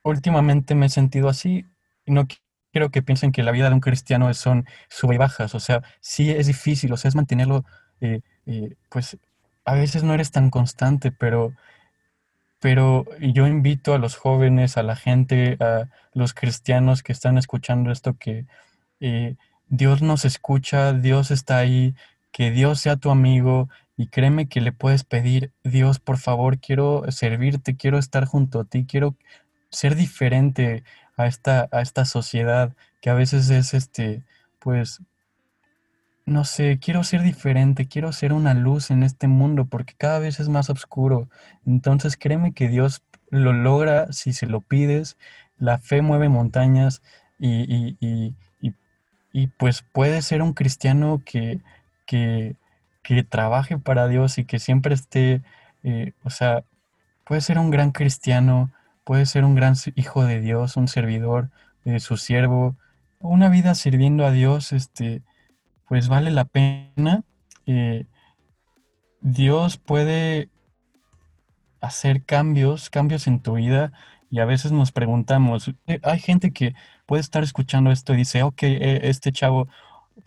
últimamente 0.03 0.75
me 0.75 0.87
he 0.87 0.89
sentido 0.89 1.29
así 1.29 1.65
y 2.05 2.11
no 2.11 2.27
quiero 2.71 2.91
que 2.91 3.01
piensen 3.01 3.31
que 3.31 3.43
la 3.43 3.51
vida 3.51 3.69
de 3.69 3.75
un 3.75 3.81
cristiano 3.81 4.33
son 4.33 4.65
sube 4.89 5.15
y 5.15 5.17
bajas, 5.17 5.55
o 5.55 5.59
sea, 5.59 5.83
sí 6.01 6.31
es 6.31 6.47
difícil, 6.47 6.93
o 6.93 6.97
sea, 6.97 7.09
es 7.09 7.15
mantenerlo, 7.15 7.65
eh, 8.01 8.21
eh, 8.45 8.75
pues 8.89 9.17
a 9.65 9.73
veces 9.75 10.03
no 10.03 10.13
eres 10.13 10.31
tan 10.31 10.49
constante, 10.49 11.11
pero, 11.11 11.53
pero 12.59 13.05
yo 13.19 13.47
invito 13.47 13.93
a 13.93 13.99
los 13.99 14.15
jóvenes, 14.15 14.77
a 14.77 14.83
la 14.83 14.95
gente, 14.95 15.57
a 15.59 15.89
los 16.13 16.33
cristianos 16.33 17.03
que 17.03 17.11
están 17.11 17.37
escuchando 17.37 17.91
esto, 17.91 18.17
que 18.17 18.45
eh, 18.99 19.35
Dios 19.67 20.01
nos 20.01 20.25
escucha, 20.25 20.93
Dios 20.93 21.31
está 21.31 21.57
ahí, 21.57 21.95
que 22.31 22.51
Dios 22.51 22.79
sea 22.79 22.97
tu 22.97 23.09
amigo 23.11 23.69
y 23.97 24.07
créeme 24.07 24.47
que 24.47 24.61
le 24.61 24.71
puedes 24.71 25.03
pedir, 25.03 25.53
Dios, 25.63 25.99
por 25.99 26.17
favor, 26.17 26.59
quiero 26.59 27.03
servirte, 27.11 27.75
quiero 27.75 27.97
estar 27.97 28.25
junto 28.25 28.61
a 28.61 28.63
ti, 28.65 28.85
quiero 28.85 29.15
ser 29.69 29.95
diferente 29.95 30.83
a 31.17 31.27
esta, 31.27 31.69
a 31.71 31.81
esta 31.81 32.05
sociedad 32.05 32.73
que 33.01 33.09
a 33.09 33.13
veces 33.13 33.49
es 33.49 33.73
este, 33.73 34.23
pues, 34.59 35.01
no 36.25 36.45
sé, 36.45 36.79
quiero 36.79 37.03
ser 37.03 37.23
diferente, 37.23 37.87
quiero 37.87 38.11
ser 38.11 38.33
una 38.33 38.53
luz 38.53 38.91
en 38.91 39.03
este 39.03 39.27
mundo 39.27 39.65
porque 39.65 39.93
cada 39.97 40.19
vez 40.19 40.39
es 40.39 40.49
más 40.49 40.69
oscuro. 40.69 41.29
Entonces 41.65 42.17
créeme 42.17 42.53
que 42.53 42.69
Dios 42.69 43.03
lo 43.29 43.53
logra 43.53 44.11
si 44.13 44.33
se 44.33 44.45
lo 44.47 44.61
pides, 44.61 45.17
la 45.57 45.77
fe 45.79 46.01
mueve 46.01 46.29
montañas 46.29 47.01
y, 47.39 47.63
y, 47.73 47.97
y, 47.99 48.35
y 49.33 49.47
pues 49.47 49.83
puede 49.93 50.21
ser 50.21 50.41
un 50.41 50.53
cristiano 50.53 51.21
que, 51.25 51.61
que, 52.05 52.55
que, 53.03 53.23
trabaje 53.23 53.77
para 53.77 54.07
Dios 54.07 54.37
y 54.37 54.45
que 54.45 54.59
siempre 54.59 54.93
esté, 54.93 55.41
eh, 55.83 56.13
o 56.23 56.29
sea, 56.29 56.63
puede 57.25 57.41
ser 57.41 57.57
un 57.57 57.71
gran 57.71 57.91
cristiano 57.91 58.71
puede 59.03 59.25
ser 59.25 59.43
un 59.43 59.55
gran 59.55 59.75
hijo 59.95 60.25
de 60.25 60.39
Dios, 60.39 60.77
un 60.77 60.87
servidor, 60.87 61.49
de 61.83 61.99
su 61.99 62.17
siervo, 62.17 62.75
una 63.19 63.49
vida 63.49 63.75
sirviendo 63.75 64.25
a 64.25 64.31
Dios, 64.31 64.71
este, 64.71 65.21
pues 65.91 66.07
vale 66.07 66.31
la 66.31 66.45
pena. 66.45 67.25
Eh, 67.65 68.05
Dios 69.19 69.75
puede 69.75 70.47
hacer 71.81 72.23
cambios, 72.23 72.89
cambios 72.89 73.27
en 73.27 73.41
tu 73.41 73.55
vida 73.55 73.91
y 74.29 74.39
a 74.39 74.45
veces 74.45 74.71
nos 74.71 74.93
preguntamos, 74.93 75.69
eh, 75.87 75.99
hay 76.03 76.19
gente 76.19 76.53
que 76.53 76.75
puede 77.05 77.19
estar 77.19 77.43
escuchando 77.43 77.91
esto 77.91 78.13
y 78.13 78.17
dice, 78.17 78.41
ok, 78.41 78.63
eh, 78.63 79.01
este 79.03 79.33
chavo, 79.33 79.67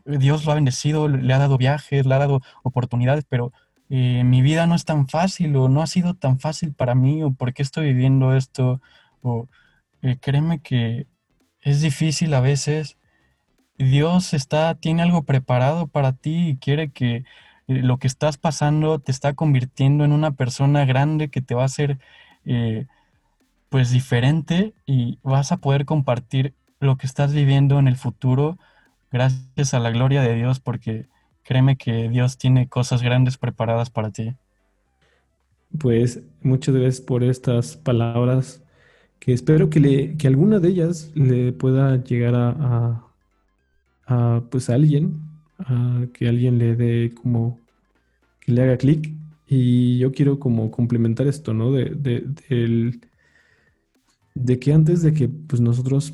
Dios 0.05 0.45
lo 0.45 0.53
ha 0.53 0.57
bendecido, 0.57 1.09
le 1.09 1.33
ha 1.33 1.39
dado 1.39 1.57
viajes, 1.57 2.05
le 2.05 2.15
ha 2.15 2.19
dado 2.19 2.43
oportunidades, 2.63 3.25
pero 3.27 3.51
mi 3.89 4.43
vida 4.43 4.67
no 4.67 4.75
es 4.75 4.85
tan 4.85 5.09
fácil 5.09 5.57
o 5.57 5.71
no 5.71 5.81
ha 5.81 5.87
sido 5.87 6.13
tan 6.13 6.41
fácil 6.41 6.75
para 6.75 6.95
mí 6.95 7.23
o 7.23 7.31
por 7.31 7.55
qué 7.55 7.63
estoy 7.63 7.87
viviendo 7.87 8.37
esto 8.37 8.83
o 9.23 9.49
créeme 10.21 10.61
que 10.61 11.07
es 11.63 11.81
difícil 11.81 12.35
a 12.35 12.41
veces. 12.41 12.99
Dios 13.79 14.35
está, 14.35 14.75
tiene 14.75 15.03
algo 15.03 15.25
preparado 15.25 15.87
para 15.89 16.13
ti 16.13 16.51
y 16.51 16.57
quiere 16.57 16.91
que 16.91 17.17
eh, 17.17 17.25
lo 17.67 17.99
que 17.99 18.07
estás 18.07 18.39
pasando 18.39 18.99
te 18.99 19.13
está 19.13 19.35
convirtiendo 19.35 20.05
en 20.05 20.13
una 20.13 20.33
persona 20.33 20.85
grande 20.85 21.29
que 21.29 21.43
te 21.43 21.55
va 21.55 21.63
a 21.63 21.67
hacer 21.67 21.99
pues 23.71 23.91
diferente 23.91 24.75
y 24.85 25.19
vas 25.23 25.51
a 25.51 25.57
poder 25.57 25.87
compartir 25.87 26.53
lo 26.79 26.99
que 26.99 27.07
estás 27.07 27.33
viviendo 27.33 27.79
en 27.79 27.89
el 27.89 27.97
futuro 27.97 28.59
gracias 29.11 29.73
a 29.73 29.79
la 29.79 29.91
gloria 29.91 30.21
de 30.21 30.35
Dios 30.35 30.61
porque 30.61 31.07
Créeme 31.45 31.77
que 31.77 32.09
Dios 32.09 32.39
tiene 32.39 32.69
cosas 32.69 33.03
grandes 33.03 33.37
preparadas 33.37 33.91
para 33.91 34.11
ti. 34.11 34.35
Pues 35.79 36.23
muchas 36.41 36.75
gracias 36.75 37.01
por 37.03 37.23
estas 37.23 37.77
palabras, 37.77 38.63
que 39.19 39.33
espero 39.33 39.69
que, 39.69 39.81
le, 39.81 40.17
que 40.17 40.27
alguna 40.27 40.59
de 40.59 40.69
ellas 40.69 41.11
le 41.15 41.53
pueda 41.53 42.03
llegar 42.03 42.35
a, 42.35 43.07
pues 44.51 44.71
a 44.71 44.75
alguien, 44.75 45.21
a 45.59 46.07
que 46.13 46.29
alguien 46.29 46.59
le 46.59 46.77
dé 46.77 47.13
como, 47.15 47.59
que 48.41 48.53
le 48.53 48.63
haga 48.63 48.77
clic. 48.77 49.13
Y 49.47 49.99
yo 49.99 50.13
quiero 50.13 50.39
como 50.41 50.71
complementar 50.71 51.27
esto, 51.27 51.53
¿no? 51.55 51.71
De, 51.71 51.91
de, 51.91 52.25
de 54.35 54.59
que 54.59 54.73
antes 54.73 55.03
de 55.03 55.13
que 55.13 55.29
pues 55.29 55.61
nosotros 55.61 56.13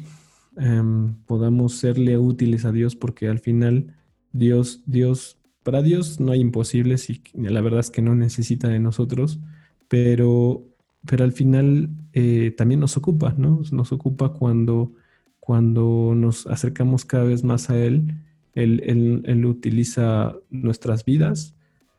em, 0.57 1.15
podamos 1.27 1.75
serle 1.75 2.19
útiles 2.19 2.65
a 2.65 2.73
Dios, 2.73 2.97
porque 2.97 3.29
al 3.29 3.39
final 3.39 3.95
Dios, 4.33 4.83
Dios, 4.87 5.39
para 5.63 5.83
Dios 5.83 6.21
no 6.21 6.33
hay 6.33 6.41
imposibles 6.41 7.11
y 7.11 7.23
la 7.35 7.61
verdad 7.61 7.81
es 7.81 7.91
que 7.91 8.03
no 8.03 8.15
necesita 8.15 8.69
de 8.69 8.79
nosotros, 8.79 9.41
pero, 9.89 10.65
pero 11.07 11.25
al 11.25 11.33
final 11.33 11.91
eh, 12.13 12.55
también 12.57 12.81
nos 12.81 12.97
ocupa, 12.97 13.35
¿no? 13.37 13.63
Nos 13.73 13.93
ocupa 13.93 14.33
cuando, 14.33 14.93
cuando 15.41 16.15
nos 16.15 16.47
acercamos 16.47 17.05
cada 17.05 17.25
vez 17.25 17.43
más 17.43 17.71
a 17.71 17.79
Él. 17.79 18.15
Él, 18.55 19.23
él, 19.25 19.47
utiliza 19.47 20.35
nuestras 20.51 21.05
vidas 21.05 21.55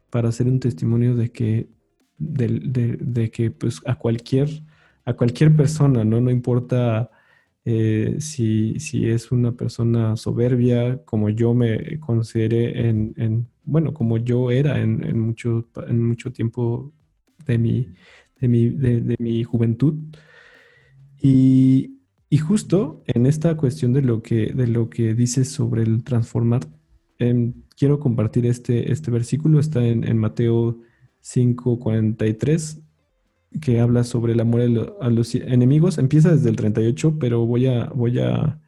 para 0.10 0.30
hacer 0.30 0.48
un 0.48 0.60
testimonio 0.60 1.16
de 1.16 1.32
que, 1.32 1.70
de, 2.18 3.32
que 3.32 3.52
pues, 3.52 3.82
a, 3.86 3.96
cualquier, 3.96 4.50
a 5.06 5.14
cualquier 5.14 5.56
persona, 5.56 6.04
¿no? 6.04 6.20
No 6.22 6.30
importa 6.30 7.10
eh, 7.64 8.18
si, 8.20 8.80
si, 8.80 9.10
es 9.10 9.32
una 9.32 9.54
persona 9.54 10.16
soberbia, 10.18 11.02
como 11.06 11.30
yo 11.30 11.54
me 11.54 12.00
consideré 12.00 12.90
en, 12.90 13.48
bueno, 13.64 13.94
como 13.94 14.18
yo 14.18 14.52
era 14.52 14.80
en, 14.80 15.20
mucho, 15.20 15.70
en 15.88 16.06
mucho 16.08 16.32
tiempo 16.32 16.92
de 17.46 17.58
mi, 17.58 17.88
de 18.40 18.48
mi, 18.48 18.70
de, 18.70 19.16
mi 19.20 19.44
juventud. 19.44 19.96
Y, 21.22 22.01
y, 22.32 22.38
justo 22.40 23.04
en 23.06 23.26
esta 23.28 23.56
cuestión 23.58 23.94
de 23.94 24.02
lo 24.02 24.24
que, 24.24 24.54
de 24.54 24.68
lo 24.68 24.90
que 24.90 25.14
dices 25.14 25.50
sobre 25.50 25.84
el 25.84 26.04
transformar, 26.04 26.62
em, 27.20 27.54
quiero 27.78 28.00
compartir 28.00 28.46
este, 28.46 28.92
este 28.92 29.12
versículo, 29.12 29.60
está 29.60 29.86
en, 29.86 30.04
en 30.08 30.18
Mateo 30.18 30.80
5:43 31.22 32.82
que 33.60 33.80
habla 33.80 34.04
sobre 34.04 34.34
el 34.34 34.40
amor 34.40 34.62
a 35.02 35.10
los 35.10 35.36
enemigos. 35.36 35.98
Empieza 35.98 36.32
desde 36.32 36.50
el 36.50 36.56
38, 36.56 37.18
pero 37.20 37.46
voy 37.46 37.68
a, 37.68 37.86
voy 37.90 38.20
a, 38.20 38.60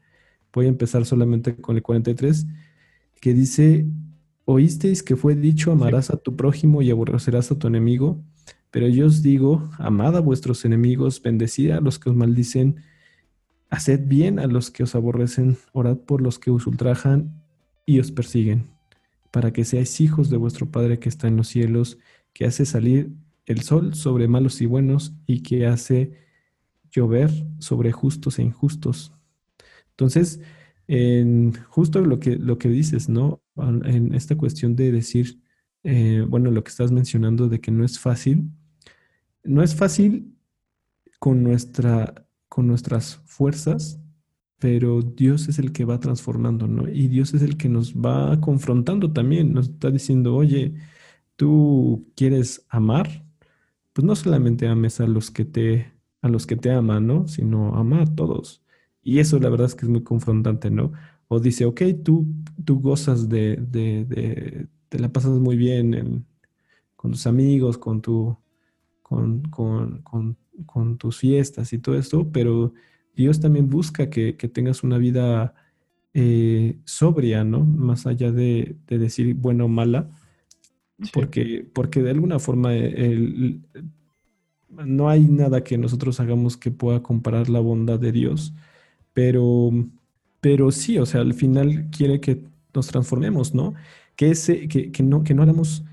voy 0.51 0.65
a 0.65 0.69
empezar 0.69 1.05
solamente 1.05 1.55
con 1.55 1.77
el 1.77 1.83
43, 1.83 2.45
que 3.21 3.33
dice, 3.33 3.85
oísteis 4.45 5.01
que 5.03 5.15
fue 5.15 5.35
dicho, 5.35 5.71
amarás 5.71 6.09
a 6.09 6.17
tu 6.17 6.35
prójimo 6.35 6.81
y 6.81 6.91
aborrecerás 6.91 7.51
a 7.51 7.57
tu 7.57 7.67
enemigo, 7.67 8.21
pero 8.71 8.87
yo 8.87 9.05
os 9.05 9.21
digo, 9.21 9.69
amad 9.77 10.17
a 10.17 10.19
vuestros 10.19 10.65
enemigos, 10.65 11.21
bendecid 11.21 11.71
a 11.71 11.79
los 11.79 11.97
que 11.99 12.09
os 12.09 12.15
maldicen, 12.15 12.77
haced 13.73 14.01
bien 14.05 14.37
a 14.37 14.45
los 14.45 14.69
que 14.69 14.83
os 14.83 14.93
aborrecen, 14.93 15.57
orad 15.71 15.97
por 15.97 16.21
los 16.21 16.37
que 16.37 16.51
os 16.51 16.67
ultrajan 16.67 17.41
y 17.87 17.99
os 17.99 18.11
persiguen, 18.11 18.67
para 19.31 19.51
que 19.51 19.65
seáis 19.65 19.99
hijos 19.99 20.29
de 20.29 20.37
vuestro 20.37 20.69
Padre 20.69 20.99
que 20.99 21.09
está 21.09 21.27
en 21.27 21.37
los 21.37 21.47
cielos, 21.47 21.97
que 22.33 22.45
hace 22.45 22.65
salir 22.65 23.11
el 23.47 23.63
sol 23.63 23.95
sobre 23.95 24.27
malos 24.27 24.61
y 24.61 24.67
buenos 24.67 25.15
y 25.25 25.41
que 25.41 25.65
hace 25.65 26.13
llover 26.91 27.31
sobre 27.57 27.91
justos 27.91 28.37
e 28.37 28.43
injustos. 28.43 29.11
Entonces, 29.89 30.39
en 30.87 31.53
justo 31.69 32.01
lo 32.01 32.19
que, 32.19 32.35
lo 32.35 32.59
que 32.59 32.69
dices, 32.69 33.09
¿no? 33.09 33.41
En 33.57 34.13
esta 34.13 34.35
cuestión 34.35 34.75
de 34.75 34.91
decir, 34.91 35.41
eh, 35.83 36.23
bueno, 36.29 36.51
lo 36.51 36.63
que 36.63 36.69
estás 36.69 36.91
mencionando 36.91 37.49
de 37.49 37.59
que 37.59 37.71
no 37.71 37.83
es 37.83 37.97
fácil, 37.97 38.51
no 39.43 39.63
es 39.63 39.75
fácil 39.75 40.35
con, 41.17 41.41
nuestra, 41.41 42.22
con 42.53 42.67
nuestras 42.67 43.15
fuerzas, 43.25 43.99
pero 44.59 45.01
Dios 45.01 45.47
es 45.49 45.57
el 45.57 45.71
que 45.71 45.85
va 45.85 45.99
transformando, 45.99 46.67
¿no? 46.67 46.87
Y 46.87 47.07
Dios 47.07 47.33
es 47.33 47.41
el 47.41 47.57
que 47.57 47.67
nos 47.67 47.95
va 47.95 48.39
confrontando 48.41 49.11
también, 49.11 49.53
nos 49.53 49.69
está 49.69 49.89
diciendo, 49.89 50.35
oye, 50.35 50.75
tú 51.35 52.11
quieres 52.15 52.63
amar, 52.69 53.25
pues 53.91 54.05
no 54.05 54.15
solamente 54.15 54.67
ames 54.67 54.99
a 55.01 55.07
los 55.07 55.31
que 55.31 55.45
te, 55.45 55.93
a 56.21 56.29
los 56.29 56.45
que 56.45 56.55
te 56.55 56.69
aman, 56.71 57.07
¿no? 57.07 57.27
Sino 57.27 57.75
ama 57.75 58.03
a 58.03 58.15
todos. 58.15 58.63
Y 59.01 59.17
eso 59.17 59.39
la 59.39 59.49
verdad 59.49 59.65
es 59.65 59.73
que 59.73 59.87
es 59.87 59.89
muy 59.89 60.03
confrontante, 60.03 60.69
¿no? 60.69 60.91
O 61.29 61.39
dice, 61.39 61.65
ok, 61.65 61.81
tú, 62.03 62.27
tú 62.65 62.79
gozas 62.81 63.29
de, 63.29 63.55
de, 63.57 64.67
te 64.89 64.99
la 64.99 65.11
pasas 65.11 65.39
muy 65.39 65.57
bien 65.57 66.27
con 66.95 67.11
tus 67.13 67.25
amigos, 67.25 67.79
con 67.79 67.99
tu, 67.99 68.37
con, 69.01 69.41
con, 69.49 70.37
tus 70.97 71.17
fiestas 71.17 71.73
y 71.73 71.79
todo 71.79 71.97
esto, 71.97 72.29
pero 72.31 72.73
Dios 73.15 73.39
también 73.39 73.69
busca 73.69 74.09
que, 74.09 74.33
tengas 74.33 74.83
una 74.83 74.97
vida 74.97 75.53
eh, 76.13 76.77
sobria, 76.85 77.43
¿no? 77.43 77.63
Más 77.63 78.05
allá 78.05 78.31
de, 78.31 78.75
de 78.87 78.97
decir 78.97 79.35
buena 79.35 79.65
o 79.65 79.67
mala, 79.67 80.09
porque, 81.11 81.67
porque 81.73 82.01
de 82.01 82.11
alguna 82.11 82.39
forma 82.39 82.75
eh, 82.75 83.59
no 84.69 85.09
hay 85.09 85.21
nada 85.21 85.63
que 85.63 85.77
nosotros 85.77 86.19
hagamos 86.19 86.57
que 86.57 86.71
pueda 86.71 87.01
comparar 87.03 87.49
la 87.49 87.59
bondad 87.59 87.99
de 87.99 88.11
Dios, 88.11 88.53
pero, 89.13 89.71
pero 90.41 90.71
sí, 90.71 90.97
o 90.97 91.05
sea, 91.05 91.21
al 91.21 91.33
final 91.33 91.89
quiere 91.91 92.19
que 92.19 92.43
nos 92.73 92.87
transformemos, 92.87 93.53
¿no? 93.53 93.73
Que, 94.15 94.31
ese, 94.31 94.67
que, 94.67 94.91
que 94.91 95.03
no, 95.03 95.23
que 95.23 95.33
no 95.33 95.43
hagamos 95.43 95.83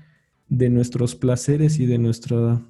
de 0.49 0.69
nuestros 0.69 1.15
placeres 1.15 1.79
y 1.79 1.85
de, 1.85 1.97
nuestra, 1.97 2.61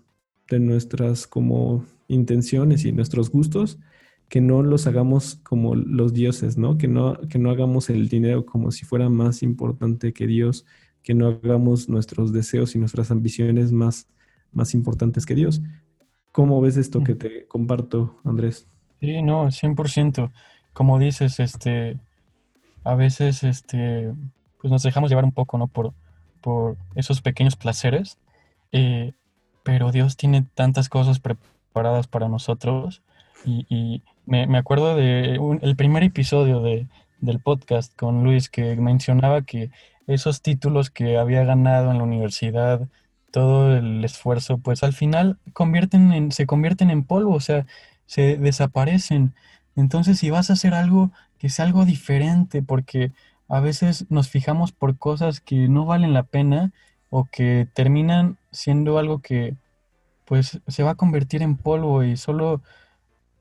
de 0.52 0.60
nuestras 0.60 1.28
como 1.28 1.86
intenciones 2.08 2.86
y 2.86 2.91
nuestros 2.91 3.32
gustos, 3.32 3.80
que 4.30 4.41
no 4.41 4.64
los 4.64 4.88
hagamos 4.88 5.36
como 5.43 5.76
los 5.76 6.14
dioses, 6.14 6.58
¿no? 6.58 6.78
Que 6.78 6.88
no, 6.88 7.18
que 7.30 7.39
no 7.39 7.49
hagamos 7.49 7.89
el 7.89 8.08
dinero 8.08 8.45
como 8.45 8.72
si 8.72 8.86
fuera 8.86 9.10
más 9.10 9.43
importante 9.43 10.14
que 10.14 10.28
Dios, 10.28 10.66
que 11.04 11.14
no 11.14 11.28
hagamos 11.28 11.89
nuestros 11.89 12.32
deseos 12.32 12.76
y 12.76 12.80
nuestras 12.80 13.12
ambiciones 13.12 13.72
más, 13.72 14.08
más 14.52 14.74
importantes 14.74 15.26
que 15.26 15.36
Dios. 15.36 15.62
¿Cómo 16.32 16.62
ves 16.62 16.78
esto 16.78 17.04
que 17.04 17.16
te 17.16 17.45
comparto, 17.47 18.20
Andrés? 18.24 18.68
Sí, 19.02 19.22
no, 19.22 19.47
100%. 19.47 20.32
Como 20.74 20.99
dices, 20.99 21.39
este, 21.39 21.97
a 22.84 22.95
veces, 22.95 23.43
este, 23.43 24.14
pues 24.62 24.72
nos 24.72 24.84
dejamos 24.84 25.10
llevar 25.10 25.26
un 25.26 25.34
poco, 25.34 25.58
¿no? 25.58 25.68
Por, 25.68 25.93
por 26.39 26.78
esos 26.95 27.22
pequeños 27.22 27.56
placeres, 27.56 28.18
eh, 28.72 29.14
pero 29.64 29.91
Dios 29.91 30.18
tiene 30.18 30.45
tantas 30.55 30.89
cosas 30.89 31.20
preparadas 31.20 32.07
para 32.07 32.28
nosotros 32.28 33.01
y, 33.45 34.03
me, 34.26 34.45
me, 34.47 34.57
acuerdo 34.59 34.95
de 34.95 35.39
el 35.62 35.76
primer 35.76 36.03
episodio 36.03 36.62
de, 36.62 36.88
del 37.20 37.39
podcast 37.39 37.95
con 37.95 38.24
Luis 38.24 38.49
que 38.49 38.76
mencionaba 38.76 39.41
que 39.43 39.72
esos 40.07 40.41
títulos 40.41 40.89
que 40.89 41.18
había 41.18 41.43
ganado 41.43 41.91
en 41.91 41.97
la 41.97 42.03
universidad, 42.03 42.88
todo 43.32 43.78
el 43.78 44.03
esfuerzo, 44.03 44.57
pues 44.57 44.84
al 44.84 44.93
final 44.93 45.39
convierten 45.53 46.12
en, 46.14 46.32
se 46.32 46.45
convierten 46.45 46.89
en 46.89 47.03
polvo, 47.03 47.34
o 47.34 47.39
sea, 47.39 47.66
se 48.05 48.38
desaparecen. 48.38 49.34
Entonces, 49.76 50.20
si 50.20 50.30
vas 50.30 50.49
a 50.49 50.53
hacer 50.53 50.74
algo, 50.74 51.12
que 51.38 51.49
sea 51.49 51.66
algo 51.66 51.86
diferente, 51.86 52.62
porque 52.62 53.12
a 53.47 53.59
veces 53.59 54.05
nos 54.09 54.30
fijamos 54.30 54.72
por 54.72 54.97
cosas 54.97 55.41
que 55.41 55.68
no 55.70 55.86
valen 55.86 56.14
la 56.14 56.24
pena 56.24 56.72
o 57.09 57.26
que 57.26 57.68
terminan 57.74 58.38
siendo 58.52 58.97
algo 58.97 59.20
que 59.20 59.56
pues 60.26 60.62
se 60.68 60.84
va 60.84 60.91
a 60.91 60.95
convertir 60.95 61.41
en 61.41 61.58
polvo 61.58 62.04
y 62.04 62.18
solo 62.18 62.62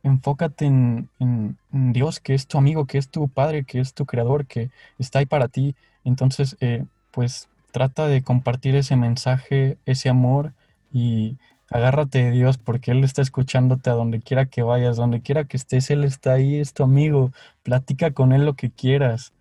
enfócate 0.03 0.67
en, 0.67 1.09
en, 1.19 1.57
Dios, 1.93 2.21
que 2.21 2.35
es 2.35 2.47
tu 2.47 2.59
amigo, 2.59 2.87
que 2.87 2.99
es 2.99 3.09
tu 3.11 3.29
padre, 3.29 3.65
que 3.65 3.81
es 3.81 3.95
tu 3.95 4.07
creador, 4.07 4.47
que 4.47 4.71
está 4.99 5.19
ahí 5.21 5.27
para 5.27 5.49
ti. 5.49 5.75
Entonces, 6.05 6.57
eh, 6.61 6.85
pues 7.11 7.49
trata 7.71 8.09
de 8.09 8.23
compartir 8.23 8.75
ese 8.77 8.97
mensaje, 8.97 9.79
ese 9.87 10.09
amor 10.09 10.53
y 10.93 11.37
agárrate 11.71 12.25
de 12.25 12.31
Dios 12.33 12.59
porque 12.59 12.91
Él 12.91 13.05
está 13.05 13.23
escuchándote 13.23 13.91
a 13.91 13.95
donde 13.95 14.21
quiera 14.21 14.47
que 14.47 14.63
vayas, 14.63 14.97
donde 14.97 15.21
quiera 15.21 15.45
que 15.45 15.57
estés, 15.57 15.91
Él 15.91 16.05
está 16.05 16.33
ahí, 16.33 16.57
es 16.57 16.75
tu 16.75 16.83
amigo, 16.83 17.33
platica 17.63 18.11
con 18.13 18.33
Él 18.33 18.45
lo 18.45 18.55
que 18.55 18.71
quieras. 18.71 19.33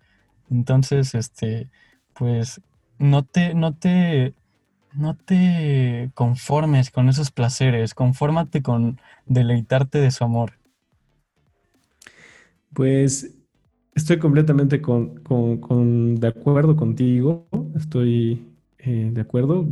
Entonces, 0.50 1.14
este, 1.14 1.68
pues 2.14 2.60
no 2.98 3.24
te, 3.24 3.54
no 3.54 3.74
te, 3.74 4.34
no 4.94 5.16
te 5.16 6.10
conformes 6.14 6.90
con 6.90 7.08
esos 7.08 7.30
placeres, 7.30 7.94
confórmate 7.94 8.62
con 8.62 9.00
deleitarte 9.26 9.98
de 9.98 10.10
su 10.10 10.24
amor. 10.24 10.52
Pues 12.72 13.36
estoy 13.94 14.18
completamente 14.18 14.80
con, 14.80 16.16
de 16.16 16.26
acuerdo 16.28 16.76
contigo, 16.76 17.46
estoy 17.76 18.46
eh, 18.78 19.10
de 19.12 19.20
acuerdo. 19.20 19.68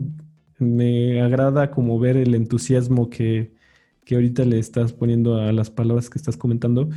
Me 0.59 1.21
agrada 1.21 1.71
como 1.71 1.99
ver 1.99 2.17
el 2.17 2.35
entusiasmo 2.35 3.11
que, 3.11 3.53
que, 4.05 4.17
ahorita 4.17 4.45
le 4.45 4.59
estás 4.59 4.93
poniendo 4.93 5.37
a 5.41 5.53
las 5.53 5.71
palabras 5.71 6.11
que 6.11 6.19
estás 6.19 6.37
comentando 6.37 6.91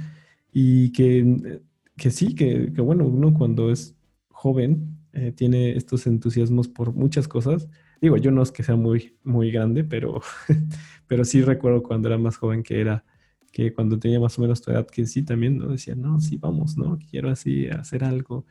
y 0.51 0.91
que, 0.91 1.61
que 1.95 2.09
sí, 2.09 2.33
que, 2.33 2.73
que 2.73 2.81
bueno, 2.81 3.05
uno 3.05 3.33
cuando 3.33 3.71
es 3.71 3.95
joven 4.29 4.97
eh, 5.13 5.31
tiene 5.31 5.77
estos 5.77 6.07
entusiasmos 6.07 6.67
por 6.67 6.93
muchas 6.93 7.27
cosas 7.27 7.67
Digo, 8.01 8.17
yo 8.17 8.31
no 8.31 8.41
es 8.41 8.51
que 8.51 8.63
sea 8.63 8.75
muy, 8.75 9.15
muy 9.23 9.51
grande, 9.51 9.83
pero, 9.83 10.21
pero 11.07 11.23
sí 11.23 11.43
recuerdo 11.43 11.83
cuando 11.83 12.07
era 12.07 12.17
más 12.17 12.35
joven 12.35 12.63
que 12.63 12.81
era, 12.81 13.05
que 13.51 13.73
cuando 13.73 13.99
tenía 13.99 14.19
más 14.19 14.37
o 14.39 14.41
menos 14.41 14.61
tu 14.61 14.71
edad, 14.71 14.87
que 14.87 15.05
sí 15.05 15.23
también, 15.23 15.59
¿no? 15.59 15.67
Decía, 15.67 15.93
no, 15.93 16.19
sí, 16.19 16.37
vamos, 16.37 16.77
¿no? 16.77 16.97
Quiero 17.09 17.29
así 17.29 17.67
hacer 17.67 18.03
algo. 18.03 18.45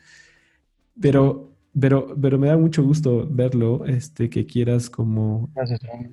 Pero, 1.00 1.52
pero, 1.78 2.14
pero 2.20 2.38
me 2.38 2.46
da 2.46 2.56
mucho 2.56 2.84
gusto 2.84 3.26
verlo, 3.28 3.84
este, 3.86 4.30
que 4.30 4.46
quieras 4.46 4.88
como 4.88 5.50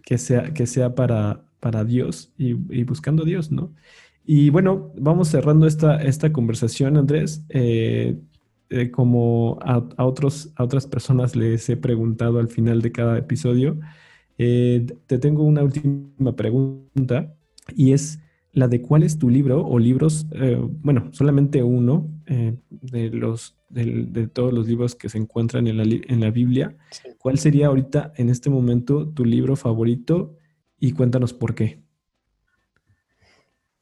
que 0.04 0.18
sea, 0.18 0.54
que 0.54 0.66
sea 0.66 0.96
para, 0.96 1.44
para 1.60 1.84
Dios 1.84 2.34
y, 2.38 2.54
buscando 2.84 3.24
a 3.24 3.26
Dios, 3.26 3.52
¿no? 3.52 3.74
Y 4.26 4.50
bueno, 4.50 4.94
vamos 4.98 5.30
cerrando 5.30 5.68
esta, 5.68 6.02
esta 6.02 6.34
conversación, 6.34 6.98
Andrés. 6.98 7.44
Eh, 7.50 8.18
eh, 8.70 8.92
como 8.92 9.60
a, 9.62 9.84
otros, 10.04 10.52
a 10.56 10.64
otras 10.64 10.88
personas 10.88 11.36
les 11.36 11.70
he 11.70 11.78
preguntado 11.78 12.40
al 12.40 12.48
final 12.48 12.82
de 12.82 12.92
cada 12.92 13.18
episodio, 13.18 13.80
eh, 14.38 14.86
te 15.08 15.18
tengo 15.18 15.44
una 15.44 15.64
última 15.64 16.36
pregunta 16.36 17.34
y 17.76 17.94
es 17.94 18.20
la 18.54 18.68
de 18.68 18.82
cuál 18.82 19.04
es 19.04 19.20
tu 19.20 19.30
libro 19.30 19.66
o 19.66 19.78
libros, 19.78 20.28
eh, 20.32 20.58
bueno, 20.60 21.10
solamente 21.12 21.62
uno 21.64 22.10
de, 22.26 23.10
los, 23.10 23.56
de, 23.70 24.28
todos 24.28 24.52
los 24.52 24.68
libros 24.68 24.96
que 24.96 25.10
se 25.10 25.18
encuentran 25.18 25.68
en 25.68 25.78
la, 25.78 25.84
en 25.84 26.20
la 26.20 26.32
Biblia. 26.32 26.76
¿Cuál 27.20 27.38
sería 27.38 27.68
ahorita 27.68 28.14
en 28.16 28.30
este 28.30 28.50
momento 28.50 29.08
tu 29.08 29.26
libro 29.26 29.56
favorito 29.56 30.36
y 30.80 30.92
cuéntanos 30.94 31.34
por 31.34 31.56
qué? 31.56 31.82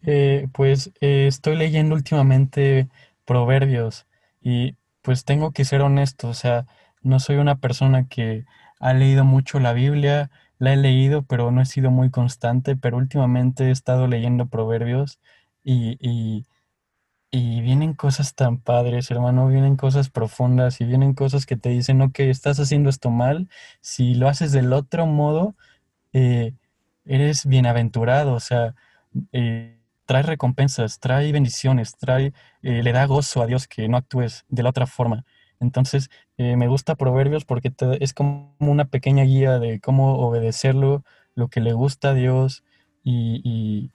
Eh, 0.06 0.48
pues 0.54 0.92
eh, 1.02 1.26
estoy 1.28 1.56
leyendo 1.56 1.96
últimamente 1.96 2.90
Proverbios 3.26 4.05
y 4.46 4.78
pues 5.04 5.26
tengo 5.26 5.54
que 5.54 5.66
ser 5.66 5.82
honesto, 5.84 6.30
o 6.30 6.36
sea, 6.36 6.68
no 7.04 7.20
soy 7.22 7.38
una 7.38 7.58
persona 7.60 8.08
que 8.10 8.46
ha 8.82 8.93
leído 8.96 9.26
mucho 9.26 9.60
la 9.62 9.74
Biblia, 9.74 10.32
la 10.60 10.74
he 10.74 10.78
leído, 10.78 11.24
pero 11.24 11.52
no 11.52 11.62
he 11.64 11.68
sido 11.68 11.91
muy 11.91 12.12
constante, 12.12 12.78
pero 12.78 12.98
últimamente 12.98 13.66
he 13.70 13.72
estado 13.72 14.08
leyendo 14.08 14.48
Proverbios 14.48 15.20
y, 15.66 15.98
y, 16.02 16.46
y 17.32 17.62
vienen 17.62 17.93
cosas 17.93 18.36
tan 18.36 18.60
padres, 18.62 19.12
hermano, 19.12 19.48
vienen 19.48 19.76
cosas 19.78 20.10
profundas 20.10 20.80
y 20.82 20.86
vienen 20.86 21.14
cosas 21.14 21.46
que 21.46 21.58
te 21.58 21.70
dicen, 21.70 22.02
ok, 22.02 22.20
estás 22.22 22.60
haciendo 22.60 22.89
esto 22.89 23.10
mal, 23.12 23.50
si 23.82 24.16
lo 24.16 24.30
haces 24.30 24.52
del 24.54 24.72
otro 24.74 25.06
modo, 25.08 25.56
eh, 26.14 26.54
eres 27.06 27.46
bienaventurado, 27.48 28.34
o 28.34 28.39
sea, 28.41 28.76
eh, 29.34 29.75
trae 30.06 30.24
recompensas, 30.24 30.99
trae 30.99 31.32
bendiciones, 31.32 31.97
trae, 31.97 32.34
eh, 32.62 32.84
le 32.84 32.91
da 32.91 33.06
gozo 33.06 33.41
a 33.41 33.47
Dios 33.47 33.68
que 33.68 33.88
no 33.89 33.97
actúes 33.97 34.45
de 34.49 34.64
la 34.64 34.70
otra 34.70 34.88
forma. 34.88 35.26
Entonces, 35.60 36.10
eh, 36.38 36.56
me 36.58 36.68
gusta 36.68 36.95
Proverbios 36.95 37.45
porque 37.45 37.72
te- 37.72 38.03
es 38.03 38.14
como 38.14 38.56
una 38.60 38.86
pequeña 38.86 39.24
guía 39.24 39.60
de 39.60 39.80
cómo 39.80 40.18
obedecerlo, 40.20 41.03
lo 41.36 41.49
que 41.49 41.62
le 41.62 41.74
gusta 41.74 42.10
a 42.10 42.14
Dios 42.14 42.64
y, 43.03 43.91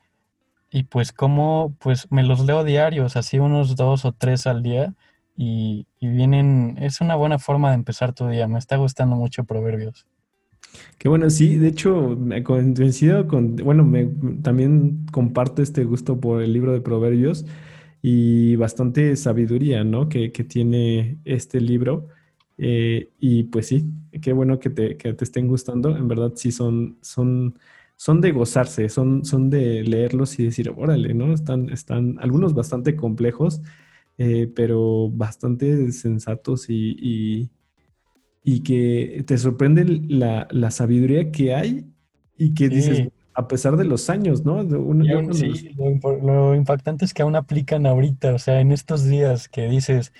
y, 0.70 0.84
pues 0.84 1.12
cómo, 1.12 1.76
pues 1.80 2.06
me 2.10 2.22
los 2.22 2.40
leo 2.40 2.64
diarios, 2.64 3.16
así 3.16 3.38
unos 3.38 3.76
dos 3.76 4.04
o 4.04 4.12
tres 4.12 4.46
al 4.46 4.62
día 4.62 4.94
y, 5.36 5.86
y 5.98 6.08
vienen, 6.08 6.76
es 6.80 7.00
una 7.00 7.16
buena 7.16 7.38
forma 7.38 7.70
de 7.70 7.76
empezar 7.76 8.12
tu 8.14 8.28
día. 8.28 8.46
Me 8.48 8.58
está 8.58 8.76
gustando 8.76 9.16
mucho 9.16 9.44
Proverbios. 9.44 10.06
Qué 10.98 11.08
bueno, 11.08 11.30
sí, 11.30 11.56
de 11.56 11.68
hecho, 11.68 12.16
me 12.16 12.42
coincido 12.42 13.26
con, 13.26 13.56
bueno, 13.56 13.84
me, 13.84 14.06
también 14.42 15.06
comparto 15.12 15.62
este 15.62 15.84
gusto 15.84 16.20
por 16.20 16.42
el 16.42 16.52
libro 16.52 16.72
de 16.72 16.80
Proverbios 16.80 17.46
y 18.02 18.56
bastante 18.56 19.16
sabiduría, 19.16 19.84
¿no? 19.84 20.08
Que, 20.08 20.32
que 20.32 20.44
tiene 20.44 21.18
este 21.24 21.60
libro. 21.60 22.08
Eh, 22.58 23.10
y 23.18 23.44
pues 23.44 23.68
sí, 23.68 23.86
qué 24.20 24.32
bueno 24.34 24.58
que 24.58 24.70
te, 24.70 24.96
que 24.96 25.14
te 25.14 25.24
estén 25.24 25.48
gustando. 25.48 25.96
En 25.96 26.08
verdad, 26.08 26.32
sí, 26.36 26.52
son, 26.52 26.98
son, 27.00 27.58
son 27.96 28.20
de 28.20 28.32
gozarse, 28.32 28.88
son, 28.90 29.24
son 29.24 29.48
de 29.50 29.82
leerlos 29.84 30.38
y 30.38 30.44
decir, 30.44 30.72
órale, 30.76 31.14
¿no? 31.14 31.32
Están, 31.32 31.70
están 31.70 32.18
algunos 32.20 32.54
bastante 32.54 32.94
complejos, 32.96 33.62
eh, 34.18 34.50
pero 34.54 35.08
bastante 35.10 35.92
sensatos 35.92 36.66
y 36.68 37.50
que 38.62 39.24
te 39.26 39.38
sorprende 39.38 39.84
la, 39.84 40.48
la 40.50 40.70
sabiduría 40.70 41.30
que 41.30 41.54
hay 41.54 41.86
y 42.36 42.54
que 42.54 42.68
dices, 42.68 42.98
Sí, 42.98 43.12
a 43.34 43.48
pesar 43.48 43.76
de 43.76 43.84
los 43.84 44.10
años, 44.10 44.44
¿no? 44.44 44.62
Y 44.62 45.12
aún, 45.12 45.28
los... 45.28 45.38
sí, 45.38 45.70
lo, 45.76 46.16
lo 46.18 46.54
impactante 46.54 47.04
es 47.04 47.14
que 47.14 47.22
aún 47.22 47.36
aplican 47.36 47.86
ahorita, 47.86 48.34
o 48.34 48.38
sea, 48.38 48.60
en 48.60 48.72
estos 48.72 49.04
días 49.04 49.48
que 49.48 49.68
dices, 49.68 50.12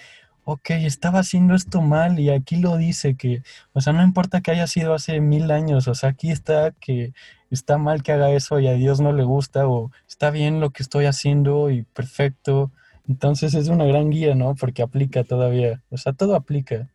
ok, 0.44 0.70
estaba 0.70 1.20
haciendo 1.20 1.54
esto 1.54 1.80
mal 1.80 2.18
y 2.18 2.30
aquí 2.30 2.56
lo 2.56 2.76
dice 2.76 3.16
que, 3.16 3.42
o 3.72 3.80
sea, 3.80 3.92
no 3.92 4.02
importa 4.02 4.40
que 4.40 4.50
haya 4.50 4.66
sido 4.66 4.94
hace 4.94 5.20
mil 5.20 5.50
años, 5.50 5.88
o 5.88 5.94
sea, 5.94 6.10
aquí 6.10 6.30
está 6.30 6.72
que 6.72 7.12
está 7.50 7.78
mal 7.78 8.02
que 8.02 8.12
haga 8.12 8.30
eso 8.32 8.60
y 8.60 8.68
a 8.68 8.74
Dios 8.74 9.00
no 9.00 9.12
le 9.12 9.24
gusta 9.24 9.68
o 9.68 9.90
está 10.08 10.30
bien 10.30 10.60
lo 10.60 10.70
que 10.70 10.82
estoy 10.82 11.06
haciendo 11.06 11.70
y 11.70 11.82
perfecto. 11.82 12.70
Entonces 13.08 13.54
es 13.54 13.68
una 13.68 13.84
gran 13.86 14.10
guía, 14.10 14.34
¿no? 14.34 14.54
Porque 14.54 14.82
aplica 14.82 15.24
todavía, 15.24 15.82
o 15.90 15.96
sea, 15.96 16.12
todo 16.12 16.36
aplica. 16.36 16.88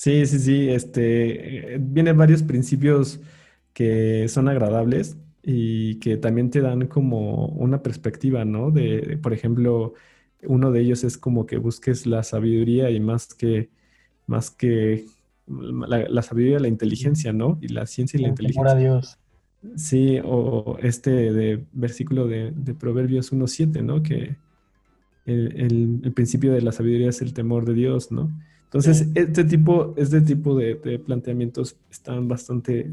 Sí, 0.00 0.26
sí, 0.26 0.38
sí, 0.38 0.68
este, 0.70 1.74
eh, 1.74 1.78
vienen 1.80 2.16
varios 2.16 2.42
principios 2.44 3.20
que 3.72 4.28
son 4.28 4.48
agradables 4.48 5.16
y 5.42 5.98
que 5.98 6.16
también 6.16 6.50
te 6.50 6.60
dan 6.60 6.86
como 6.86 7.46
una 7.48 7.82
perspectiva, 7.82 8.44
¿no? 8.44 8.70
De, 8.70 9.00
de, 9.00 9.16
por 9.18 9.32
ejemplo, 9.32 9.94
uno 10.44 10.70
de 10.70 10.80
ellos 10.82 11.02
es 11.02 11.18
como 11.18 11.46
que 11.46 11.56
busques 11.58 12.06
la 12.06 12.22
sabiduría 12.22 12.90
y 12.90 13.00
más 13.00 13.34
que, 13.34 13.70
más 14.26 14.50
que 14.52 15.06
la, 15.48 16.08
la 16.08 16.22
sabiduría, 16.22 16.60
la 16.60 16.68
inteligencia, 16.68 17.32
¿no? 17.32 17.58
Y 17.62 17.68
la 17.68 17.86
ciencia 17.86 18.18
y 18.18 18.22
la 18.22 18.28
inteligencia. 18.28 18.78
Dios. 18.78 19.18
Sí, 19.76 20.20
o 20.24 20.78
este 20.82 21.10
de 21.32 21.66
versículo 21.72 22.26
de, 22.28 22.52
de 22.52 22.74
Proverbios 22.74 23.32
uno 23.32 23.46
siete, 23.48 23.82
¿no? 23.82 24.02
Que 24.02 24.36
el, 25.26 25.54
el- 25.60 26.00
el 26.04 26.12
principio 26.14 26.52
de 26.52 26.62
la 26.62 26.72
sabiduría 26.72 27.10
es 27.10 27.22
el 27.22 27.34
temor 27.34 27.66
de 27.66 27.74
Dios, 27.74 28.12
¿no? 28.12 28.32
Entonces, 28.68 29.08
Sí, 29.08 29.14
este 29.14 29.44
tipo, 29.44 29.94
este 29.96 30.20
tipo 30.22 30.54
de, 30.56 30.74
de 30.76 30.98
planteamientos 30.98 31.76
están 31.90 32.28
bastante 32.28 32.90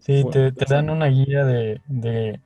sí, 0.00 0.24
te, 0.24 0.52
te 0.52 0.64
dan 0.66 0.90
una 0.90 1.06
guía 1.06 1.44
de, 1.44 1.80
de 1.86 2.40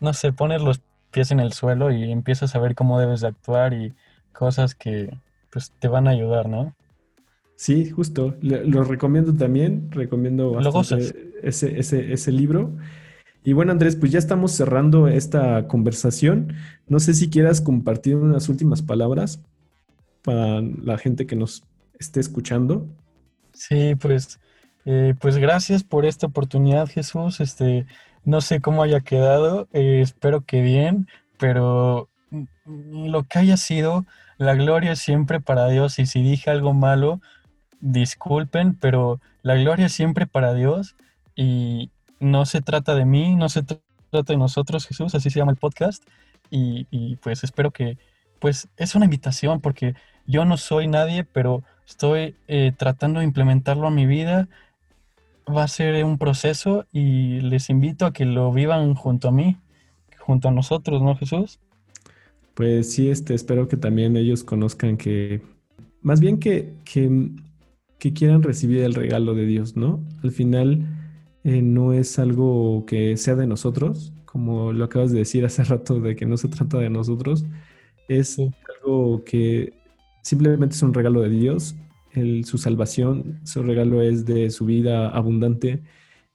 no 0.00 0.14
sé, 0.14 0.32
pones 0.32 0.62
los 0.62 0.82
pies 1.12 1.30
en 1.30 1.40
el 1.40 1.52
suelo 1.52 1.92
y 1.92 2.10
empiezas 2.12 2.54
a 2.54 2.60
ver 2.60 2.74
cómo 2.74 3.00
debes 3.00 3.22
de 3.22 3.28
actuar 3.28 3.74
y 3.74 3.94
cosas 4.32 4.74
que 4.74 5.10
pues 5.50 5.72
te 5.80 5.88
van 5.88 6.08
a 6.08 6.12
ayudar, 6.12 6.48
¿no? 6.48 6.74
Sí, 7.56 7.88
justo. 7.90 8.36
Le- 8.40 8.64
lo 8.66 8.84
recomiendo 8.84 9.34
también, 9.34 9.90
recomiendo 9.92 10.52
bastante 10.52 11.38
ese, 11.42 11.78
ese, 11.78 12.12
ese 12.12 12.32
libro. 12.32 12.76
Y 13.44 13.54
bueno, 13.54 13.72
Andrés, 13.72 13.96
pues 13.96 14.12
ya 14.12 14.18
estamos 14.18 14.52
cerrando 14.52 15.08
esta 15.08 15.68
conversación. 15.68 16.54
No 16.88 17.00
sé 17.00 17.14
si 17.14 17.30
quieras 17.30 17.60
compartir 17.60 18.16
unas 18.16 18.48
últimas 18.48 18.82
palabras 18.82 19.42
para 20.24 20.60
la 20.60 20.98
gente 20.98 21.26
que 21.26 21.36
nos 21.36 21.62
esté 22.00 22.18
escuchando. 22.18 22.88
Sí, 23.52 23.94
pues, 23.94 24.40
eh, 24.84 25.14
pues 25.20 25.36
gracias 25.36 25.84
por 25.84 26.06
esta 26.06 26.26
oportunidad, 26.26 26.88
Jesús. 26.88 27.40
Este, 27.40 27.86
no 28.24 28.40
sé 28.40 28.60
cómo 28.60 28.82
haya 28.82 29.00
quedado, 29.00 29.68
eh, 29.72 30.00
espero 30.00 30.40
que 30.40 30.62
bien, 30.62 31.06
pero 31.38 32.08
lo 32.66 33.22
que 33.24 33.38
haya 33.38 33.56
sido, 33.56 34.06
la 34.38 34.54
gloria 34.54 34.92
es 34.92 34.98
siempre 34.98 35.40
para 35.40 35.68
Dios. 35.68 35.98
Y 35.98 36.06
si 36.06 36.22
dije 36.22 36.50
algo 36.50 36.72
malo, 36.72 37.20
disculpen, 37.80 38.74
pero 38.74 39.20
la 39.42 39.54
gloria 39.56 39.86
es 39.86 39.92
siempre 39.92 40.26
para 40.26 40.54
Dios 40.54 40.96
y 41.36 41.90
no 42.18 42.46
se 42.46 42.62
trata 42.62 42.94
de 42.94 43.04
mí, 43.04 43.36
no 43.36 43.48
se 43.48 43.62
tr- 43.62 43.80
trata 44.10 44.32
de 44.32 44.38
nosotros, 44.38 44.86
Jesús, 44.86 45.14
así 45.14 45.28
se 45.28 45.38
llama 45.38 45.52
el 45.52 45.58
podcast. 45.58 46.02
Y, 46.50 46.86
y 46.90 47.16
pues 47.16 47.44
espero 47.44 47.70
que, 47.70 47.98
pues 48.40 48.68
es 48.76 48.94
una 48.94 49.04
invitación 49.04 49.60
porque 49.60 49.94
yo 50.26 50.44
no 50.44 50.56
soy 50.56 50.88
nadie, 50.88 51.24
pero 51.24 51.64
estoy 51.86 52.36
eh, 52.48 52.72
tratando 52.76 53.20
de 53.20 53.26
implementarlo 53.26 53.86
a 53.86 53.90
mi 53.90 54.06
vida. 54.06 54.48
Va 55.48 55.64
a 55.64 55.68
ser 55.68 56.04
un 56.04 56.18
proceso 56.18 56.86
y 56.92 57.40
les 57.40 57.70
invito 57.70 58.06
a 58.06 58.12
que 58.12 58.24
lo 58.24 58.52
vivan 58.52 58.94
junto 58.94 59.28
a 59.28 59.32
mí, 59.32 59.58
junto 60.18 60.48
a 60.48 60.52
nosotros, 60.52 61.02
¿no, 61.02 61.16
Jesús? 61.16 61.60
Pues 62.54 62.92
sí, 62.92 63.10
este, 63.10 63.34
espero 63.34 63.68
que 63.68 63.76
también 63.76 64.16
ellos 64.16 64.44
conozcan 64.44 64.96
que, 64.96 65.42
más 66.02 66.20
bien 66.20 66.38
que, 66.38 66.74
que, 66.84 67.30
que 67.98 68.12
quieran 68.12 68.42
recibir 68.42 68.80
el 68.82 68.94
regalo 68.94 69.34
de 69.34 69.46
Dios, 69.46 69.76
¿no? 69.76 70.04
Al 70.22 70.30
final 70.32 70.86
eh, 71.44 71.62
no 71.62 71.92
es 71.92 72.18
algo 72.18 72.84
que 72.86 73.16
sea 73.16 73.34
de 73.36 73.46
nosotros, 73.48 74.12
como 74.24 74.72
lo 74.72 74.84
acabas 74.84 75.12
de 75.12 75.18
decir 75.20 75.44
hace 75.44 75.64
rato, 75.64 76.00
de 76.00 76.14
que 76.16 76.26
no 76.26 76.36
se 76.36 76.48
trata 76.48 76.78
de 76.78 76.90
nosotros, 76.90 77.44
es 78.08 78.36
Sí, 78.36 78.54
algo 78.82 79.24
que 79.24 79.74
simplemente 80.24 80.76
es 80.76 80.82
un 80.82 80.94
regalo 80.94 81.22
de 81.22 81.30
Dios, 81.30 81.76
el- 82.14 82.46
su 82.46 82.58
salvación, 82.58 83.40
su 83.44 83.62
regalo 83.64 84.02
es 84.02 84.26
de 84.26 84.50
su 84.50 84.66
vida 84.66 85.10
abundante, 85.10 85.84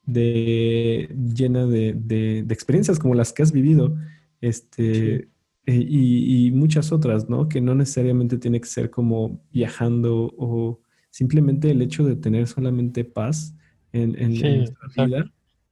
de, 0.05 1.15
llena 1.35 1.65
de, 1.67 1.93
de 1.93 2.43
de 2.43 2.53
experiencias 2.53 2.99
como 2.99 3.15
las 3.15 3.33
que 3.33 3.43
has 3.43 3.51
vivido. 3.51 3.95
Este, 4.41 5.29
eh, 5.65 5.85
y, 5.87 6.47
y 6.47 6.51
muchas 6.51 6.91
otras, 6.91 7.29
¿no? 7.29 7.49
Que 7.49 7.61
no 7.61 7.75
necesariamente 7.75 8.37
tiene 8.37 8.59
que 8.61 8.67
ser 8.67 8.89
como 8.89 9.41
viajando 9.51 10.33
o 10.37 10.81
simplemente 11.11 11.71
el 11.71 11.81
hecho 11.81 12.05
de 12.05 12.15
tener 12.15 12.47
solamente 12.47 13.03
paz 13.05 13.55
en, 13.91 14.17
en- 14.21 14.45
en 14.45 14.57
sí, 14.57 14.57
nuestra 14.57 14.87
vida. 14.95 15.25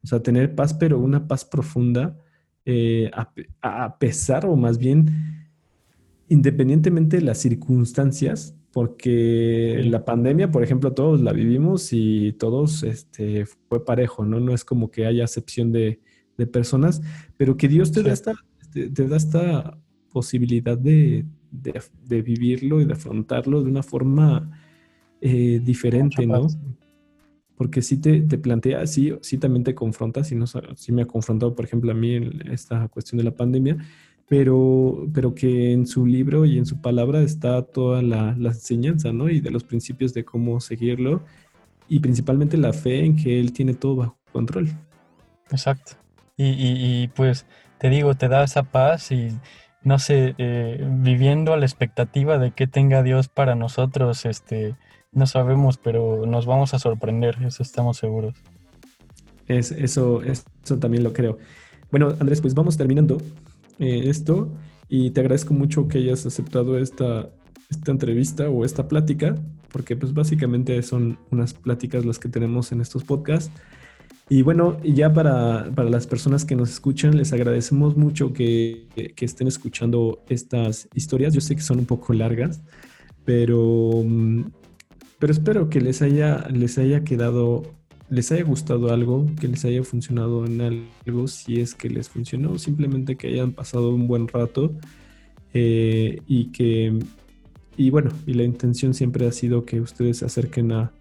O 0.03 0.07
sea, 0.07 0.21
tener 0.21 0.55
paz, 0.55 0.73
pero 0.73 0.99
una 0.99 1.27
paz 1.27 1.45
profunda, 1.45 2.17
eh, 2.65 3.09
a 3.61 3.97
pesar 3.99 4.45
o 4.45 4.55
más 4.55 4.77
bien 4.77 5.46
independientemente 6.29 7.17
de 7.17 7.23
las 7.23 7.37
circunstancias, 7.39 8.55
porque 8.71 9.79
Sí, 9.81 9.89
la 9.89 10.05
pandemia, 10.05 10.51
por 10.51 10.63
ejemplo, 10.63 10.93
todos 10.93 11.21
la 11.21 11.33
vivimos 11.33 11.89
y 11.93 12.33
todos 12.33 12.83
este, 12.83 13.45
fue 13.45 13.83
parejo, 13.83 14.25
¿no? 14.25 14.39
No 14.39 14.53
es 14.53 14.63
como 14.63 14.91
que 14.91 15.05
haya 15.05 15.23
acepción 15.23 15.71
de, 15.71 15.99
de 16.37 16.47
personas, 16.47 17.01
pero 17.37 17.57
que 17.57 17.67
Dios 17.67 17.91
te 17.91 18.03
da 18.03 18.13
esta, 18.13 18.33
te, 18.71 18.89
te 18.89 19.07
da 19.07 19.17
esta 19.17 19.79
posibilidad 20.11 20.77
de, 20.77 21.25
de- 21.51 21.81
de 22.05 22.21
vivirlo 22.21 22.81
y 22.81 22.85
de 22.85 22.93
afrontarlo 22.93 23.63
de 23.63 23.69
una 23.71 23.83
forma 23.83 24.51
eh, 25.21 25.53
mucha 25.59 25.65
diferente, 25.65 26.27
¿no? 26.27 26.43
paz. 26.43 26.57
Porque 27.55 27.81
sí 27.81 27.97
te, 27.97 28.21
te 28.21 28.37
plantea, 28.37 28.85
sí, 28.85 29.13
sí 29.21 29.39
también 29.39 29.63
te 29.63 29.73
confronta, 29.73 30.23
sí, 30.23 30.35
nos, 30.35 30.55
ha- 30.55 30.75
sí 30.75 30.91
me 30.91 31.01
ha 31.01 31.05
confrontado, 31.07 31.55
por 31.55 31.65
ejemplo, 31.65 31.91
a 31.91 31.95
mí 31.95 32.13
en 32.13 32.47
esta 32.51 32.87
cuestión 32.89 33.17
de 33.17 33.23
la 33.23 33.31
pandemia, 33.35 33.77
pero, 34.29 35.07
pero 35.13 35.33
que 35.33 35.71
en 35.71 35.87
su 35.87 36.05
libro 36.05 36.45
y 36.45 36.57
en 36.57 36.65
su 36.65 36.81
palabra 36.81 37.21
está 37.21 37.61
toda 37.61 38.01
la, 38.01 38.35
la 38.37 38.49
enseñanza, 38.49 39.11
¿no? 39.13 39.29
Y 39.29 39.39
de 39.39 39.51
los 39.51 39.63
principios 39.63 40.13
de 40.13 40.25
cómo 40.25 40.59
seguirlo 40.59 41.21
y 41.87 41.99
principalmente 41.99 42.57
la 42.57 42.73
fe 42.73 43.05
en 43.05 43.15
que 43.15 43.39
él 43.39 43.53
tiene 43.53 43.73
todo 43.73 43.95
bajo 43.95 44.17
control. 44.33 44.69
Exacto. 45.51 45.93
Y, 46.35 46.45
y- 46.45 47.03
y, 47.03 47.07
pues 47.07 47.45
te 47.79 47.89
digo, 47.89 48.15
te 48.15 48.27
da 48.27 48.43
esa 48.43 48.63
paz 48.63 49.11
y 49.11 49.29
no 49.83 49.99
sé, 49.99 50.35
eh, 50.37 50.85
viviendo 50.99 51.53
a 51.53 51.57
la 51.57 51.65
expectativa 51.65 52.37
de 52.37 52.51
que 52.51 52.67
tenga 52.67 53.03
Dios 53.03 53.29
para 53.29 53.55
nosotros, 53.55 54.25
este, 54.25 54.75
no 55.13 55.25
sabemos, 55.27 55.77
pero 55.77 56.25
nos 56.25 56.45
vamos 56.45 56.73
a 56.73 56.79
sorprender, 56.79 57.37
eso 57.45 57.63
estamos 57.63 57.97
seguros. 57.97 58.35
Es, 59.47 59.71
eso, 59.71 60.21
eso 60.23 60.43
también 60.79 61.03
lo 61.03 61.13
creo. 61.13 61.37
Bueno, 61.89 62.09
Andrés, 62.19 62.41
pues 62.41 62.53
vamos 62.53 62.75
terminando 62.75 63.17
eh, 63.79 64.03
esto 64.05 64.51
y 64.89 65.11
te 65.11 65.21
agradezco 65.21 65.53
mucho 65.53 65.87
que 65.87 65.99
hayas 65.99 66.25
aceptado 66.25 66.77
esta, 66.77 67.29
esta 67.69 67.91
entrevista 67.91 68.49
o 68.49 68.63
esta 68.63 68.87
plática, 68.87 69.35
porque 69.71 69.95
pues 69.95 70.13
básicamente 70.13 70.81
son 70.81 71.19
unas 71.31 71.53
pláticas 71.53 72.05
las 72.05 72.19
que 72.19 72.29
tenemos 72.29 72.71
en 72.71 72.81
estos 72.81 73.03
podcasts. 73.03 73.51
Y 74.29 74.41
bueno, 74.41 74.77
ya 74.83 75.13
para, 75.13 75.71
para 75.73 75.89
las 75.89 76.05
personas 76.05 76.43
que 76.43 76.55
nos 76.55 76.69
escuchan, 76.69 77.17
les 77.17 77.31
agradecemos 77.31 77.95
mucho 77.95 78.33
que, 78.33 78.87
que, 79.15 79.25
estén 79.25 79.47
escuchando 79.47 80.23
estas 80.27 80.89
historias. 80.93 81.33
Yo 81.33 81.39
sé 81.39 81.55
que 81.55 81.61
son 81.61 81.79
un 81.79 81.85
poco 81.85 82.13
largas, 82.13 82.61
pero, 83.23 84.03
pero 85.17 85.31
espero 85.31 85.69
que 85.69 85.79
les 85.79 86.01
haya, 86.01 86.45
les 86.49 86.77
haya 86.77 87.05
quedado, 87.05 87.73
les 88.09 88.31
haya 88.31 88.43
gustado 88.43 88.91
algo, 88.91 89.25
que 89.39 89.47
les 89.47 89.65
haya 89.65 89.83
funcionado 89.83 90.45
en 90.45 90.61
algo, 90.61 91.27
si 91.27 91.59
es 91.59 91.75
que 91.75 91.89
les 91.89 92.09
funcionó, 92.09 92.57
simplemente 92.57 93.17
que 93.17 93.27
hayan 93.27 93.51
pasado 93.51 93.93
un 93.93 94.07
buen 94.07 94.27
rato 94.27 94.73
eh, 95.53 96.21
y 96.27 96.51
que, 96.51 96.97
y 97.75 97.89
bueno, 97.89 98.11
y 98.25 98.33
la 98.33 98.43
intención 98.43 98.93
siempre 98.93 99.27
ha 99.27 99.31
sido 99.31 99.65
que 99.65 99.81
ustedes 99.81 100.17
se 100.17 100.25
acerquen 100.25 100.71
a, 100.71 100.91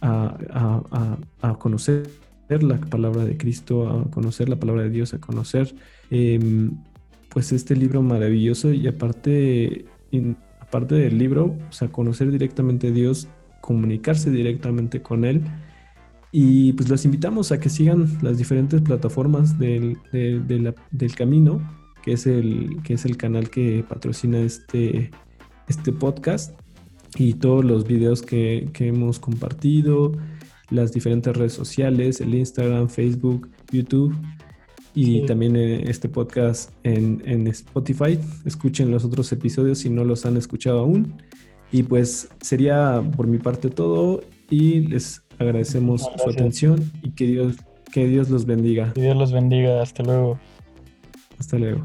a, 0.00 0.36
a, 0.50 1.18
a 1.50 1.58
conocer 1.58 2.08
la 2.48 2.78
palabra 2.78 3.24
de 3.24 3.36
Cristo, 3.36 3.88
a 3.88 4.10
conocer 4.10 4.48
la 4.48 4.56
palabra 4.56 4.82
de 4.82 4.90
Dios, 4.90 5.14
a 5.14 5.18
conocer 5.18 5.74
em, 6.10 6.76
pues 7.28 7.52
este 7.52 7.74
libro 7.76 8.02
maravilloso 8.02 8.72
y 8.72 8.86
aparte, 8.86 9.84
aparte 10.60 10.94
del 10.94 11.18
libro, 11.18 11.56
o 11.68 11.72
sea, 11.72 11.88
conocer 11.88 12.30
directamente 12.30 12.88
a 12.88 12.90
Dios, 12.92 13.28
comunicarse 13.60 14.30
directamente 14.30 15.02
con 15.02 15.24
Él. 15.24 15.42
Y 16.32 16.72
pues 16.74 16.88
los 16.88 17.04
invitamos 17.04 17.52
a 17.52 17.60
que 17.60 17.68
sigan 17.68 18.18
las 18.22 18.38
diferentes 18.38 18.82
plataformas 18.82 19.58
del, 19.58 19.96
del 20.12 21.14
camino, 21.14 21.60
que 22.02 22.12
es, 22.12 22.26
el, 22.26 22.76
que 22.84 22.94
es 22.94 23.04
el 23.04 23.16
canal 23.16 23.48
que 23.48 23.84
patrocina 23.88 24.38
este, 24.38 25.10
este 25.68 25.92
podcast 25.92 26.58
y 27.16 27.34
todos 27.34 27.64
los 27.64 27.86
videos 27.86 28.22
que, 28.22 28.68
que 28.72 28.88
hemos 28.88 29.18
compartido, 29.18 30.12
las 30.70 30.92
diferentes 30.92 31.36
redes 31.36 31.52
sociales, 31.52 32.20
el 32.20 32.34
Instagram, 32.34 32.88
Facebook, 32.88 33.48
YouTube 33.72 34.14
y 34.94 35.26
también 35.26 35.56
eh, 35.56 35.84
este 35.90 36.08
podcast 36.08 36.72
en, 36.82 37.22
en, 37.26 37.46
Spotify. 37.48 38.18
Escuchen 38.44 38.90
los 38.90 39.04
otros 39.04 39.30
episodios 39.32 39.78
si 39.78 39.90
no 39.90 40.04
los 40.04 40.24
han 40.26 40.36
escuchado 40.36 40.80
aún. 40.80 41.14
Y 41.70 41.82
pues 41.82 42.28
sería 42.40 43.02
por 43.16 43.26
mi 43.26 43.38
parte 43.38 43.68
todo 43.68 44.22
y 44.48 44.80
les 44.80 45.25
agradecemos 45.38 46.08
su 46.22 46.30
atención 46.30 46.90
y 47.02 47.10
que 47.10 47.26
Dios, 47.26 47.56
que 47.92 48.06
Dios 48.06 48.30
los 48.30 48.46
bendiga. 48.46 48.92
Que 48.92 49.02
Dios 49.02 49.16
los 49.16 49.32
bendiga. 49.32 49.82
Hasta 49.82 50.02
luego. 50.02 50.38
Hasta 51.38 51.58
luego. 51.58 51.82